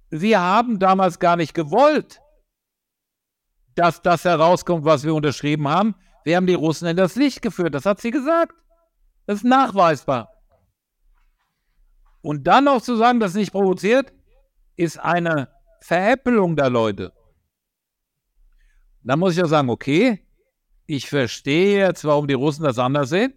[0.09, 2.19] wir haben damals gar nicht gewollt,
[3.75, 5.95] dass das herauskommt, was wir unterschrieben haben.
[6.23, 8.55] Wir haben die Russen in das Licht geführt, das hat sie gesagt.
[9.25, 10.32] Das ist nachweisbar.
[12.23, 14.13] Und dann noch zu sagen, das ist nicht provoziert,
[14.77, 15.49] ist eine
[15.81, 17.11] Veräppelung der Leute.
[19.03, 20.25] Da muss ich ja sagen, okay,
[20.85, 23.33] ich verstehe jetzt, warum die Russen das anders sehen.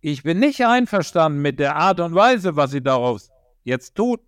[0.00, 3.30] Ich bin nicht einverstanden mit der Art und Weise, was sie daraus
[3.64, 4.20] jetzt tut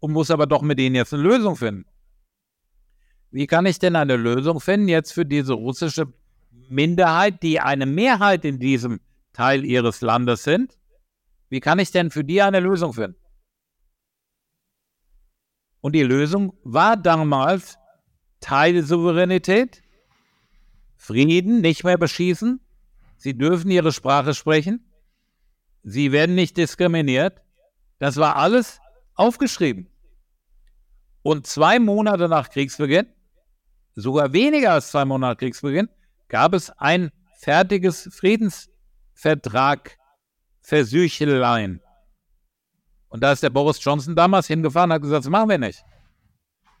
[0.00, 1.86] und muss aber doch mit ihnen jetzt eine Lösung finden.
[3.30, 6.12] Wie kann ich denn eine Lösung finden jetzt für diese russische
[6.68, 8.98] Minderheit, die eine Mehrheit in diesem
[9.32, 10.76] Teil ihres Landes sind?
[11.48, 13.16] Wie kann ich denn für die eine Lösung finden?
[15.80, 17.78] Und die Lösung war damals
[18.40, 19.82] Teilsouveränität,
[20.96, 22.60] Frieden, nicht mehr beschießen,
[23.16, 24.84] sie dürfen ihre Sprache sprechen,
[25.82, 27.40] sie werden nicht diskriminiert.
[27.98, 28.80] Das war alles
[29.14, 29.88] aufgeschrieben.
[31.22, 33.06] Und zwei Monate nach Kriegsbeginn,
[33.94, 35.88] sogar weniger als zwei Monate nach Kriegsbeginn,
[36.28, 39.97] gab es ein fertiges Friedensvertrag
[40.68, 41.80] für Sücheleien.
[43.08, 45.82] Und da ist der Boris Johnson damals hingefahren und hat gesagt, das machen wir nicht.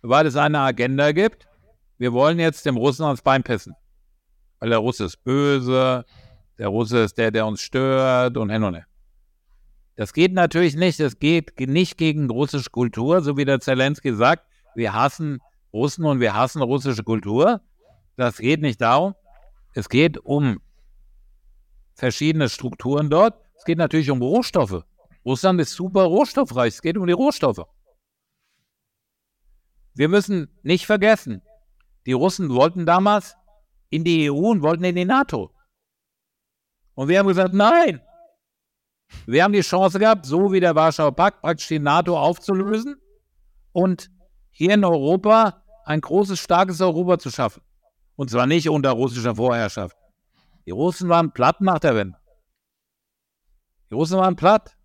[0.02, 1.48] Weil es eine Agenda gibt,
[1.96, 3.74] wir wollen jetzt dem Russen ans Bein pissen.
[4.58, 6.04] Weil der Russe ist böse,
[6.58, 8.84] der Russe ist der, der uns stört und hin und her.
[9.96, 11.00] Das geht natürlich nicht.
[11.00, 14.44] Das geht nicht gegen russische Kultur, so wie der Zelensky sagt.
[14.74, 15.40] Wir hassen
[15.72, 17.62] Russen und wir hassen russische Kultur.
[18.16, 19.14] Das geht nicht darum.
[19.72, 20.60] Es geht um
[21.94, 23.47] verschiedene Strukturen dort.
[23.58, 24.84] Es geht natürlich um Rohstoffe.
[25.24, 26.74] Russland ist super rohstoffreich.
[26.74, 27.66] Es geht um die Rohstoffe.
[29.94, 31.42] Wir müssen nicht vergessen,
[32.06, 33.36] die Russen wollten damals
[33.90, 35.52] in die EU und wollten in die NATO.
[36.94, 38.00] Und wir haben gesagt, nein,
[39.26, 42.96] wir haben die Chance gehabt, so wie der Warschauer Pakt, praktisch die NATO aufzulösen
[43.72, 44.10] und
[44.50, 47.62] hier in Europa ein großes, starkes Europa zu schaffen.
[48.16, 49.96] Und zwar nicht unter russischer Vorherrschaft.
[50.66, 52.18] Die Russen waren platt nach der Wende.
[53.90, 54.76] Die Russen waren platt.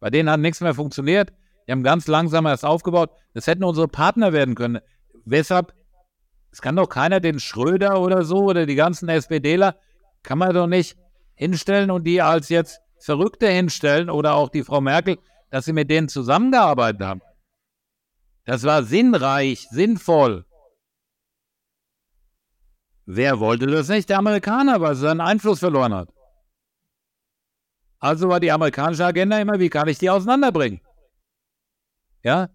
[0.00, 1.32] Bei denen hat nichts mehr funktioniert.
[1.66, 3.10] Die haben ganz langsam erst aufgebaut.
[3.32, 4.80] Das hätten unsere Partner werden können.
[5.24, 5.74] Weshalb?
[6.50, 9.76] Es kann doch keiner den Schröder oder so oder die ganzen SPDler,
[10.22, 10.96] kann man doch nicht
[11.34, 15.18] hinstellen und die als jetzt Verrückte hinstellen oder auch die Frau Merkel,
[15.50, 17.22] dass sie mit denen zusammengearbeitet haben.
[18.44, 20.44] Das war sinnreich, sinnvoll.
[23.06, 24.08] Wer wollte das nicht?
[24.08, 26.13] Der Amerikaner, weil er seinen Einfluss verloren hat.
[28.04, 30.82] Also war die amerikanische Agenda immer, wie kann ich die auseinanderbringen?
[32.22, 32.50] Ja?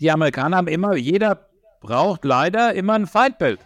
[0.00, 1.48] Die Amerikaner haben immer, jeder
[1.80, 3.60] braucht leider immer ein Feindbild.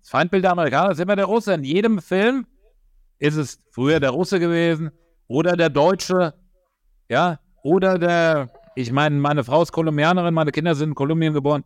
[0.00, 1.52] Das Feindbild der Amerikaner ist immer der Russe.
[1.52, 2.46] In jedem Film
[3.18, 4.92] ist es früher der Russe gewesen
[5.28, 6.32] oder der Deutsche,
[7.10, 11.64] ja, oder der, ich meine, meine Frau ist Kolumbianerin, meine Kinder sind in Kolumbien geboren.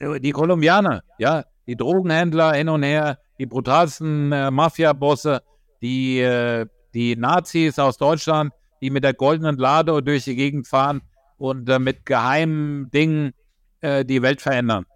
[0.00, 5.42] Die Kolumbianer, ja, die Drogenhändler hin und her, die brutalsten äh, Mafia-Bosse,
[5.80, 11.02] die, äh, die Nazis aus Deutschland, die mit der goldenen Lade durch die Gegend fahren
[11.38, 13.32] und äh, mit geheimen Dingen
[13.80, 14.86] äh, die Welt verändern.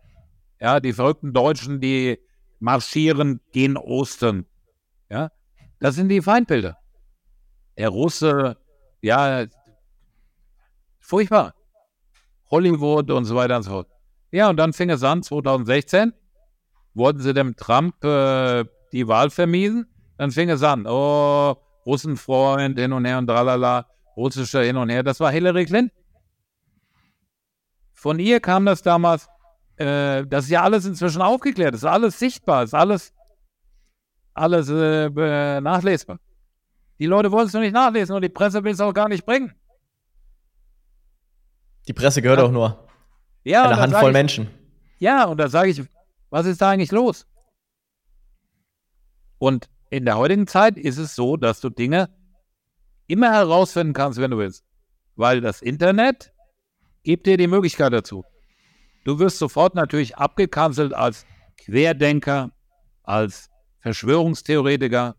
[0.61, 2.19] Ja, die verrückten Deutschen, die
[2.59, 4.47] marschieren gen Osten.
[5.11, 5.31] Ja,
[5.79, 6.79] das sind die Feindbilder.
[7.77, 8.59] Der Russe,
[9.01, 9.47] ja,
[11.01, 11.55] furchtbar.
[12.51, 13.89] Hollywood und so weiter und so fort.
[14.31, 16.13] Ja, und dann fing es an, 2016,
[16.95, 19.87] wollten sie dem Trump äh, die Wahl vermiesen.
[20.19, 21.57] Dann fing es an, oh,
[21.87, 23.87] Russenfreund, hin und her und tralala,
[24.17, 25.03] russischer hin und her.
[25.03, 25.97] Das war Hillary Clinton.
[27.93, 29.29] Von ihr kam das damals,
[29.77, 33.13] äh, das ist ja alles inzwischen aufgeklärt, das ist alles sichtbar, ist alles
[34.35, 36.19] alles äh, nachlesbar.
[36.99, 39.25] Die Leute wollen es noch nicht nachlesen und die Presse will es auch gar nicht
[39.25, 39.55] bringen.
[41.89, 42.47] Die Presse gehört ja.
[42.47, 42.89] auch nur
[43.45, 44.51] ja, eine Handvoll ich, Menschen.
[44.99, 45.83] Ja, und da sage ich,
[46.29, 47.27] was ist da eigentlich los?
[49.39, 52.09] Und in der heutigen Zeit ist es so, dass du Dinge
[53.09, 54.65] immer herausfinden kannst, wenn du willst.
[55.17, 56.33] Weil das Internet
[57.03, 58.25] gibt dir die Möglichkeit dazu.
[59.05, 61.27] Du wirst sofort natürlich abgekanzelt als
[61.57, 62.53] Querdenker,
[63.03, 63.51] als
[63.81, 65.17] Verschwörungstheoretiker,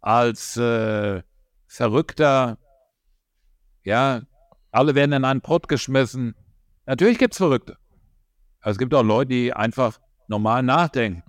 [0.00, 1.22] als äh,
[1.66, 2.58] Verrückter.
[3.84, 4.22] Ja,
[4.72, 6.34] alle werden in einen Pott geschmissen.
[6.86, 7.76] Natürlich gibt es Verrückte.
[8.60, 11.22] Aber es gibt auch Leute, die einfach normal nachdenken.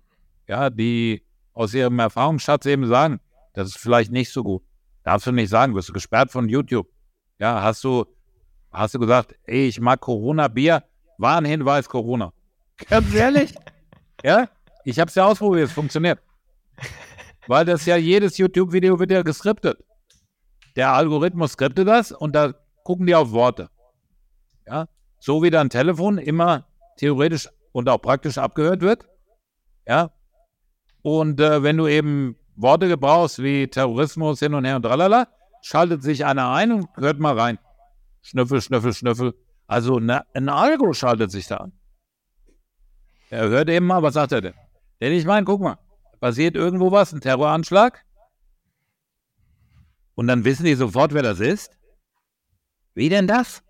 [0.47, 1.23] Ja, die
[1.61, 3.19] aus ihrem Erfahrungsschatz eben sagen,
[3.53, 4.63] das ist vielleicht nicht so gut.
[5.03, 6.87] Darfst du nicht sagen, wirst du gesperrt von YouTube.
[7.39, 8.05] Ja, hast du,
[8.71, 10.83] hast du gesagt, ey, ich mag Corona-Bier,
[11.17, 12.33] Warnhinweis Corona.
[12.89, 13.53] Ganz ehrlich?
[14.23, 14.49] ja?
[14.83, 16.19] Ich habe es ja ausprobiert, es funktioniert.
[17.47, 19.77] Weil das ja jedes YouTube-Video wird ja geskriptet.
[20.75, 23.69] Der Algorithmus skriptet das und da gucken die auf Worte.
[24.65, 24.87] Ja,
[25.19, 26.65] so wie dein Telefon immer
[26.97, 29.05] theoretisch und auch praktisch abgehört wird.
[29.87, 30.11] Ja,
[31.01, 35.27] und äh, wenn du eben Worte gebrauchst wie Terrorismus hin und her und tralala,
[35.61, 37.59] schaltet sich einer ein und hört mal rein.
[38.21, 39.33] Schnüffel, schnüffel, schnüffel.
[39.67, 41.73] Also ne, ein Algo schaltet sich da an.
[43.29, 44.53] Er hört eben mal, was sagt er denn?
[44.99, 45.77] Denn ich meine, guck mal,
[46.19, 48.05] passiert irgendwo was, ein Terroranschlag.
[50.15, 51.77] Und dann wissen die sofort, wer das ist.
[52.93, 53.63] Wie denn das?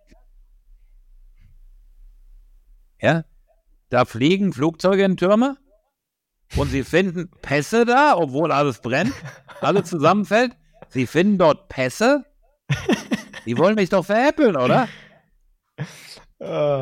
[3.00, 3.24] Ja,
[3.90, 5.58] da fliegen Flugzeuge in Türme
[6.56, 9.14] und sie finden Pässe da, obwohl alles brennt,
[9.62, 10.56] alles zusammenfällt.
[10.90, 12.26] Sie finden dort Pässe.
[13.46, 14.88] Die wollen mich doch veräppeln, oder?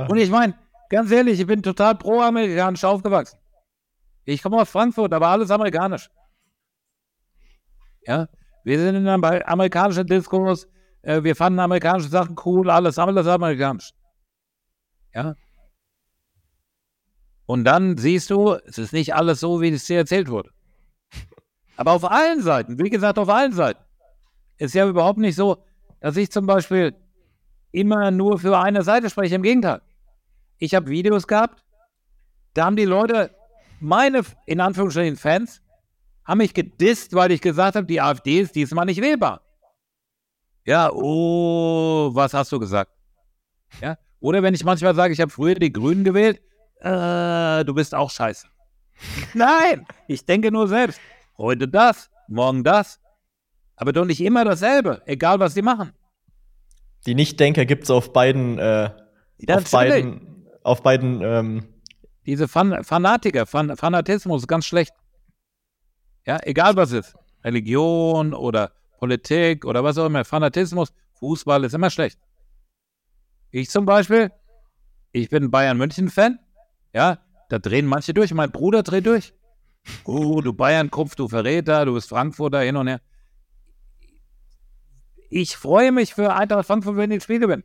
[0.08, 0.56] Und ich meine,
[0.90, 3.38] ganz ehrlich, ich bin total pro-amerikanisch aufgewachsen.
[4.26, 6.10] Ich komme aus Frankfurt, aber alles amerikanisch.
[8.06, 8.28] Ja,
[8.64, 10.68] wir sind in einem amerikanischen Diskurs.
[11.02, 13.92] Äh, wir fanden amerikanische Sachen cool, alles, alles amerikanisch.
[15.14, 15.36] Ja.
[17.50, 20.52] Und dann siehst du, es ist nicht alles so, wie es dir erzählt wurde.
[21.78, 23.84] Aber auf allen Seiten, wie gesagt, auf allen Seiten,
[24.60, 25.58] ist ja überhaupt nicht so,
[26.00, 26.94] dass ich zum Beispiel
[27.72, 29.34] immer nur für eine Seite spreche.
[29.34, 29.82] Im Gegenteil.
[30.60, 31.64] Ich habe Videos gehabt,
[32.54, 33.32] da haben die Leute,
[33.80, 35.60] meine, in Anführungsstrichen, Fans,
[36.26, 39.42] haben mich gedisst, weil ich gesagt habe, die AfD ist diesmal nicht wählbar.
[40.66, 42.92] Ja, oh, was hast du gesagt?
[43.82, 46.44] Ja, oder wenn ich manchmal sage, ich habe früher die Grünen gewählt,
[46.80, 48.48] äh, du bist auch scheiße.
[49.34, 51.00] Nein, ich denke nur selbst.
[51.38, 53.00] Heute das, morgen das.
[53.76, 55.94] Aber doch nicht immer dasselbe, egal was sie machen.
[57.06, 58.90] Die Nichtdenker gibt es auf beiden, äh,
[59.48, 61.68] auf beiden, auf beiden, ähm
[62.26, 64.94] Diese Fan Fanatiker, Fan Fanatismus ist ganz schlecht.
[66.26, 67.16] Ja, egal was ist.
[67.44, 72.20] Religion oder Politik oder was auch immer, Fanatismus, Fußball ist immer schlecht.
[73.52, 74.32] Ich zum Beispiel,
[75.14, 76.38] ich bin Bayern München-Fan,
[76.94, 78.34] ja, da drehen manche durch.
[78.34, 79.34] Mein Bruder dreht durch.
[80.04, 83.02] Oh, du Bayern-Kopf, du Verräter, du bist Frankfurter, hin und her.
[85.30, 87.64] Ich freue mich für Eintracht Frankfurt, wenn die das Spiel gewinnen.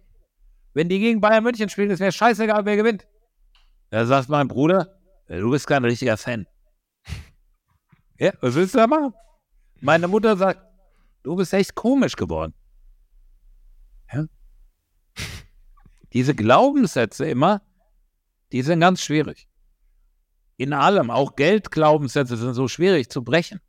[0.75, 3.07] Wenn die gegen Bayern München spielen, ist mir scheißegal, wer gewinnt.
[3.91, 4.99] Da sagt mein Bruder,
[5.29, 6.47] du bist kein richtiger Fan.
[8.17, 9.13] Ja, was willst du da machen?
[9.81, 10.63] Meine Mutter sagt,
[11.25, 12.55] du bist echt komisch geworden.
[14.13, 14.27] Ja?
[16.13, 17.61] Diese Glaubenssätze immer,
[18.55, 19.49] die sind ganz schwierig.
[20.57, 23.61] In allem, auch Geldglaubenssätze sind so schwierig zu brechen.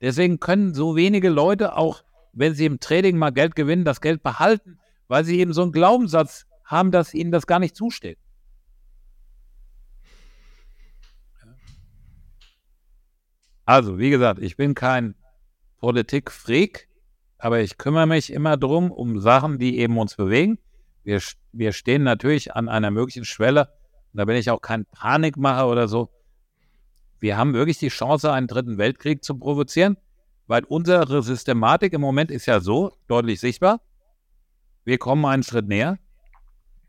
[0.00, 2.02] Deswegen können so wenige Leute auch,
[2.32, 5.72] wenn sie im Trading mal Geld gewinnen, das Geld behalten, weil sie eben so einen
[5.72, 8.18] Glaubenssatz haben, dass ihnen das gar nicht zusteht.
[13.66, 15.14] Also, wie gesagt, ich bin kein
[15.76, 16.88] Politikfreak,
[17.36, 20.58] aber ich kümmere mich immer drum um Sachen, die eben uns bewegen.
[21.02, 21.20] Wir,
[21.52, 23.78] wir stehen natürlich an einer möglichen Schwelle,
[24.12, 26.10] und da bin ich auch kein Panikmacher oder so.
[27.20, 29.96] Wir haben wirklich die Chance, einen dritten Weltkrieg zu provozieren,
[30.46, 33.80] weil unsere Systematik im Moment ist ja so deutlich sichtbar.
[34.84, 35.98] Wir kommen einen Schritt näher.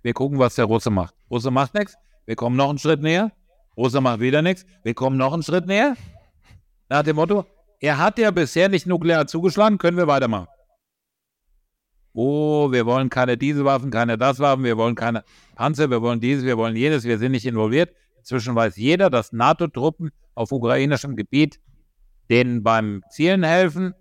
[0.02, 1.14] Wir gucken, was der Russe macht.
[1.30, 1.96] Russe macht nichts.
[2.26, 3.32] Wir kommen noch einen Schritt näher.
[3.78, 4.66] Russe macht wieder nichts.
[4.84, 5.96] Wir kommen noch einen Schritt näher.
[6.90, 7.46] Nach dem Motto,
[7.80, 10.48] er hat ja bisher nicht nuklear zugeschlagen, können wir weitermachen.
[12.14, 15.24] Oh, wir wollen keine diese Waffen, keine das Waffen, wir wollen keine
[15.56, 17.94] Panzer, wir wollen dieses, wir wollen jenes, wir sind nicht involviert.
[18.18, 21.60] Inzwischen weiß jeder, dass NATO-Truppen auf ukrainischem Gebiet
[22.30, 23.94] denen beim Zielen helfen,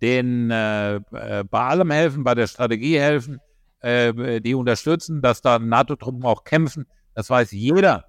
[0.00, 3.40] denen äh, äh, bei allem helfen, bei der Strategie helfen,
[3.80, 6.86] äh, die unterstützen, dass da NATO-Truppen auch kämpfen.
[7.14, 8.04] Das weiß jeder.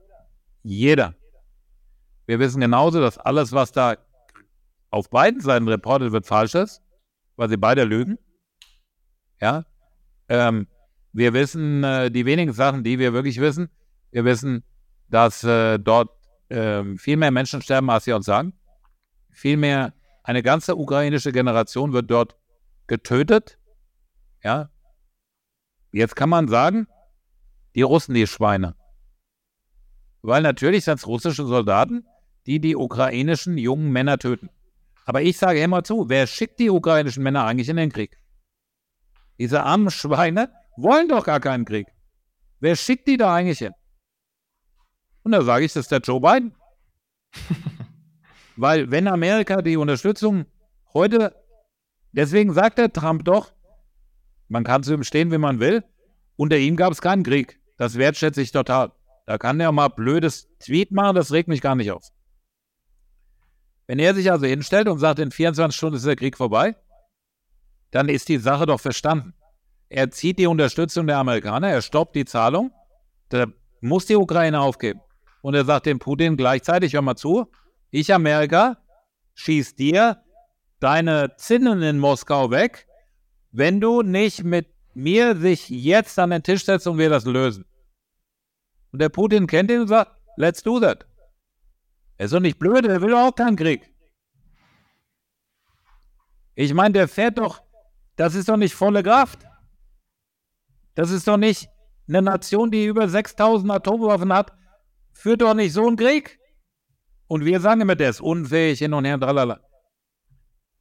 [0.64, 1.14] Jeder.
[2.26, 3.98] Wir wissen genauso, dass alles, was da
[4.90, 6.82] auf beiden Seiten reportet wird, falsch ist,
[7.36, 8.18] weil sie beide lügen.
[9.46, 9.64] Ja.
[10.28, 10.66] Ähm,
[11.14, 13.70] wir wissen äh, die wenigen Sachen, die wir wirklich wissen.
[14.10, 14.64] Wir wissen,
[15.08, 16.10] dass äh, dort
[16.50, 18.54] äh, viel mehr Menschen sterben, als sie uns sagen.
[19.30, 19.94] Vielmehr
[20.24, 22.36] eine ganze ukrainische Generation wird dort
[22.88, 23.60] getötet.
[24.44, 24.72] Ja.
[25.92, 26.88] Jetzt kann man sagen,
[27.76, 28.76] die Russen, die Schweine.
[30.24, 32.08] Weil natürlich sind es russische Soldaten,
[32.48, 34.50] die die ukrainischen jungen Männer töten.
[35.06, 38.18] Aber ich sage immer zu, wer schickt die ukrainischen Männer eigentlich in den Krieg?
[39.38, 41.88] Diese armen Schweine wollen doch gar keinen Krieg.
[42.60, 43.74] Wer schickt die da eigentlich hin?
[45.24, 46.56] Und da sage ich, das ist der Joe Biden.
[48.56, 50.46] Weil wenn Amerika die Unterstützung
[50.94, 51.36] heute,
[52.12, 53.54] deswegen sagt der Trump doch,
[54.48, 55.84] man kann zu ihm stehen, wie man will,
[56.38, 57.60] unter ihm gab es keinen Krieg.
[57.78, 58.92] Das wertschätze ich total.
[59.26, 62.04] Da kann der mal blödes Tweet machen, das regt mich gar nicht auf.
[63.88, 66.76] Wenn er sich also hinstellt und sagt, in 24 Stunden ist der Krieg vorbei,
[67.96, 69.34] dann ist die Sache doch verstanden.
[69.88, 72.74] Er zieht die Unterstützung der Amerikaner, er stoppt die Zahlung,
[73.30, 73.46] da
[73.80, 75.00] muss die Ukraine aufgeben.
[75.42, 77.50] Und er sagt dem Putin gleichzeitig, hör mal zu,
[77.92, 78.84] ich Amerika
[79.36, 80.22] schieß dir
[80.82, 82.86] deine Zinnen in Moskau weg,
[83.52, 87.64] wenn du nicht mit mir sich jetzt an den Tisch setzen und wir das lösen.
[88.92, 91.06] Und der Putin kennt ihn und sagt, let's do that.
[92.18, 93.90] Er ist doch nicht blöd, er will auch keinen Krieg.
[96.56, 97.65] Ich meine, der fährt doch,
[98.16, 99.46] das ist doch nicht volle Kraft.
[100.96, 101.70] Das ist doch nicht
[102.08, 104.54] eine Nation, die über 6000 Atomwaffen hat,
[105.12, 106.40] führt doch nicht so einen Krieg.
[107.28, 109.60] Und wir sagen immer, der ist unfähig, hin und her, tralala.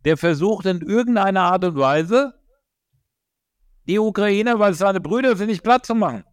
[0.04, 2.34] Der versucht in irgendeiner Art und Weise,
[3.86, 6.24] die Ukrainer, weil es seine Brüder sind, nicht platt zu machen.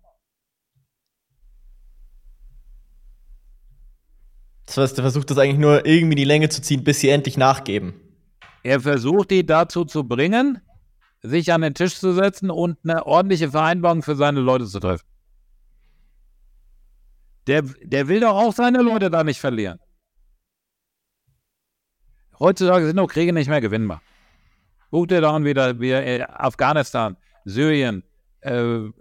[4.65, 7.10] Das heißt, er versucht das eigentlich nur irgendwie in die Länge zu ziehen, bis sie
[7.10, 7.94] endlich nachgeben.
[8.64, 10.61] Er versucht, die dazu zu bringen,
[11.22, 15.06] sich an den Tisch zu setzen und eine ordentliche Vereinbarung für seine Leute zu treffen.
[17.48, 19.80] Der, der will doch auch seine Leute da nicht verlieren.
[22.39, 24.02] Heutzutage sind doch Kriege nicht mehr gewinnbar.
[24.89, 28.03] Guck dir da an, wieder wie äh, Afghanistan, Syrien.
[28.41, 28.91] Äh, äh,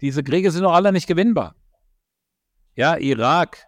[0.00, 1.54] diese Kriege sind doch alle nicht gewinnbar.
[2.74, 3.66] Ja, Irak.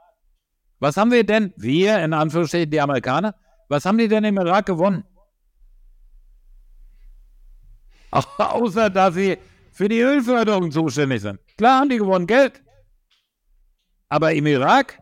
[0.79, 3.35] Was haben wir denn, wir in Anführungsstrichen, die Amerikaner,
[3.69, 5.05] was haben die denn im Irak gewonnen?
[8.39, 9.39] Außer, dass sie
[9.73, 11.41] für die Ölförderung zuständig sind.
[11.57, 12.63] Klar haben die gewonnen Geld.
[14.09, 14.99] Aber im Irak,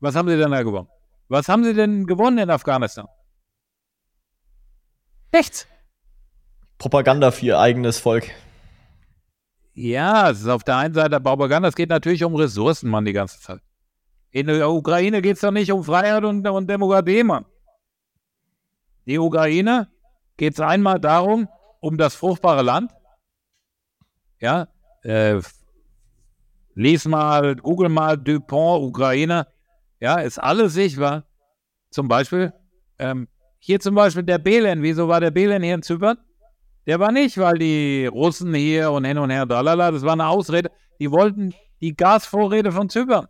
[0.00, 0.88] was haben sie denn da gewonnen?
[1.28, 3.06] Was haben sie denn gewonnen in Afghanistan?
[5.32, 5.66] Nichts.
[6.78, 8.30] Propaganda für ihr eigenes Volk.
[9.72, 13.12] Ja, es ist auf der einen Seite Propaganda, es geht natürlich um Ressourcen, Mann, die
[13.12, 13.60] ganze Zeit.
[14.30, 17.44] In der Ukraine geht es doch nicht um Freiheit und, und Demokratie, Mann.
[19.06, 19.88] Die Ukraine
[20.36, 21.48] geht es einmal darum,
[21.86, 22.90] um das fruchtbare Land.
[24.40, 24.66] Ja,
[25.02, 25.40] äh,
[26.74, 29.46] lies mal, google mal Dupont, Ukraine.
[30.00, 31.24] Ja, ist alles sichtbar.
[31.90, 32.52] Zum Beispiel,
[32.98, 33.28] ähm,
[33.60, 34.82] hier zum Beispiel der Belen.
[34.82, 36.18] Wieso war der Belen hier in Zypern?
[36.86, 40.26] Der war nicht, weil die Russen hier und hin und her, dalala, das war eine
[40.26, 40.70] Ausrede.
[40.98, 43.28] Die wollten die Gasvorräte von Zypern.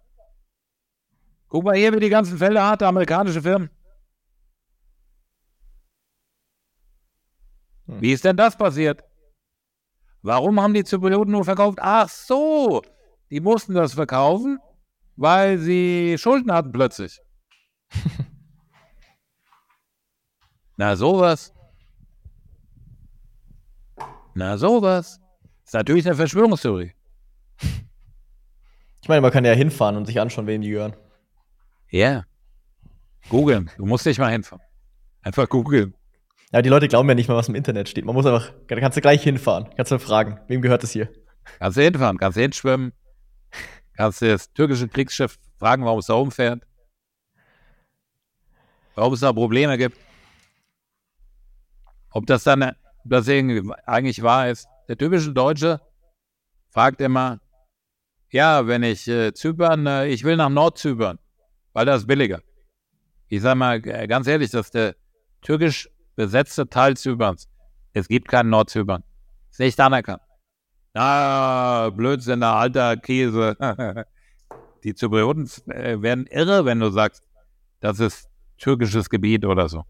[1.48, 3.70] Guck mal hier, wie die ganzen Felder hat, amerikanische Firmen.
[7.86, 8.00] Hm.
[8.00, 9.02] Wie ist denn das passiert?
[10.22, 11.78] Warum haben die Zyprioten nur verkauft?
[11.80, 12.82] Ach so,
[13.30, 14.58] die mussten das verkaufen,
[15.16, 17.20] weil sie Schulden hatten plötzlich.
[20.76, 21.54] Na sowas.
[24.34, 25.20] Na sowas.
[25.64, 26.92] Ist natürlich eine Verschwörungstheorie.
[29.02, 30.96] Ich meine, man kann ja hinfahren und sich anschauen, wem die gehören.
[31.90, 32.10] Ja.
[32.10, 32.26] Yeah.
[33.28, 33.70] Googeln.
[33.76, 34.62] Du musst nicht mal hinfahren.
[35.22, 35.94] Einfach googeln.
[36.52, 38.04] Ja, die Leute glauben ja nicht mal, was im Internet steht.
[38.04, 39.68] Man muss einfach, da kannst du gleich hinfahren.
[39.76, 41.12] Kannst du fragen, wem gehört das hier?
[41.58, 42.92] Kannst du hinfahren, kannst du hinschwimmen.
[43.96, 46.62] Kannst du das türkische Kriegsschiff fragen, warum es da umfährt.
[48.94, 49.98] Warum es da Probleme gibt.
[52.10, 52.74] Ob das dann, ob
[53.04, 54.68] das eigentlich wahr ist.
[54.88, 55.80] Der typische Deutsche
[56.70, 57.40] fragt immer,
[58.30, 61.18] ja, wenn ich äh, Zypern, äh, ich will nach Nordzypern,
[61.72, 62.40] weil das ist billiger.
[63.28, 64.94] Ich sage mal ganz ehrlich, dass der
[65.42, 67.48] türkisch besetzte Teil Zyperns.
[67.92, 69.04] Es gibt keinen Nordzypern.
[69.50, 70.22] Ist nicht anerkannt.
[70.94, 73.56] Ah, Blödsinn, alter Käse.
[74.82, 77.22] Die Zyprioten äh, werden irre, wenn du sagst,
[77.80, 78.28] das ist
[78.58, 79.84] türkisches Gebiet oder so.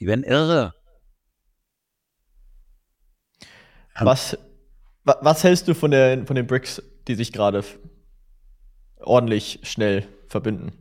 [0.00, 0.74] Die werden irre.
[4.00, 4.36] Was,
[5.04, 7.62] was hältst du von, der, von den BRICS, die sich gerade
[8.96, 10.72] ordentlich schnell verbinden?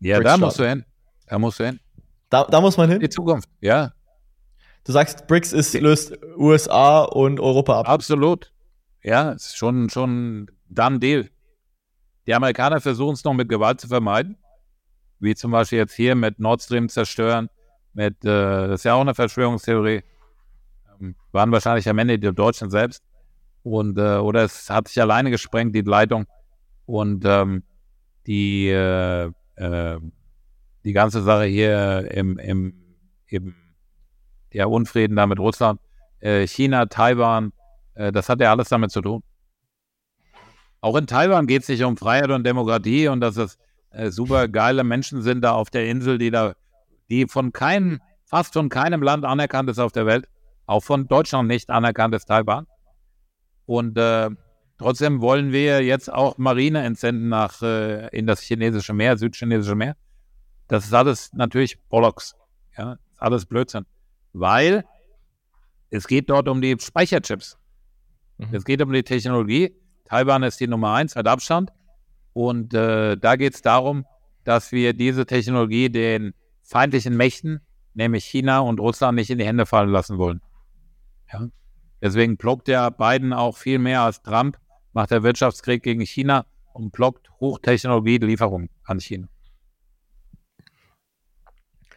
[0.00, 0.84] Ja, da musst du hin.
[1.26, 1.80] Da musst du hin.
[2.32, 2.98] Da, da muss man hin?
[2.98, 3.92] Die Zukunft, ja.
[4.84, 7.88] Du sagst, BRICS ist, löst USA und Europa ab.
[7.90, 8.50] Absolut.
[9.02, 11.28] Ja, ist schon, schon dann Deal.
[12.26, 14.38] Die Amerikaner versuchen es noch mit Gewalt zu vermeiden.
[15.20, 17.50] Wie zum Beispiel jetzt hier mit Nord Stream zerstören.
[17.92, 20.02] Mit, äh, das ist ja auch eine Verschwörungstheorie.
[21.02, 23.04] Ähm, waren wahrscheinlich am Ende die Deutschen selbst.
[23.62, 26.24] Und, äh, oder es hat sich alleine gesprengt, die Leitung.
[26.86, 27.62] Und ähm,
[28.26, 30.00] die, äh, äh
[30.84, 32.74] die ganze Sache hier im, im,
[33.26, 33.54] im
[34.52, 35.80] der Unfrieden da mit Russland,
[36.20, 37.52] äh, China, Taiwan,
[37.94, 39.22] äh, das hat ja alles damit zu tun.
[40.80, 43.56] Auch in Taiwan geht es nicht um Freiheit und Demokratie und dass es
[43.90, 46.54] äh, super geile Menschen sind da auf der Insel, die da,
[47.08, 50.28] die von keinem, fast von keinem Land anerkannt ist auf der Welt,
[50.66, 52.66] auch von Deutschland nicht anerkannt ist Taiwan.
[53.66, 54.30] Und äh,
[54.78, 59.96] trotzdem wollen wir jetzt auch Marine entsenden nach äh, in das chinesische Meer, südchinesische Meer.
[60.68, 62.34] Das ist alles natürlich Bollocks.
[62.76, 63.86] Ja, alles Blödsinn.
[64.32, 64.84] Weil
[65.90, 67.58] es geht dort um die Speicherchips.
[68.38, 68.54] Mhm.
[68.54, 69.74] Es geht um die Technologie.
[70.04, 71.70] Taiwan ist die Nummer eins mit Abstand.
[72.32, 74.06] Und äh, da geht es darum,
[74.44, 77.60] dass wir diese Technologie den feindlichen Mächten,
[77.94, 80.40] nämlich China und Russland, nicht in die Hände fallen lassen wollen.
[81.32, 81.48] Ja?
[82.00, 84.58] Deswegen blockt ja Biden auch viel mehr als Trump,
[84.92, 89.28] macht der Wirtschaftskrieg gegen China und blockt Hochtechnologie-Lieferungen an China.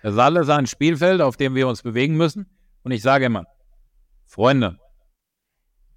[0.06, 2.46] Das ist alles ein Spielfeld, auf dem wir uns bewegen müssen.
[2.84, 3.48] Und ich sage immer,
[4.28, 4.78] Freunde,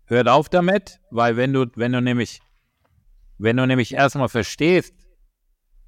[0.07, 2.41] hört auf damit, weil wenn du, wenn du nämlich,
[3.37, 4.95] wenn du nämlich erstmal verstehst,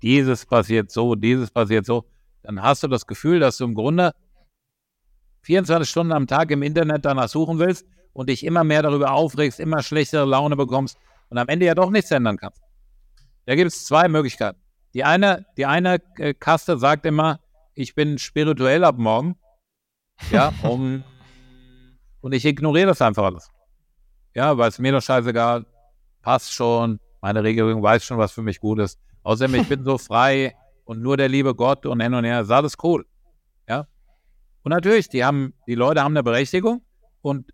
[0.03, 2.11] dieses passiert so, dieses passiert so,
[2.43, 4.13] dann hast du das Gefühl, dass du im Grunde
[5.41, 9.59] 24 Stunden am Tag im Internet danach suchen willst und dich immer mehr darüber aufregst,
[9.59, 10.99] immer schlechtere Laune bekommst
[11.31, 12.61] und am Ende ja doch nichts ändern kannst.
[13.47, 14.61] Da gibt es zwei Möglichkeiten.
[14.93, 17.41] Die eine, die eine äh, Kaste sagt immer,
[17.75, 19.37] ich bin spirituell ab morgen.
[20.31, 21.03] Ja, um,
[22.21, 23.51] und ich ignoriere das einfach alles.
[24.35, 25.67] Ja, weil es mir doch scheißegal,
[26.23, 28.99] passt schon, meine Regierung weiß schon, was für mich gut ist.
[29.23, 32.51] Außerdem, ich bin so frei und nur der liebe Gott und hin und her, ist
[32.51, 33.07] alles cool.
[33.69, 33.87] Ja.
[34.63, 36.83] Und natürlich, die haben, die Leute haben eine Berechtigung
[37.23, 37.53] und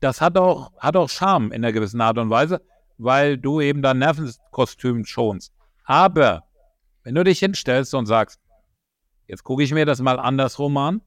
[0.00, 2.60] das hat auch, hat auch Charme in einer gewissen Art und Weise,
[2.98, 5.52] weil du eben dein Nervenkostüm schonst.
[5.84, 6.44] Aber
[7.02, 8.40] wenn du dich hinstellst und sagst,
[9.26, 11.02] jetzt gucke ich mir das mal andersrum an,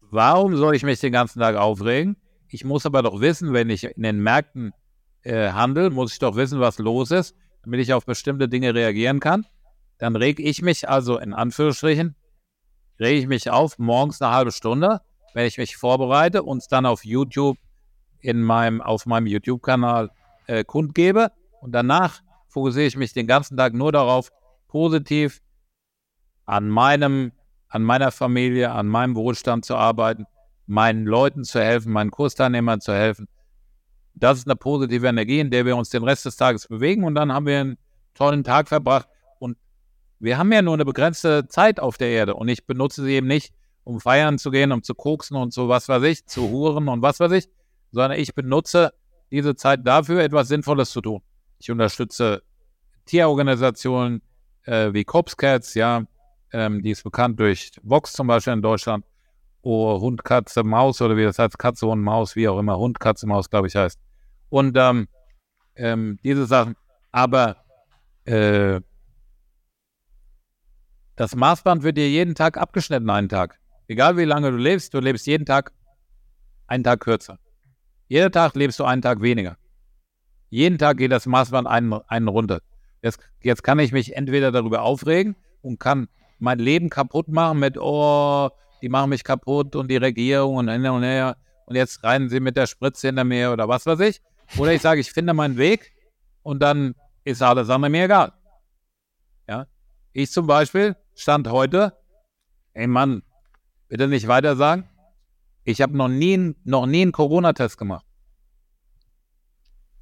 [0.00, 2.16] warum soll ich mich den ganzen Tag aufregen?
[2.48, 4.72] Ich muss aber doch wissen, wenn ich in den Märkten
[5.22, 9.20] äh, handle, muss ich doch wissen, was los ist, damit ich auf bestimmte Dinge reagieren
[9.20, 9.46] kann.
[9.98, 12.16] Dann reg ich mich also in Anführungsstrichen,
[12.98, 15.00] rege ich mich auf morgens eine halbe Stunde,
[15.34, 17.58] wenn ich mich vorbereite und es dann auf YouTube
[18.20, 20.10] in meinem, auf meinem YouTube-Kanal
[20.46, 21.30] äh, kundgebe.
[21.60, 24.30] Und danach fokussiere ich mich den ganzen Tag nur darauf,
[24.70, 25.42] positiv
[26.46, 27.32] an meinem,
[27.68, 30.26] an meiner Familie, an meinem Wohlstand zu arbeiten,
[30.66, 33.26] meinen Leuten zu helfen, meinen Kursteilnehmern zu helfen.
[34.14, 37.16] Das ist eine positive Energie, in der wir uns den Rest des Tages bewegen und
[37.16, 37.78] dann haben wir einen
[38.14, 39.08] tollen Tag verbracht.
[39.40, 39.58] Und
[40.20, 43.26] wir haben ja nur eine begrenzte Zeit auf der Erde und ich benutze sie eben
[43.26, 43.52] nicht,
[43.82, 47.02] um feiern zu gehen, um zu koksen und so was weiß ich, zu huren und
[47.02, 47.48] was weiß ich,
[47.90, 48.92] sondern ich benutze
[49.32, 51.22] diese Zeit dafür, etwas Sinnvolles zu tun.
[51.58, 52.42] Ich unterstütze
[53.06, 54.22] Tierorganisationen
[54.70, 56.04] äh, wie Cops Cats, ja,
[56.52, 59.04] ähm, die ist bekannt durch Vox zum Beispiel in Deutschland,
[59.62, 63.00] oh, Hund, Katze, Maus oder wie das heißt, Katze, und Maus, wie auch immer, Hund,
[63.00, 63.98] Katze, Maus, glaube ich, heißt.
[64.48, 65.08] Und ähm,
[65.74, 66.76] ähm, diese Sachen.
[67.12, 67.56] Aber
[68.24, 68.80] äh,
[71.16, 73.58] das Maßband wird dir jeden Tag abgeschnitten, einen Tag.
[73.88, 75.72] Egal wie lange du lebst, du lebst jeden Tag
[76.68, 77.38] einen Tag kürzer.
[78.06, 79.56] Jeden Tag lebst du einen Tag weniger.
[80.48, 82.60] Jeden Tag geht das Maßband einen, einen runter.
[83.02, 86.08] Jetzt, jetzt kann ich mich entweder darüber aufregen und kann
[86.38, 88.50] mein Leben kaputt machen mit, oh,
[88.82, 91.36] die machen mich kaputt und die Regierung und und her
[91.66, 94.20] und jetzt reinen sie mit der Spritze hinter mir oder was weiß ich.
[94.58, 95.92] Oder ich sage, ich finde meinen Weg
[96.42, 96.94] und dann
[97.24, 98.32] ist alles andere mir egal.
[99.48, 99.66] Ja.
[100.12, 101.96] Ich zum Beispiel stand heute,
[102.72, 103.22] ey Mann,
[103.88, 104.88] bitte nicht weiter sagen,
[105.64, 108.04] ich habe noch nie, noch nie einen Corona-Test gemacht.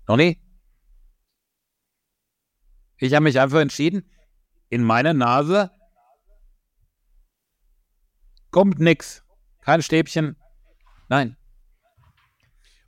[0.07, 0.39] Noch nie.
[2.99, 4.11] Ich habe mich einfach entschieden,
[4.69, 5.71] in meine Nase
[8.51, 9.25] kommt nichts.
[9.61, 10.37] Kein Stäbchen.
[11.09, 11.37] Nein.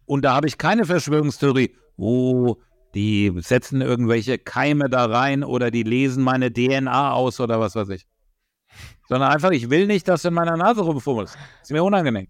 [0.04, 1.76] Und da habe ich keine Verschwörungstheorie.
[1.96, 2.56] Oh,
[2.94, 7.90] die setzen irgendwelche Keime da rein oder die lesen meine DNA aus oder was weiß
[7.90, 8.06] ich.
[9.08, 11.36] Sondern einfach, ich will nicht, dass du in meiner Nase rumfummelst.
[11.62, 12.28] Ist mir unangenehm.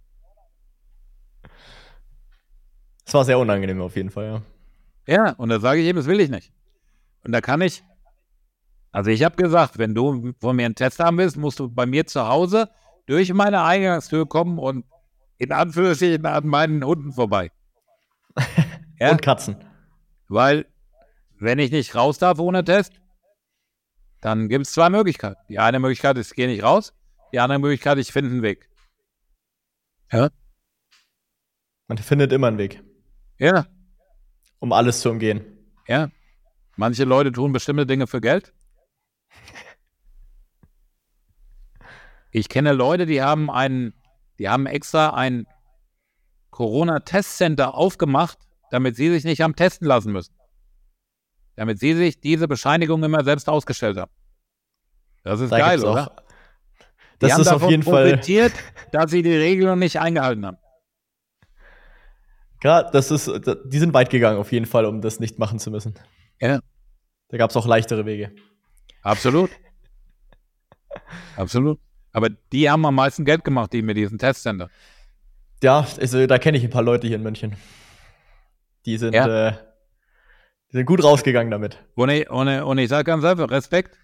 [3.06, 4.42] Es war sehr unangenehm auf jeden Fall, ja.
[5.06, 6.52] Ja, und da sage ich eben, das will ich nicht.
[7.24, 7.82] Und da kann ich,
[8.92, 11.86] also ich habe gesagt, wenn du von mir einen Test haben willst, musst du bei
[11.86, 12.70] mir zu Hause
[13.06, 14.84] durch meine Eingangstür kommen und
[15.38, 17.50] in Anführungsstrichen an meinen Hunden vorbei.
[18.98, 19.10] ja?
[19.10, 19.56] Und Katzen.
[20.28, 20.66] Weil,
[21.38, 23.00] wenn ich nicht raus darf ohne Test,
[24.20, 25.40] dann gibt es zwei Möglichkeiten.
[25.48, 26.92] Die eine Möglichkeit ist, ich gehe nicht raus.
[27.32, 28.68] Die andere Möglichkeit, ich finde einen Weg.
[30.12, 30.30] Ja?
[31.88, 32.82] Man findet immer einen Weg.
[33.38, 33.66] Ja.
[34.58, 35.44] Um alles zu umgehen.
[35.88, 36.10] Ja.
[36.80, 38.54] Manche Leute tun bestimmte Dinge für Geld.
[42.30, 43.92] Ich kenne Leute, die haben einen,
[44.38, 45.46] die haben extra ein
[46.48, 48.38] Corona-Testcenter aufgemacht,
[48.70, 50.34] damit sie sich nicht haben testen lassen müssen.
[51.54, 54.12] Damit sie sich diese Bescheinigung immer selbst ausgestellt haben.
[55.22, 56.12] Das ist da geil, oder?
[56.12, 56.22] Auch,
[57.18, 58.18] das ist auf jeden Fall.
[58.90, 60.56] dass sie die Regeln nicht eingehalten haben.
[62.62, 63.30] Gerade, das ist,
[63.66, 65.94] die sind weit gegangen auf jeden Fall, um das nicht machen zu müssen.
[66.40, 66.60] Ja.
[67.28, 68.32] Da gab es auch leichtere Wege.
[69.02, 69.50] Absolut.
[71.36, 71.78] Absolut.
[72.12, 74.68] Aber die haben am meisten Geld gemacht, die mit diesen Testcenter.
[75.62, 77.56] Ja, also, da kenne ich ein paar Leute hier in München.
[78.86, 79.48] Die sind, ja.
[79.48, 79.52] äh,
[80.72, 81.78] die sind gut rausgegangen damit.
[81.94, 83.96] Und ich, und, und ich sage ganz einfach, Respekt.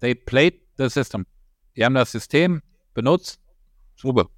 [0.00, 1.26] They played the system.
[1.76, 2.62] Die haben das System
[2.94, 3.40] benutzt.
[3.96, 4.28] Super.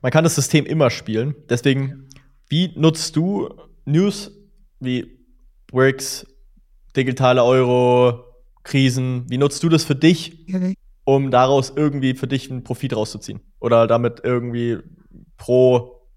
[0.00, 1.34] man kann das System immer spielen.
[1.48, 2.08] Deswegen,
[2.48, 3.48] wie nutzt du
[3.84, 4.30] News
[4.80, 5.23] wie
[5.74, 6.24] Works,
[6.94, 8.24] digitale Euro,
[8.62, 9.28] Krisen?
[9.28, 10.46] Wie nutzt du das für dich,
[11.02, 13.40] um daraus irgendwie für dich einen Profit rauszuziehen?
[13.58, 14.78] Oder damit irgendwie
[15.36, 16.08] pro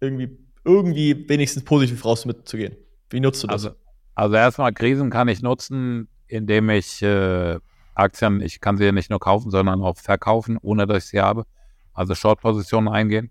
[0.00, 2.74] irgendwie, irgendwie wenigstens positiv raus mitzugehen?
[3.10, 3.66] Wie nutzt du das?
[3.66, 3.76] Also,
[4.14, 7.58] also erstmal Krisen kann ich nutzen, indem ich äh,
[7.94, 11.20] Aktien, ich kann sie ja nicht nur kaufen, sondern auch verkaufen, ohne dass ich sie
[11.20, 11.44] habe.
[11.92, 13.30] Also Short-Positionen eingehen,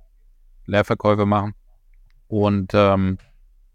[0.68, 1.56] Leerverkäufe machen.
[2.28, 3.18] Und ähm,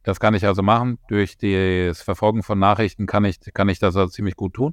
[0.07, 1.01] das kann ich also machen.
[1.09, 4.73] Durch das Verfolgen von Nachrichten kann ich, kann ich das also ziemlich gut tun.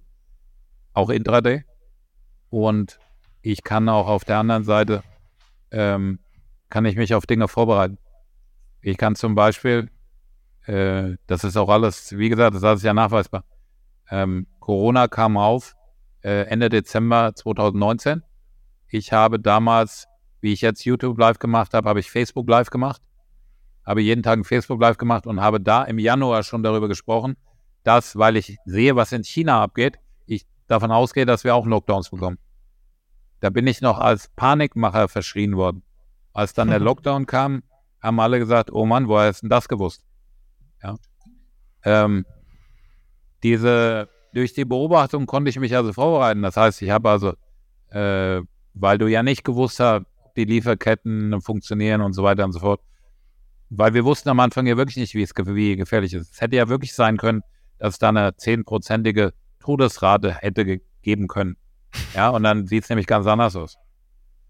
[0.93, 1.65] Auch intraday.
[2.51, 2.99] Und
[3.41, 5.01] ich kann auch auf der anderen Seite,
[5.71, 6.19] ähm,
[6.69, 7.97] kann ich mich auf Dinge vorbereiten.
[8.81, 9.89] Ich kann zum Beispiel,
[10.67, 13.43] äh, das ist auch alles, wie gesagt, das ist ja nachweisbar.
[14.11, 15.73] Ähm, Corona kam auf
[16.21, 18.21] äh, Ende Dezember 2019.
[18.87, 20.05] Ich habe damals,
[20.41, 23.01] wie ich jetzt YouTube live gemacht habe, habe ich Facebook live gemacht
[23.85, 27.35] habe jeden Tag ein Facebook Live gemacht und habe da im Januar schon darüber gesprochen,
[27.83, 32.09] dass, weil ich sehe, was in China abgeht, ich davon ausgehe, dass wir auch Lockdowns
[32.09, 32.37] bekommen.
[33.41, 35.83] Da bin ich noch als Panikmacher verschrien worden.
[36.31, 37.63] Als dann der Lockdown kam,
[38.01, 40.05] haben alle gesagt, oh Mann, woher ist denn das gewusst?
[40.81, 40.95] Ja.
[41.83, 42.25] Ähm,
[43.43, 46.41] diese, durch die Beobachtung konnte ich mich also vorbereiten.
[46.41, 47.33] Das heißt, ich habe also,
[47.89, 48.41] äh,
[48.73, 52.59] weil du ja nicht gewusst hast, ob die Lieferketten funktionieren und so weiter und so
[52.59, 52.81] fort,
[53.77, 56.33] weil wir wussten am Anfang ja wirklich nicht, wie es wie gefährlich ist.
[56.33, 57.41] Es hätte ja wirklich sein können,
[57.79, 61.57] dass es da eine zehnprozentige Todesrate hätte gegeben können.
[62.15, 63.75] Ja, und dann sieht es nämlich ganz anders aus.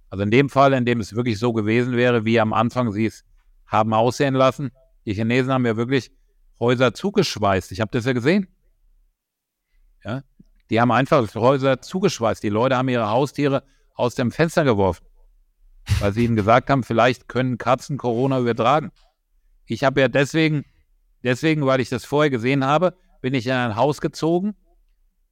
[0.10, 3.08] Also in dem Fall, in dem es wirklich so gewesen wäre, wie am Anfang sie
[3.08, 3.26] es
[3.66, 4.72] haben aussehen lassen,
[5.06, 6.10] die Chinesen haben ja wirklich
[6.58, 7.74] Häuser zugeschweißt.
[7.74, 8.48] Ich habe das ja gesehen.
[10.06, 10.22] Ja,
[10.70, 12.42] die haben einfach Häuser zugeschweißt.
[12.44, 13.64] Die Leute haben ihre Haustiere
[13.96, 15.06] aus dem Fenster geworfen,
[16.00, 18.92] weil sie ihnen gesagt haben, vielleicht können Katzen Corona übertragen.
[19.66, 20.66] Ich habe ja deswegen,
[21.24, 24.56] deswegen, weil ich das vorher gesehen habe, bin ich in ein Haus gezogen,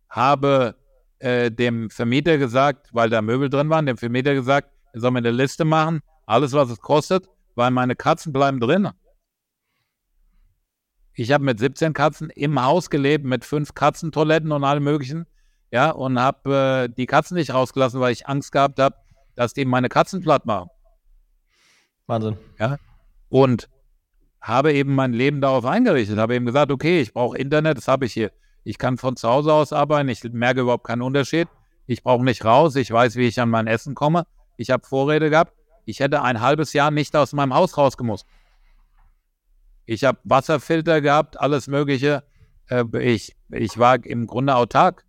[0.09, 0.75] habe
[1.19, 5.19] äh, dem Vermieter gesagt, weil da Möbel drin waren, dem Vermieter gesagt, er soll mir
[5.19, 8.89] eine Liste machen, alles, was es kostet, weil meine Katzen bleiben drin.
[11.13, 15.25] Ich habe mit 17 Katzen im Haus gelebt, mit fünf Katzentoiletten und allem möglichen.
[15.69, 18.95] Ja, und habe äh, die Katzen nicht rausgelassen, weil ich Angst gehabt habe,
[19.35, 20.69] dass die meine Katzen platt machen.
[22.07, 22.37] Wahnsinn.
[22.59, 22.77] Ja.
[23.29, 23.69] Und
[24.41, 28.05] habe eben mein Leben darauf eingerichtet, habe eben gesagt, okay, ich brauche Internet, das habe
[28.05, 28.31] ich hier.
[28.63, 31.47] Ich kann von zu Hause aus arbeiten, ich merke überhaupt keinen Unterschied.
[31.87, 34.25] Ich brauche nicht raus, ich weiß, wie ich an mein Essen komme.
[34.57, 35.53] Ich habe Vorräte gehabt.
[35.85, 38.25] Ich hätte ein halbes Jahr nicht aus meinem Haus rausgemusst.
[39.85, 42.23] Ich habe Wasserfilter gehabt, alles Mögliche.
[42.69, 45.05] Äh, ich, ich war im Grunde autark.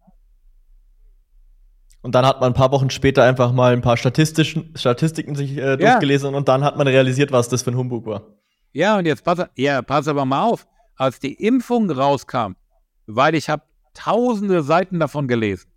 [2.00, 5.56] Und dann hat man ein paar Wochen später einfach mal ein paar statistischen, Statistiken sich
[5.56, 6.36] äh, durchgelesen ja.
[6.36, 8.22] und dann hat man realisiert, was das für ein Humbug war.
[8.72, 10.66] Ja, und jetzt pass, ja, pass aber mal auf.
[10.96, 12.54] Als die Impfung rauskam,
[13.06, 15.70] weil ich habe tausende Seiten davon gelesen,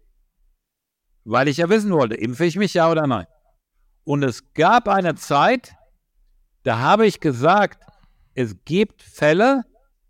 [1.23, 3.25] weil ich ja wissen wollte, impfe ich mich ja oder nein.
[4.03, 5.75] Und es gab eine Zeit,
[6.63, 7.83] da habe ich gesagt,
[8.33, 9.63] es gibt Fälle,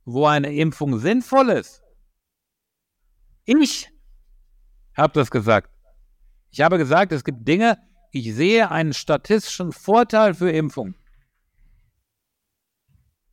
[0.04, 1.82] wo eine Impfung sinnvoll ist.
[3.46, 3.90] Ich
[4.96, 5.72] habe das gesagt.
[6.52, 7.78] Ich habe gesagt, es gibt Dinge,
[8.12, 10.96] ich sehe einen statistischen Vorteil für Impfung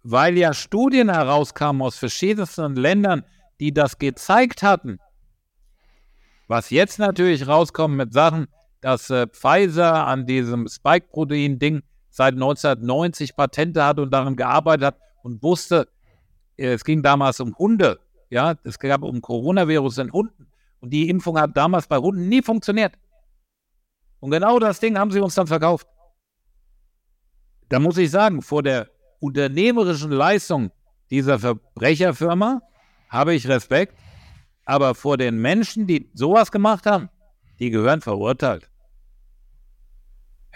[0.03, 3.25] weil ja Studien herauskamen aus verschiedensten Ländern,
[3.61, 4.99] die das gezeigt hatten.
[6.49, 8.49] Was jetzt natürlich rauskommt mit Sachen,
[8.81, 15.43] dass äh, Pfizer an diesem Spike-Protein-Ding seit 1990 Patente hat und daran gearbeitet hat und
[15.43, 15.89] wusste,
[16.57, 20.49] äh, es ging damals um Hunde, ja, es gab um Coronavirus in Hunden
[20.81, 22.95] und die Impfung hat damals bei Hunden nie funktioniert.
[24.21, 25.87] Und genau das Ding haben sie uns dann verkauft.
[27.69, 28.92] Da muss ich sagen, vor der
[29.23, 30.73] unternehmerischen Leistung
[31.11, 32.61] dieser Verbrecherfirma
[33.09, 33.97] habe ich Respekt,
[34.65, 37.09] aber vor den Menschen, die sowas gemacht haben,
[37.59, 38.69] die gehören verurteilt.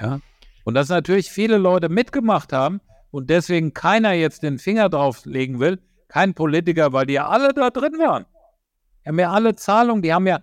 [0.00, 0.20] Ja.
[0.64, 2.80] Und dass natürlich viele Leute mitgemacht haben
[3.10, 7.70] und deswegen keiner jetzt den Finger drauflegen will, kein Politiker, weil die ja alle da
[7.70, 8.26] drin waren.
[9.04, 10.40] Die haben ja alle Zahlungen, die haben ja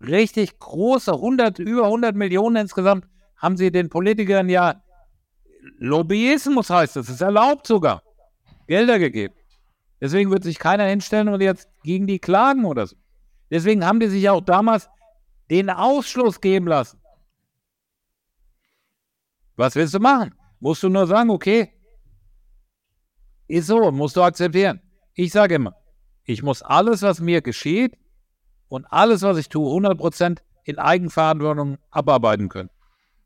[0.00, 4.82] richtig große, 100, über 100 Millionen insgesamt, haben sie den Politikern ja
[5.78, 8.02] Lobbyismus heißt es ist erlaubt sogar.
[8.66, 9.34] Gelder gegeben.
[10.00, 12.96] Deswegen wird sich keiner hinstellen und jetzt gegen die klagen oder so.
[13.50, 14.88] Deswegen haben die sich auch damals
[15.50, 17.00] den Ausschluss geben lassen.
[19.56, 20.34] Was willst du machen?
[20.60, 21.72] Musst du nur sagen, okay,
[23.48, 24.80] ist so, musst du akzeptieren.
[25.14, 25.74] Ich sage immer,
[26.24, 27.96] ich muss alles, was mir geschieht
[28.68, 32.70] und alles, was ich tue, 100% in Eigenverantwortung abarbeiten können.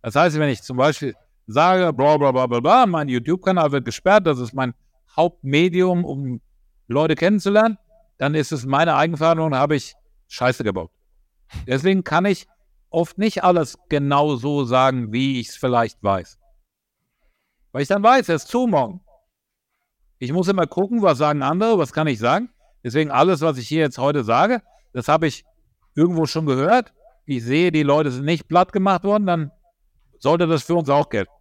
[0.03, 1.15] Das heißt, wenn ich zum Beispiel
[1.53, 4.75] sage, bla bla bla bla bla, mein YouTube-Kanal wird gesperrt, das ist mein
[5.17, 6.41] Hauptmedium, um
[6.87, 7.79] Leute kennenzulernen,
[8.19, 9.95] dann ist es meine Eigenverantwortung, habe ich
[10.29, 10.91] Scheiße gebaut.
[11.67, 12.47] Deswegen kann ich
[12.91, 16.39] oft nicht alles genau so sagen, wie ich es vielleicht weiß.
[17.73, 19.01] Weil ich dann weiß, es ist zu morgen.
[20.19, 22.51] Ich muss immer gucken, was sagen andere, was kann ich sagen.
[22.85, 24.63] Deswegen alles, was ich hier jetzt heute sage,
[24.93, 25.45] das habe ich
[25.95, 26.93] irgendwo schon gehört.
[27.25, 29.53] Ich sehe, die Leute sind nicht platt gemacht worden, dann
[30.19, 31.33] sollte das für uns auch gelten.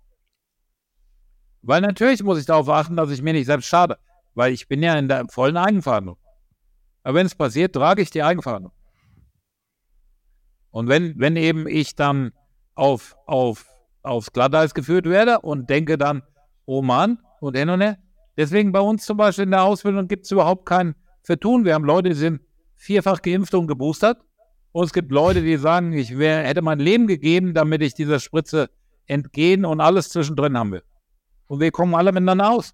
[1.61, 3.98] Weil natürlich muss ich darauf achten, dass ich mir nicht selbst schade,
[4.34, 6.23] weil ich bin ja in der vollen Eigenverantwortung.
[7.03, 8.77] Aber wenn es passiert, trage ich die Eigenverantwortung.
[10.72, 12.31] Und wenn, wenn eben ich dann
[12.76, 13.65] auf, auf,
[14.03, 16.23] aufs Glatteis geführt werde und denke dann,
[16.65, 17.98] oh Mann, und hin und her.
[18.38, 21.65] Deswegen bei uns zum Beispiel in der Ausbildung gibt es überhaupt kein Vertun.
[21.65, 22.41] Wir haben Leute, die sind
[22.76, 24.19] vierfach geimpft und geboostert.
[24.72, 28.19] Und es gibt Leute, die sagen, ich wär, hätte mein Leben gegeben, damit ich dieser
[28.19, 28.69] Spritze
[29.07, 30.84] entgehen und alles zwischendrin haben will.
[31.50, 32.74] Und wir kommen alle miteinander aus.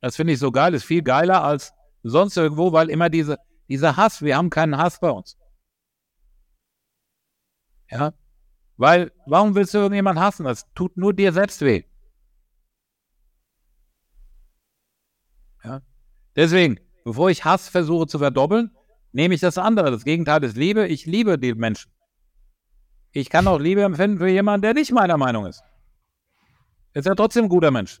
[0.00, 1.72] Das finde ich so geil, ist viel geiler als
[2.02, 3.38] sonst irgendwo, weil immer diese,
[3.68, 5.38] dieser Hass, wir haben keinen Hass bei uns.
[7.88, 8.12] Ja,
[8.76, 10.44] weil, warum willst du irgendjemanden hassen?
[10.44, 11.84] Das tut nur dir selbst weh.
[15.62, 15.80] Ja,
[16.34, 18.76] deswegen, bevor ich Hass versuche zu verdoppeln,
[19.12, 19.92] nehme ich das andere.
[19.92, 20.88] Das Gegenteil ist Liebe.
[20.88, 21.92] Ich liebe die Menschen.
[23.12, 25.62] Ich kann auch Liebe empfinden für jemanden, der nicht meiner Meinung ist.
[26.92, 28.00] Ist ja trotzdem ein guter Mensch.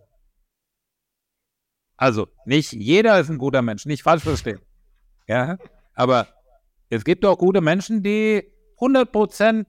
[1.96, 4.60] Also, nicht jeder ist ein guter Mensch, nicht falsch verstehen.
[5.26, 5.56] Ja,
[5.94, 6.28] aber
[6.90, 8.44] es gibt auch gute Menschen, die
[8.78, 9.66] 100%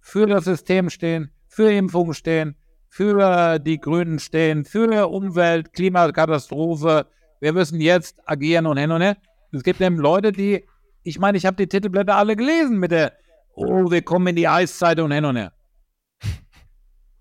[0.00, 2.56] für das System stehen, für Impfungen stehen,
[2.88, 7.06] für die Grünen stehen, für Umwelt, Klimakatastrophe.
[7.40, 9.16] Wir müssen jetzt agieren und hin und her.
[9.52, 10.66] Es gibt eben Leute, die,
[11.02, 13.12] ich meine, ich habe die Titelblätter alle gelesen mit der,
[13.54, 15.52] oh, wir kommen in die Eiszeit und hin und her.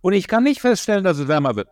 [0.01, 1.67] Und ich kann nicht feststellen, dass es wärmer wird.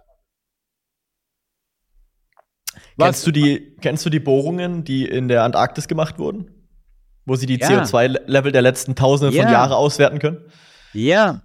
[2.99, 6.51] Kennst du, die, kennst du die Bohrungen, die in der Antarktis gemacht wurden?
[7.25, 7.67] Wo sie die ja.
[7.67, 9.43] CO2-Level der letzten Tausende ja.
[9.43, 10.45] von Jahren auswerten können?
[10.93, 11.41] Ja.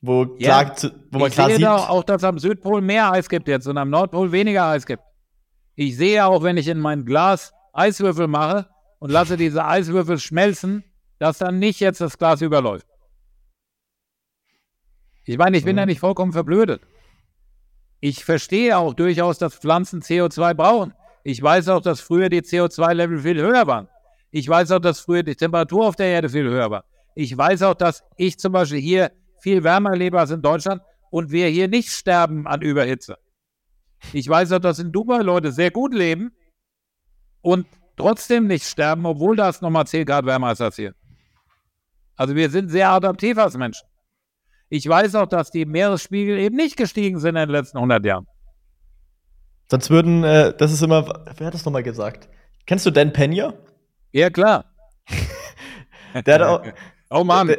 [0.00, 0.90] Wo, klar, ja.
[1.10, 1.66] wo man ich klar sehe sieht.
[1.66, 5.02] auch, dass es am Südpol mehr Eis gibt jetzt und am Nordpol weniger Eis gibt.
[5.74, 8.68] Ich sehe auch, wenn ich in mein Glas Eiswürfel mache
[8.98, 10.84] und lasse diese Eiswürfel schmelzen,
[11.18, 12.86] dass dann nicht jetzt das Glas überläuft.
[15.24, 15.78] Ich meine, ich bin mhm.
[15.78, 16.82] ja nicht vollkommen verblödet.
[18.04, 20.92] Ich verstehe auch durchaus, dass Pflanzen CO2 brauchen.
[21.22, 23.86] Ich weiß auch, dass früher die CO2-Level viel höher waren.
[24.32, 26.84] Ich weiß auch, dass früher die Temperatur auf der Erde viel höher war.
[27.14, 31.30] Ich weiß auch, dass ich zum Beispiel hier viel wärmer lebe als in Deutschland und
[31.30, 33.18] wir hier nicht sterben an Überhitze.
[34.12, 36.32] Ich weiß auch, dass in Dubai Leute sehr gut leben
[37.40, 40.96] und trotzdem nicht sterben, obwohl das nochmal 10 Grad wärmer ist als hier.
[42.16, 43.86] Also wir sind sehr adaptiv als Menschen.
[44.74, 48.26] Ich weiß auch, dass die Meeresspiegel eben nicht gestiegen sind in den letzten 100 Jahren.
[49.70, 52.30] Sonst würden, äh, das ist immer, wer hat das nochmal gesagt?
[52.64, 53.52] Kennst du Dan Pena?
[54.12, 54.64] Ja, klar.
[56.24, 56.62] der hat auch,
[57.10, 57.58] oh Mann, der,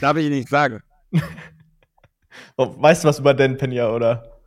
[0.00, 0.82] darf ich nicht sagen.
[2.56, 4.40] Oh, weißt du was über Dan Pena, oder?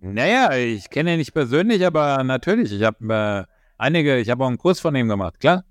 [0.00, 2.72] Naja, ich kenne ihn nicht persönlich, aber natürlich.
[2.72, 5.64] Ich habe äh, einige, ich habe auch einen Kurs von ihm gemacht, klar.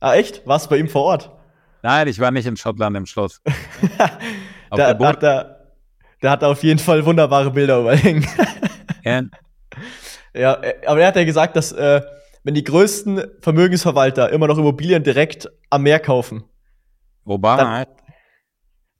[0.00, 0.46] Ah, echt?
[0.46, 1.37] Warst du bei ihm vor Ort?
[1.82, 3.40] Nein, ich war nicht in Schottland im Schloss.
[4.70, 5.74] da, da, hat er,
[6.22, 8.26] der hat auf jeden Fall wunderbare Bilder überhängen.
[9.04, 9.22] ja.
[10.34, 12.02] ja, äh, aber er hat ja gesagt, dass äh,
[12.44, 16.44] wenn die größten Vermögensverwalter immer noch Immobilien direkt am Meer kaufen,
[17.24, 17.86] Obama, dann,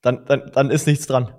[0.03, 1.33] dann, dann, dann ist nichts dran.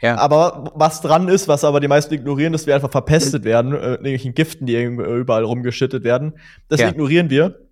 [0.00, 0.16] Ja.
[0.16, 3.76] Aber was dran ist, was aber die meisten ignorieren, dass wir einfach verpestet werden, äh,
[3.76, 6.38] irgendwelchen Giften, die überall rumgeschüttet werden.
[6.68, 6.88] Das ja.
[6.88, 7.69] ignorieren wir.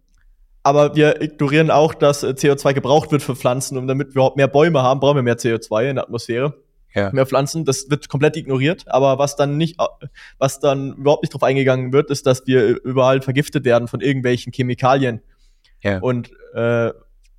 [0.63, 3.79] Aber wir ignorieren auch, dass äh, CO2 gebraucht wird für Pflanzen.
[3.79, 6.55] Und damit wir überhaupt mehr Bäume haben, brauchen wir mehr CO2 in der Atmosphäre.
[6.95, 7.11] Ja.
[7.13, 8.85] Mehr Pflanzen, das wird komplett ignoriert.
[8.89, 10.07] Aber was dann nicht, äh,
[10.39, 14.53] was dann überhaupt nicht drauf eingegangen wird, ist, dass wir überall vergiftet werden von irgendwelchen
[14.53, 15.21] Chemikalien.
[15.83, 15.99] Ja.
[15.99, 16.93] Und äh,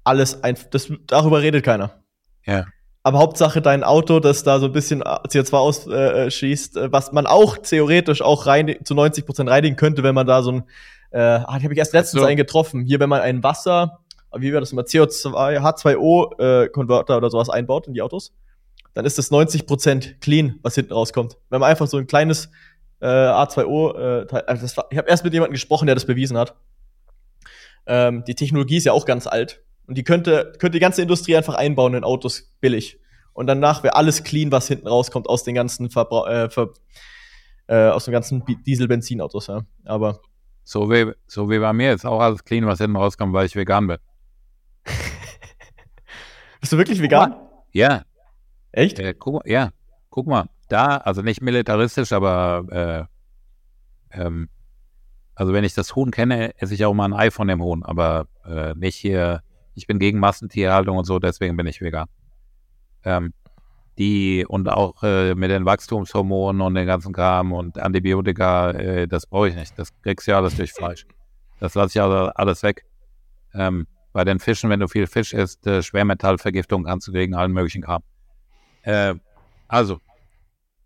[0.04, 2.02] alles einfach, das, darüber redet keiner.
[2.46, 2.66] Ja.
[3.04, 7.58] Aber Hauptsache dein Auto, das da so ein bisschen CO2 ausschießt, äh, was man auch
[7.58, 10.64] theoretisch auch rein, zu 90 Prozent reinigen könnte, wenn man da so ein,
[11.12, 12.28] äh, ah, die habe ich erst letztens so.
[12.28, 12.84] einen getroffen.
[12.86, 14.00] Hier, wenn man ein Wasser,
[14.36, 18.34] wie wäre das immer, CO2, H2O-Konverter äh, oder sowas einbaut in die Autos,
[18.94, 21.38] dann ist das 90 Prozent clean, was hinten rauskommt.
[21.50, 22.50] Wenn man einfach so ein kleines
[23.02, 26.38] äh, A2O, äh, also das war, ich habe erst mit jemandem gesprochen, der das bewiesen
[26.38, 26.56] hat.
[27.86, 29.64] Ähm, die Technologie ist ja auch ganz alt.
[29.88, 33.00] Und die könnte, könnte die ganze Industrie einfach einbauen in Autos billig.
[33.34, 36.70] Und danach wäre alles clean, was hinten rauskommt aus den ganzen Verbra äh, Ver
[37.68, 39.62] äh, aus den ganzen Diesel-Benzin-Autos, ja.
[39.86, 40.22] Aber.
[40.70, 43.56] So wie, so wie bei mir ist auch alles clean, was hinten rauskommt, weil ich
[43.56, 43.98] vegan bin.
[46.62, 47.34] Bist du wirklich vegan?
[47.72, 48.04] Ja.
[48.72, 49.00] Echt?
[49.00, 49.72] Äh, guck, ja,
[50.12, 53.08] guck mal, da, also nicht militaristisch, aber
[54.12, 54.50] äh, ähm,
[55.34, 57.82] also wenn ich das Huhn kenne, esse ich auch mal ein Ei von dem Huhn,
[57.82, 59.42] aber äh, nicht hier,
[59.74, 62.10] ich bin gegen Massentierhaltung und so, deswegen bin ich vegan.
[63.04, 63.34] Ähm,
[64.00, 69.28] die und auch äh, mit den Wachstumshormonen und den ganzen Kram und Antibiotika, äh, das
[69.28, 69.78] brauche ich nicht.
[69.78, 71.06] Das kriegst du ja alles durch Fleisch.
[71.60, 72.86] Das lasse ich also alles weg.
[73.54, 78.02] Ähm, bei den Fischen, wenn du viel Fisch isst, äh, Schwermetallvergiftung kannst allen möglichen Kram.
[78.84, 79.16] Äh,
[79.68, 80.00] also,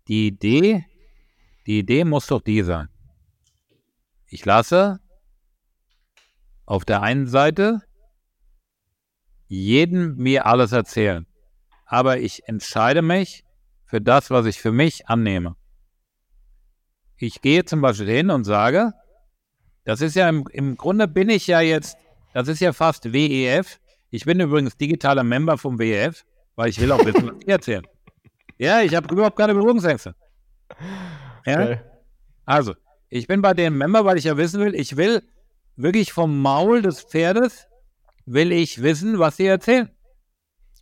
[0.08, 0.84] die Idee,
[1.66, 2.88] die Idee muss doch die sein.
[4.26, 4.98] Ich lasse
[6.66, 7.80] auf der einen Seite
[9.46, 11.26] jeden mir alles erzählen
[11.86, 13.44] aber ich entscheide mich
[13.84, 15.56] für das, was ich für mich annehme.
[17.16, 18.92] Ich gehe zum Beispiel hin und sage,
[19.84, 21.96] das ist ja im, im Grunde bin ich ja jetzt,
[22.32, 23.78] das ist ja fast WEF.
[24.10, 26.24] Ich bin übrigens digitaler Member vom WEF,
[26.56, 27.86] weil ich will auch wissen, was die erzählen.
[28.58, 30.14] Ja, ich habe überhaupt keine Berührungsängste.
[31.44, 31.62] Ja?
[31.62, 31.80] Okay.
[32.46, 32.74] Also,
[33.08, 35.22] ich bin bei den Member, weil ich ja wissen will, ich will
[35.76, 37.66] wirklich vom Maul des Pferdes,
[38.26, 39.90] will ich wissen, was sie erzählen.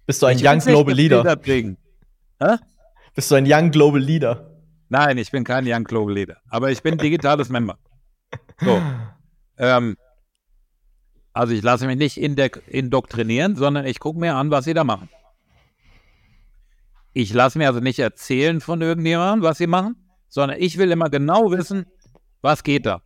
[0.06, 1.36] Bist du ein ich Young Global Leader?
[3.14, 4.50] Bist du ein Young Global Leader?
[4.88, 7.78] Nein, ich bin kein Young Global Leader, aber ich bin digitales Member.
[8.60, 8.80] So.
[9.58, 9.96] Ähm,
[11.32, 15.08] also ich lasse mich nicht indoktrinieren, sondern ich gucke mir an, was sie da machen.
[17.14, 19.96] Ich lasse mir also nicht erzählen von irgendjemandem, was sie machen,
[20.28, 21.86] sondern ich will immer genau wissen,
[22.40, 23.02] was geht da.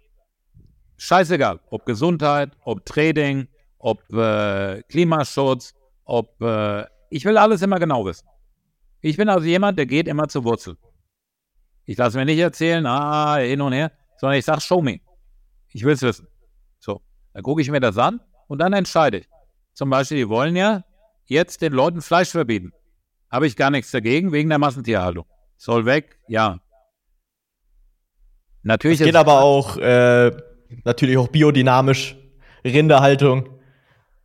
[0.96, 3.48] Scheißegal, ob Gesundheit, ob Trading,
[3.78, 5.74] ob äh, Klimaschutz,
[6.06, 8.26] ob äh, ich will alles immer genau wissen.
[9.00, 10.76] Ich bin also jemand, der geht immer zur Wurzel.
[11.84, 15.00] Ich lasse mir nicht erzählen, ah, hin und her, sondern ich sage, show me.
[15.68, 16.26] Ich will es wissen.
[16.80, 17.02] So,
[17.32, 19.28] dann gucke ich mir das an und dann entscheide ich.
[19.74, 20.84] Zum Beispiel, die wollen ja
[21.26, 22.72] jetzt den Leuten Fleisch verbieten.
[23.30, 25.26] Habe ich gar nichts dagegen, wegen der Massentierhaltung.
[25.56, 26.60] Soll weg, ja.
[28.62, 29.00] Natürlich.
[29.00, 30.30] Es geht aber auch, äh,
[30.84, 32.16] natürlich auch biodynamisch,
[32.64, 33.55] Rinderhaltung.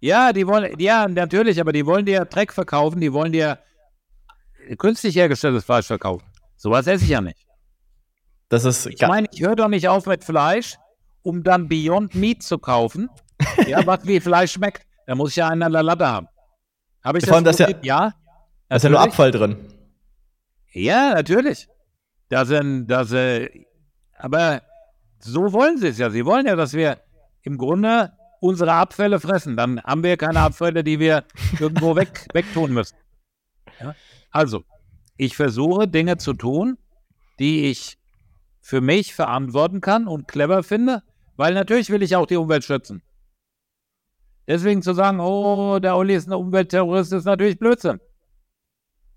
[0.02, 3.60] Ja, die wollen, ja, natürlich, aber die wollen dir Dreck verkaufen, die wollen dir
[4.78, 6.26] künstlich hergestelltes Fleisch verkaufen.
[6.58, 7.46] Sowas esse ich ja nicht.
[8.50, 10.76] Das ist ich meine, ich höre doch nicht auf mit Fleisch,
[11.22, 13.10] um dann Beyond Meat zu kaufen.
[13.68, 14.86] ja, was wie Fleisch schmeckt.
[15.06, 16.28] Da muss ich ja einen an der Latte haben.
[17.04, 17.62] Habe ich Vor das?
[17.62, 18.14] Allem, das ja, ja.
[18.70, 19.58] Da ist ja nur Abfall drin.
[20.74, 21.68] Ja, natürlich.
[22.30, 23.50] Da sind, das, äh,
[24.18, 24.62] aber
[25.20, 26.10] so wollen sie es ja.
[26.10, 27.00] Sie wollen ja, dass wir
[27.44, 29.56] im Grunde unsere Abfälle fressen.
[29.56, 31.24] Dann haben wir keine Abfälle, die wir
[31.60, 32.98] irgendwo weg, wegtun müssen.
[33.80, 33.96] Ja?
[34.32, 34.66] Also,
[35.16, 36.78] ich versuche Dinge zu tun,
[37.40, 37.98] die ich
[38.60, 41.04] für mich verantworten kann und clever finde,
[41.38, 43.02] weil natürlich will ich auch die Umwelt schützen.
[44.48, 48.00] Deswegen zu sagen, oh, der Olli ist ein Umweltterrorist, ist natürlich Blödsinn.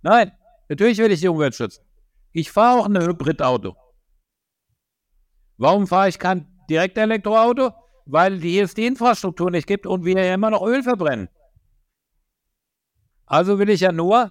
[0.03, 0.33] Nein,
[0.69, 1.83] natürlich will ich die Umwelt schützen.
[2.33, 3.77] Ich fahre auch ein Hybridauto.
[5.57, 7.73] Warum fahre ich kein Direktelektroauto?
[8.07, 11.29] Weil hier es die Infrastruktur nicht gibt und wir ja immer noch Öl verbrennen.
[13.27, 14.31] Also will ich ja nur,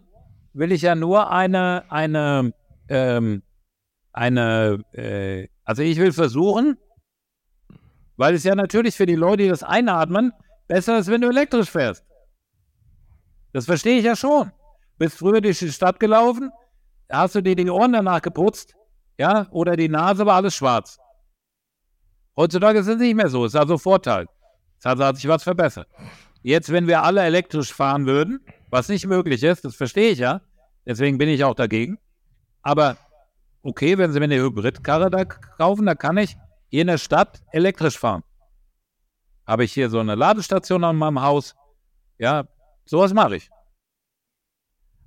[0.54, 2.54] will ich ja nur eine, eine,
[2.88, 3.42] ähm,
[4.12, 6.78] eine, äh, also ich will versuchen,
[8.18, 10.32] weil es ja natürlich für die Leute, die das einatmen,
[10.68, 12.06] besser ist, wenn du elektrisch fährst.
[13.52, 14.52] Das verstehe ich ja schon.
[14.98, 16.52] Bist früher durch die Stadt gelaufen,
[17.12, 18.76] hast du dir die Ohren danach geputzt,
[19.18, 21.00] ja, oder die Nase war alles schwarz.
[22.36, 24.28] Heutzutage ist es nicht mehr so, ist also Vorteil.
[24.84, 25.88] Also hat sich was verbessert.
[26.42, 30.42] Jetzt, wenn wir alle elektrisch fahren würden, was nicht möglich ist, das verstehe ich ja,
[30.86, 32.00] deswegen bin ich auch dagegen.
[32.64, 32.98] Aber
[33.62, 36.36] okay, wenn Sie mir eine Hybridkarre da kaufen, dann kann ich
[36.70, 38.24] hier in der Stadt elektrisch fahren.
[39.46, 41.56] Habe ich hier so eine Ladestation an meinem Haus?
[42.18, 42.46] Ja,
[42.86, 43.50] sowas mache ich.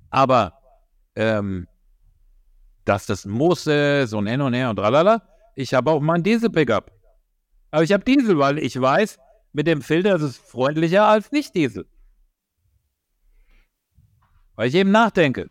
[0.09, 0.53] Aber
[1.15, 1.67] ähm,
[2.85, 5.21] dass das muss ist und hin und her und tralala,
[5.55, 6.91] ich habe auch meinen Diesel-Pickup.
[7.71, 9.19] Aber ich habe Diesel, weil ich weiß,
[9.51, 11.85] mit dem Filter ist es freundlicher als nicht Diesel.
[14.55, 15.49] Weil ich eben nachdenke.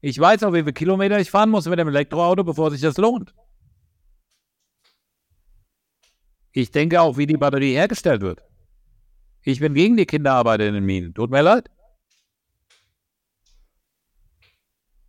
[0.00, 2.96] Ich weiß auch, wie viele Kilometer ich fahren muss mit dem Elektroauto, bevor sich das
[2.96, 3.34] lohnt.
[6.50, 8.42] Ich denke auch, wie die Batterie hergestellt wird.
[9.42, 11.14] Ich bin gegen die Kinderarbeit in den Minen.
[11.14, 11.70] Tut mir leid.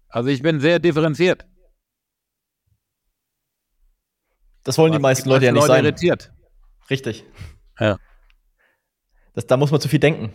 [0.08, 1.46] Also ich bin sehr differenziert.
[4.64, 5.86] Das wollen die meisten Leute ja nicht Leute sein.
[5.86, 6.32] Irritiert.
[6.90, 7.26] Richtig.
[7.80, 7.98] Ja.
[9.34, 10.32] Das, da muss man zu viel denken.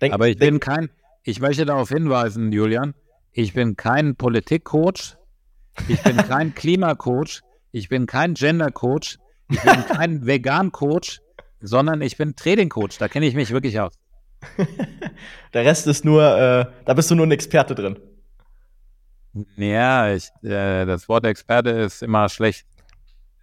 [0.00, 0.90] Denk, Aber ich bin kein,
[1.22, 2.94] ich möchte darauf hinweisen, Julian,
[3.32, 5.16] ich bin kein Politikcoach,
[5.88, 9.18] ich bin kein Klimacoach, ich bin kein Gendercoach,
[9.48, 11.20] ich bin kein Vegan-Coach,
[11.60, 12.98] sondern ich bin Trading-Coach.
[12.98, 13.92] Da kenne ich mich wirklich aus.
[15.54, 17.98] Der Rest ist nur, äh, da bist du nur ein Experte drin.
[19.56, 22.66] Ja, ich, äh, das Wort Experte ist immer schlecht.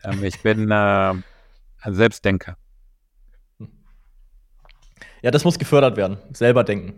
[0.04, 1.14] Ähm, ich bin äh,
[1.84, 2.58] ein Selbstdenker.
[5.22, 6.18] Ja, das muss gefördert werden.
[6.34, 6.94] Selber denken.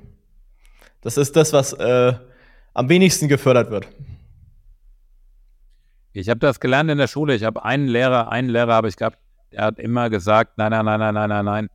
[1.02, 2.14] Das ist das, was äh,
[2.74, 3.88] am wenigsten gefördert wird.
[6.14, 7.36] Ich habe das gelernt in der Schule.
[7.36, 9.20] Ich habe einen Lehrer, einen Lehrer habe ich gehabt,
[9.52, 11.70] der hat immer gesagt, nein, nein, nein, nein, nein, nein, nein,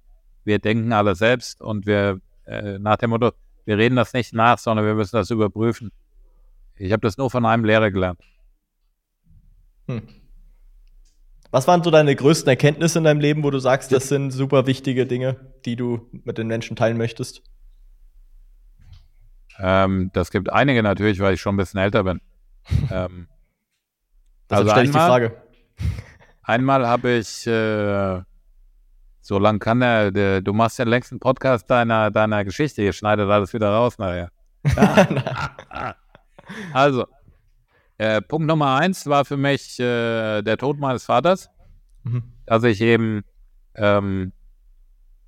[0.45, 3.33] wir denken alle selbst und wir äh, nach dem Motto,
[3.65, 5.93] wir reden das nicht nach, sondern wir müssen das überprüfen.
[6.77, 8.21] Ich habe das nur von einem Lehrer gelernt.
[9.87, 10.20] Hm.
[11.51, 14.67] Was waren so deine größten Erkenntnisse in deinem Leben, wo du sagst, das sind super
[14.67, 17.43] wichtige Dinge, die du mit den Menschen teilen möchtest?
[19.59, 22.21] Ähm, das gibt einige natürlich, weil ich schon ein bisschen älter bin.
[22.91, 23.27] ähm,
[24.49, 25.43] also stelle ich die Frage.
[26.43, 28.23] Einmal habe ich, äh,
[29.21, 33.29] so lang kann er, der, du machst den längsten Podcast deiner, deiner Geschichte, ihr schneidet
[33.29, 34.31] alles wieder raus nachher.
[36.73, 37.07] also,
[38.01, 41.51] äh, Punkt Nummer eins war für mich äh, der Tod meines Vaters.
[42.03, 42.23] Mhm.
[42.47, 43.25] Dass ich eben,
[43.75, 44.33] ähm,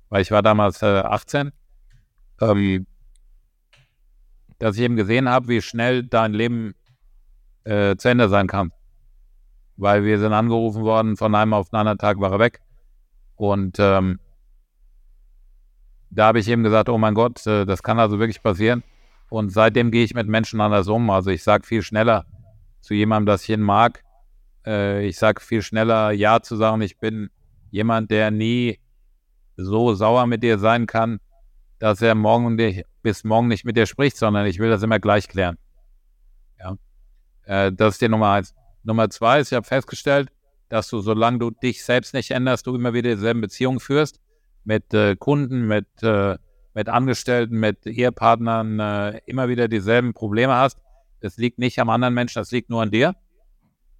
[0.09, 1.51] weil ich war damals äh, 18,
[2.41, 2.87] ähm,
[4.57, 6.73] dass ich eben gesehen habe, wie schnell dein Leben
[7.63, 8.71] äh, zu Ende sein kann.
[9.77, 12.59] Weil wir sind angerufen worden, von einem auf den anderen Tag war er weg.
[13.35, 14.19] Und ähm,
[16.09, 18.81] da habe ich eben gesagt, oh mein Gott, äh, das kann also wirklich passieren.
[19.29, 21.11] Und seitdem gehe ich mit Menschen anders um.
[21.11, 22.25] Also ich sage viel schneller,
[22.83, 24.03] zu jemandem, das ich ihn mag.
[24.65, 26.81] Äh, ich sage viel schneller Ja zu sagen.
[26.81, 27.29] Ich bin
[27.71, 28.79] jemand, der nie
[29.55, 31.19] so sauer mit dir sein kann,
[31.79, 32.57] dass er morgen
[33.01, 35.57] bis morgen nicht mit dir spricht, sondern ich will das immer gleich klären.
[36.59, 36.75] Ja.
[37.43, 38.53] Äh, das ist die Nummer eins.
[38.83, 40.29] Nummer zwei ist, ich habe festgestellt,
[40.67, 44.19] dass du, solange du dich selbst nicht änderst, du immer wieder dieselben Beziehungen führst
[44.65, 46.37] mit äh, Kunden, mit, äh,
[46.73, 50.82] mit Angestellten, mit Ehepartnern, äh, immer wieder dieselben Probleme hast
[51.23, 53.15] es liegt nicht am anderen Menschen, das liegt nur an dir,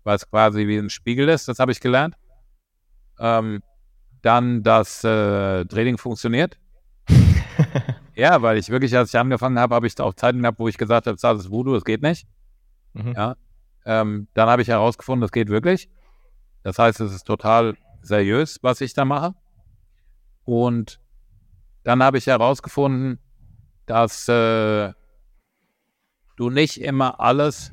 [0.03, 2.15] weil es quasi wie ein Spiegel ist, das habe ich gelernt.
[3.19, 3.61] Ähm,
[4.21, 6.57] dann, dass äh, Training funktioniert.
[8.15, 10.77] ja, weil ich wirklich, als ich angefangen habe, habe ich auch Zeiten gehabt, wo ich
[10.77, 12.27] gesagt habe, das ist Voodoo, es geht nicht.
[12.93, 13.13] Mhm.
[13.13, 13.35] Ja.
[13.85, 15.89] Ähm, dann habe ich herausgefunden, das geht wirklich.
[16.63, 19.35] Das heißt, es ist total seriös, was ich da mache.
[20.45, 20.99] Und
[21.83, 23.19] dann habe ich herausgefunden,
[23.85, 24.93] dass äh,
[26.35, 27.71] du nicht immer alles,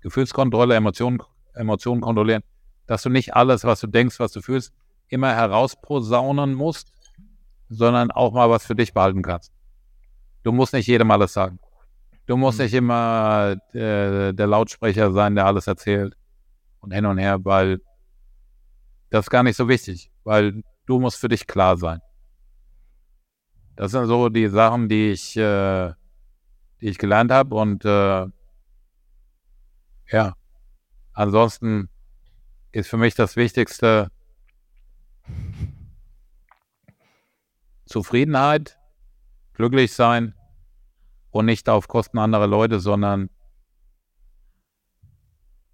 [0.00, 1.22] Gefühlskontrolle, Emotionen,
[1.54, 2.42] Emotionen kontrollieren,
[2.86, 4.72] dass du nicht alles, was du denkst, was du fühlst,
[5.08, 6.92] immer herausposaunen musst,
[7.68, 9.52] sondern auch mal was für dich behalten kannst.
[10.42, 11.58] Du musst nicht jedem alles sagen.
[12.26, 12.64] Du musst mhm.
[12.64, 16.16] nicht immer äh, der Lautsprecher sein, der alles erzählt
[16.80, 17.80] und hin und her, weil
[19.10, 22.00] das ist gar nicht so wichtig, weil du musst für dich klar sein.
[23.76, 25.92] Das sind so die Sachen, die ich äh,
[26.80, 27.54] die ich gelernt habe.
[27.54, 28.26] Und äh,
[30.10, 30.34] ja,
[31.12, 31.88] ansonsten
[32.72, 34.10] ist für mich das Wichtigste
[37.86, 38.78] Zufriedenheit,
[39.54, 40.34] glücklich sein
[41.30, 43.30] und nicht auf Kosten anderer Leute, sondern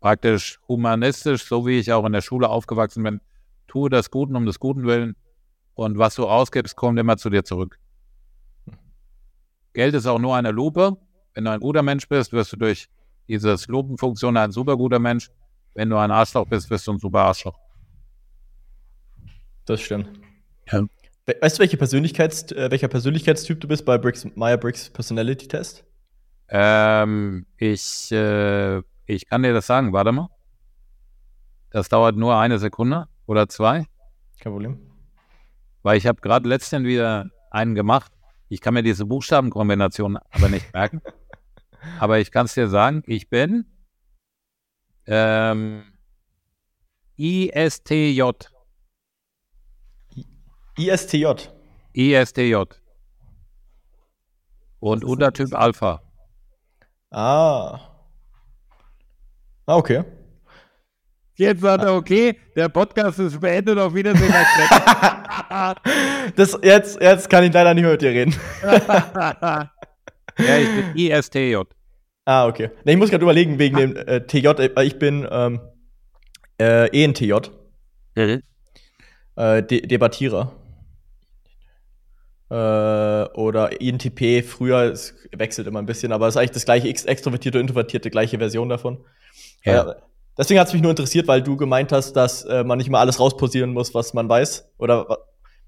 [0.01, 3.21] praktisch humanistisch, so wie ich auch in der Schule aufgewachsen bin.
[3.67, 5.17] Tue das Guten um des Guten willen
[5.75, 7.79] und was du ausgibst, kommt immer zu dir zurück.
[9.73, 10.97] Geld ist auch nur eine Lupe.
[11.35, 12.89] Wenn du ein guter Mensch bist, wirst du durch
[13.29, 15.31] diese Lupenfunktion ein super guter Mensch.
[15.75, 17.59] Wenn du ein Arschloch bist, wirst du ein super Arschloch.
[19.65, 20.09] Das stimmt.
[20.71, 20.85] Ja.
[21.41, 25.85] Weißt du, welche Persönlichkeits, äh, welcher Persönlichkeitstyp du bist bei Briggs, Meyer-Briggs Personality Test?
[26.49, 29.93] Ähm, ich, äh, ich kann dir das sagen.
[29.93, 30.29] Warte mal.
[31.71, 33.87] Das dauert nur eine Sekunde oder zwei.
[34.41, 34.79] Kein Problem.
[35.83, 38.13] Weil ich habe gerade letztens wieder einen gemacht
[38.53, 41.01] ich kann mir diese Buchstabenkombination aber nicht merken.
[41.99, 43.65] aber ich kann es dir sagen, ich bin
[45.07, 45.85] ähm,
[47.17, 48.23] ISTJ.
[50.77, 51.27] ISTJ.
[51.95, 52.57] ISTJ.
[54.81, 56.03] Und Untertyp Alpha.
[57.11, 57.81] Ah.
[59.65, 60.05] Ah, okay.
[61.43, 64.33] Jetzt sagt er, okay, der Podcast ist beendet, auf Wiedersehen.
[66.37, 68.33] das, jetzt, jetzt kann ich leider nicht mehr mit dir reden.
[68.63, 69.69] ja,
[70.37, 71.57] ich bin ISTJ.
[72.27, 72.71] Ah, okay.
[72.85, 75.61] Nee, ich muss gerade überlegen, wegen dem äh, TJ, äh, ich bin ähm,
[76.61, 77.33] äh, ENTJ.
[78.15, 78.43] Mhm.
[79.35, 80.53] Äh, De Debattierer.
[82.51, 82.55] Äh,
[83.35, 87.59] oder INTP, früher, es wechselt immer ein bisschen, aber es ist eigentlich das gleiche extrovertierte,
[87.59, 89.05] introvertierte, gleiche Version davon.
[89.65, 89.97] Ja.
[90.37, 93.01] Deswegen hat es mich nur interessiert, weil du gemeint hast, dass äh, man nicht mal
[93.01, 94.73] alles rausposieren muss, was man weiß.
[94.79, 95.19] Oder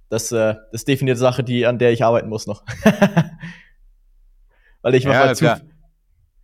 [0.09, 2.63] Das, äh, das definiert Sache, die, an der ich arbeiten muss noch.
[4.83, 5.45] Weil ich ja, zu.
[5.45, 5.59] Ja,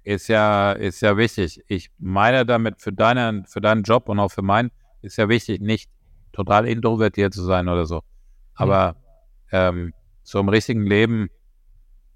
[0.02, 1.62] ist ja, ist ja wichtig.
[1.68, 4.70] Ich meine damit für deinen, für deinen Job und auch für meinen,
[5.02, 5.90] ist ja wichtig, nicht
[6.32, 8.02] total introvertiert zu sein oder so.
[8.54, 8.98] Aber mhm.
[9.52, 11.28] ähm, so im richtigen Leben,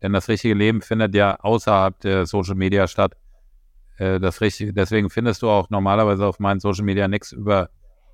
[0.02, 3.14] denn das richtige Leben findet ja außerhalb der Social Media statt.
[3.96, 7.70] Äh, das richtige, deswegen findest du auch normalerweise auf meinen Social Media nichts über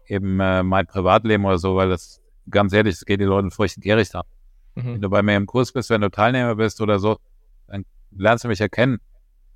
[0.06, 2.20] eben äh, mein Privatleben oder so, weil das
[2.50, 4.24] ganz ehrlich, es geht die Leute furchtbar gierig an.
[4.74, 4.94] Mhm.
[4.94, 7.18] Wenn du bei mir im Kurs bist, wenn du Teilnehmer bist oder so,
[7.68, 9.00] dann lernst du mich erkennen.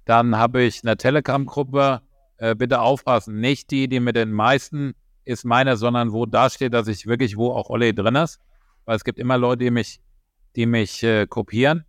[0.04, 2.02] Dann habe ich eine Telegram-Gruppe,
[2.36, 3.40] äh, bitte aufpassen.
[3.40, 4.94] Nicht die, die mit den meisten
[5.24, 8.38] ist meine, sondern wo da steht, dass ich wirklich, wo auch Olli drin ist.
[8.84, 10.00] Weil es gibt immer Leute, die mich,
[10.56, 11.84] die mich äh, kopieren.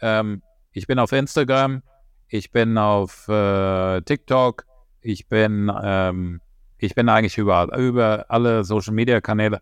[0.00, 1.82] Ähm, ich bin auf Instagram,
[2.28, 4.64] ich bin auf äh, TikTok,
[5.00, 6.40] ich bin, ähm,
[6.78, 9.60] ich bin eigentlich überall, über alle Social Media Kanäle.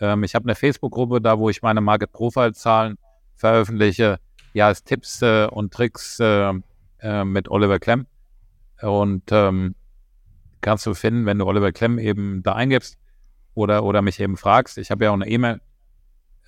[0.00, 2.96] Ähm, ich habe eine Facebook-Gruppe, da wo ich meine Market Profile Zahlen
[3.40, 4.18] veröffentliche.
[4.52, 6.52] Ja, als Tipps äh, und Tricks äh,
[7.00, 8.06] äh, mit Oliver Klemm.
[8.82, 9.74] Und ähm,
[10.60, 12.98] kannst du finden, wenn du Oliver Klemm eben da eingibst
[13.54, 14.78] oder, oder mich eben fragst.
[14.78, 15.60] Ich habe ja auch eine E-Mail.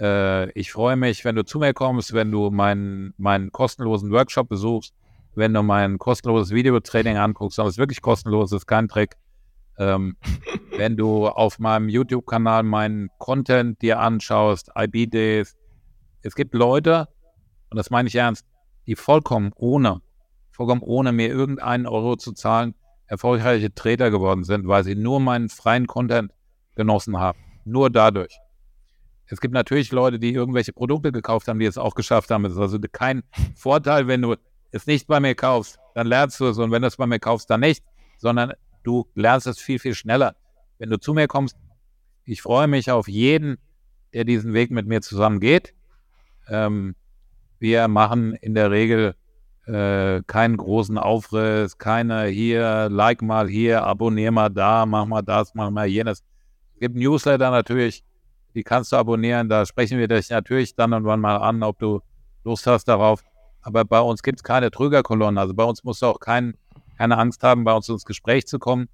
[0.01, 4.49] Äh, ich freue mich, wenn du zu mir kommst, wenn du meinen, meinen kostenlosen Workshop
[4.49, 4.95] besuchst,
[5.35, 7.59] wenn du mein kostenloses Videotraining anguckst.
[7.59, 9.17] Das ist wirklich kostenlos, ist kein Trick.
[9.79, 10.17] Ähm,
[10.77, 15.57] wenn du auf meinem YouTube-Kanal meinen Content dir anschaust, IB-Days.
[16.23, 17.09] Es gibt Leute,
[17.71, 18.47] und das meine ich ernst,
[18.87, 20.01] die vollkommen ohne
[20.53, 22.75] vollkommen ohne mir irgendeinen Euro zu zahlen,
[23.07, 26.33] erfolgreiche Trader geworden sind, weil sie nur meinen freien Content
[26.77, 27.39] genossen haben.
[27.65, 28.39] Nur dadurch.
[29.27, 32.45] Es gibt natürlich Leute, die irgendwelche Produkte gekauft haben, die es auch geschafft haben.
[32.45, 33.23] Es ist also kein
[33.55, 34.37] Vorteil, wenn du
[34.71, 37.19] es nicht bei mir kaufst, dann lernst du es und wenn du es bei mir
[37.19, 37.83] kaufst, dann nicht,
[38.19, 40.37] sondern du lernst es viel, viel schneller.
[40.79, 41.57] Wenn du zu mir kommst,
[42.25, 43.59] ich freue mich auf jeden,
[44.13, 45.75] der diesen Weg mit mir zusammen geht.
[46.53, 46.95] Ähm,
[47.59, 49.15] wir machen in der Regel
[49.67, 55.55] äh, keinen großen Aufriss, keine hier, like mal hier, abonnier mal da, mach mal das,
[55.55, 56.23] mach mal jenes.
[56.75, 58.05] Es gibt Newsletter natürlich,
[58.55, 61.79] die kannst du abonnieren, da sprechen wir dich natürlich dann und wann mal an, ob
[61.79, 62.01] du
[62.45, 63.23] Lust hast darauf.
[63.63, 66.55] Aber bei uns gibt es keine Trügerkolonnen, also bei uns musst du auch kein,
[66.99, 68.89] keine Angst haben, bei uns ins Gespräch zu kommen.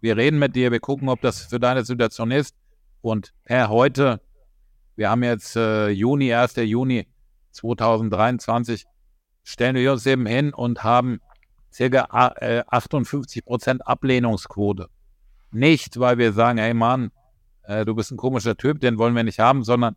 [0.00, 2.54] Wir reden mit dir, wir gucken, ob das für deine Situation ist.
[3.00, 4.20] Und per heute,
[4.98, 6.56] wir haben jetzt äh, Juni, 1.
[6.56, 7.06] Juni
[7.52, 8.84] 2023,
[9.44, 11.20] stellen wir uns eben hin und haben
[11.72, 14.88] circa 58% äh, Ablehnungsquote.
[15.52, 17.12] Nicht, weil wir sagen, hey Mann,
[17.62, 19.94] äh, du bist ein komischer Typ, den wollen wir nicht haben, sondern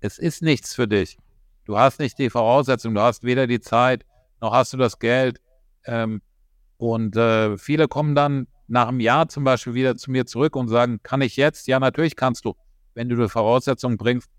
[0.00, 1.18] es ist nichts für dich.
[1.66, 4.06] Du hast nicht die Voraussetzungen, du hast weder die Zeit,
[4.40, 5.42] noch hast du das Geld.
[5.84, 6.22] Ähm,
[6.78, 10.68] und äh, viele kommen dann nach einem Jahr zum Beispiel wieder zu mir zurück und
[10.68, 11.66] sagen, kann ich jetzt?
[11.66, 12.56] Ja, natürlich kannst du,
[12.94, 14.30] wenn du die Voraussetzungen bringst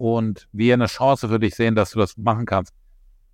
[0.00, 2.72] und wir eine Chance für dich sehen, dass du das machen kannst.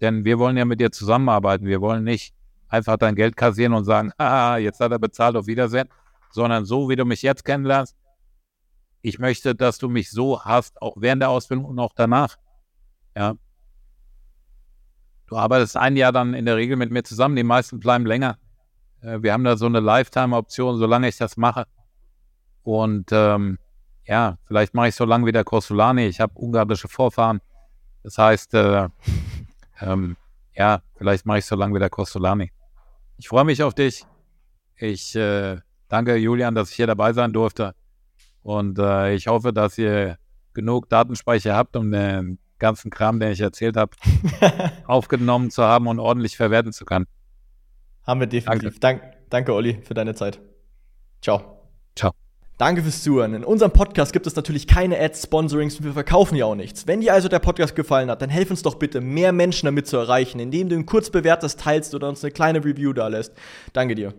[0.01, 1.65] Denn wir wollen ja mit dir zusammenarbeiten.
[1.65, 2.35] Wir wollen nicht
[2.67, 5.89] einfach dein Geld kassieren und sagen, haha, jetzt hat er bezahlt, auf Wiedersehen,
[6.33, 7.95] sondern so, wie du mich jetzt kennenlernst.
[9.01, 12.37] Ich möchte, dass du mich so hast, auch während der Ausbildung und auch danach.
[13.15, 13.37] Ja.
[15.29, 17.37] Du arbeitest ein Jahr dann in der Regel mit mir zusammen.
[17.37, 18.39] Die meisten bleiben länger.
[19.03, 21.69] Äh, wir haben da so eine Lifetime-Option, solange ich das mache.
[22.65, 23.59] Und ähm,
[24.07, 26.07] ja, vielleicht mache ich so lange wie der Corsulani.
[26.07, 27.41] Ich habe ungarische Vorfahren.
[28.03, 28.89] Das heißt, äh,
[29.81, 30.17] ähm,
[30.55, 32.51] ja, vielleicht mache ich so lange wie der Costolani.
[33.19, 34.05] Ich freue mich auf dich.
[34.77, 35.59] Ich äh,
[35.89, 37.75] danke Julian, dass ich hier dabei sein durfte.
[38.43, 40.19] Und äh, ich hoffe, dass ihr
[40.55, 43.93] genug Datenspeicher habt, um den ganzen Kram, den ich erzählt habe,
[44.87, 47.07] aufgenommen zu haben und ordentlich verwerten zu können.
[48.05, 48.79] Haben wir definitiv.
[48.79, 50.41] Danke, Dank, danke Olli, für deine Zeit.
[51.21, 51.56] Ciao.
[52.59, 53.35] Danke fürs Zuhören.
[53.35, 56.87] In unserem Podcast gibt es natürlich keine Ads, Sponsorings und wir verkaufen ja auch nichts.
[56.87, 59.87] Wenn dir also der Podcast gefallen hat, dann helf uns doch bitte, mehr Menschen damit
[59.87, 63.35] zu erreichen, indem du ihn kurz bewertest, teilst oder uns eine kleine Review da lässt.
[63.75, 64.15] Danke dir.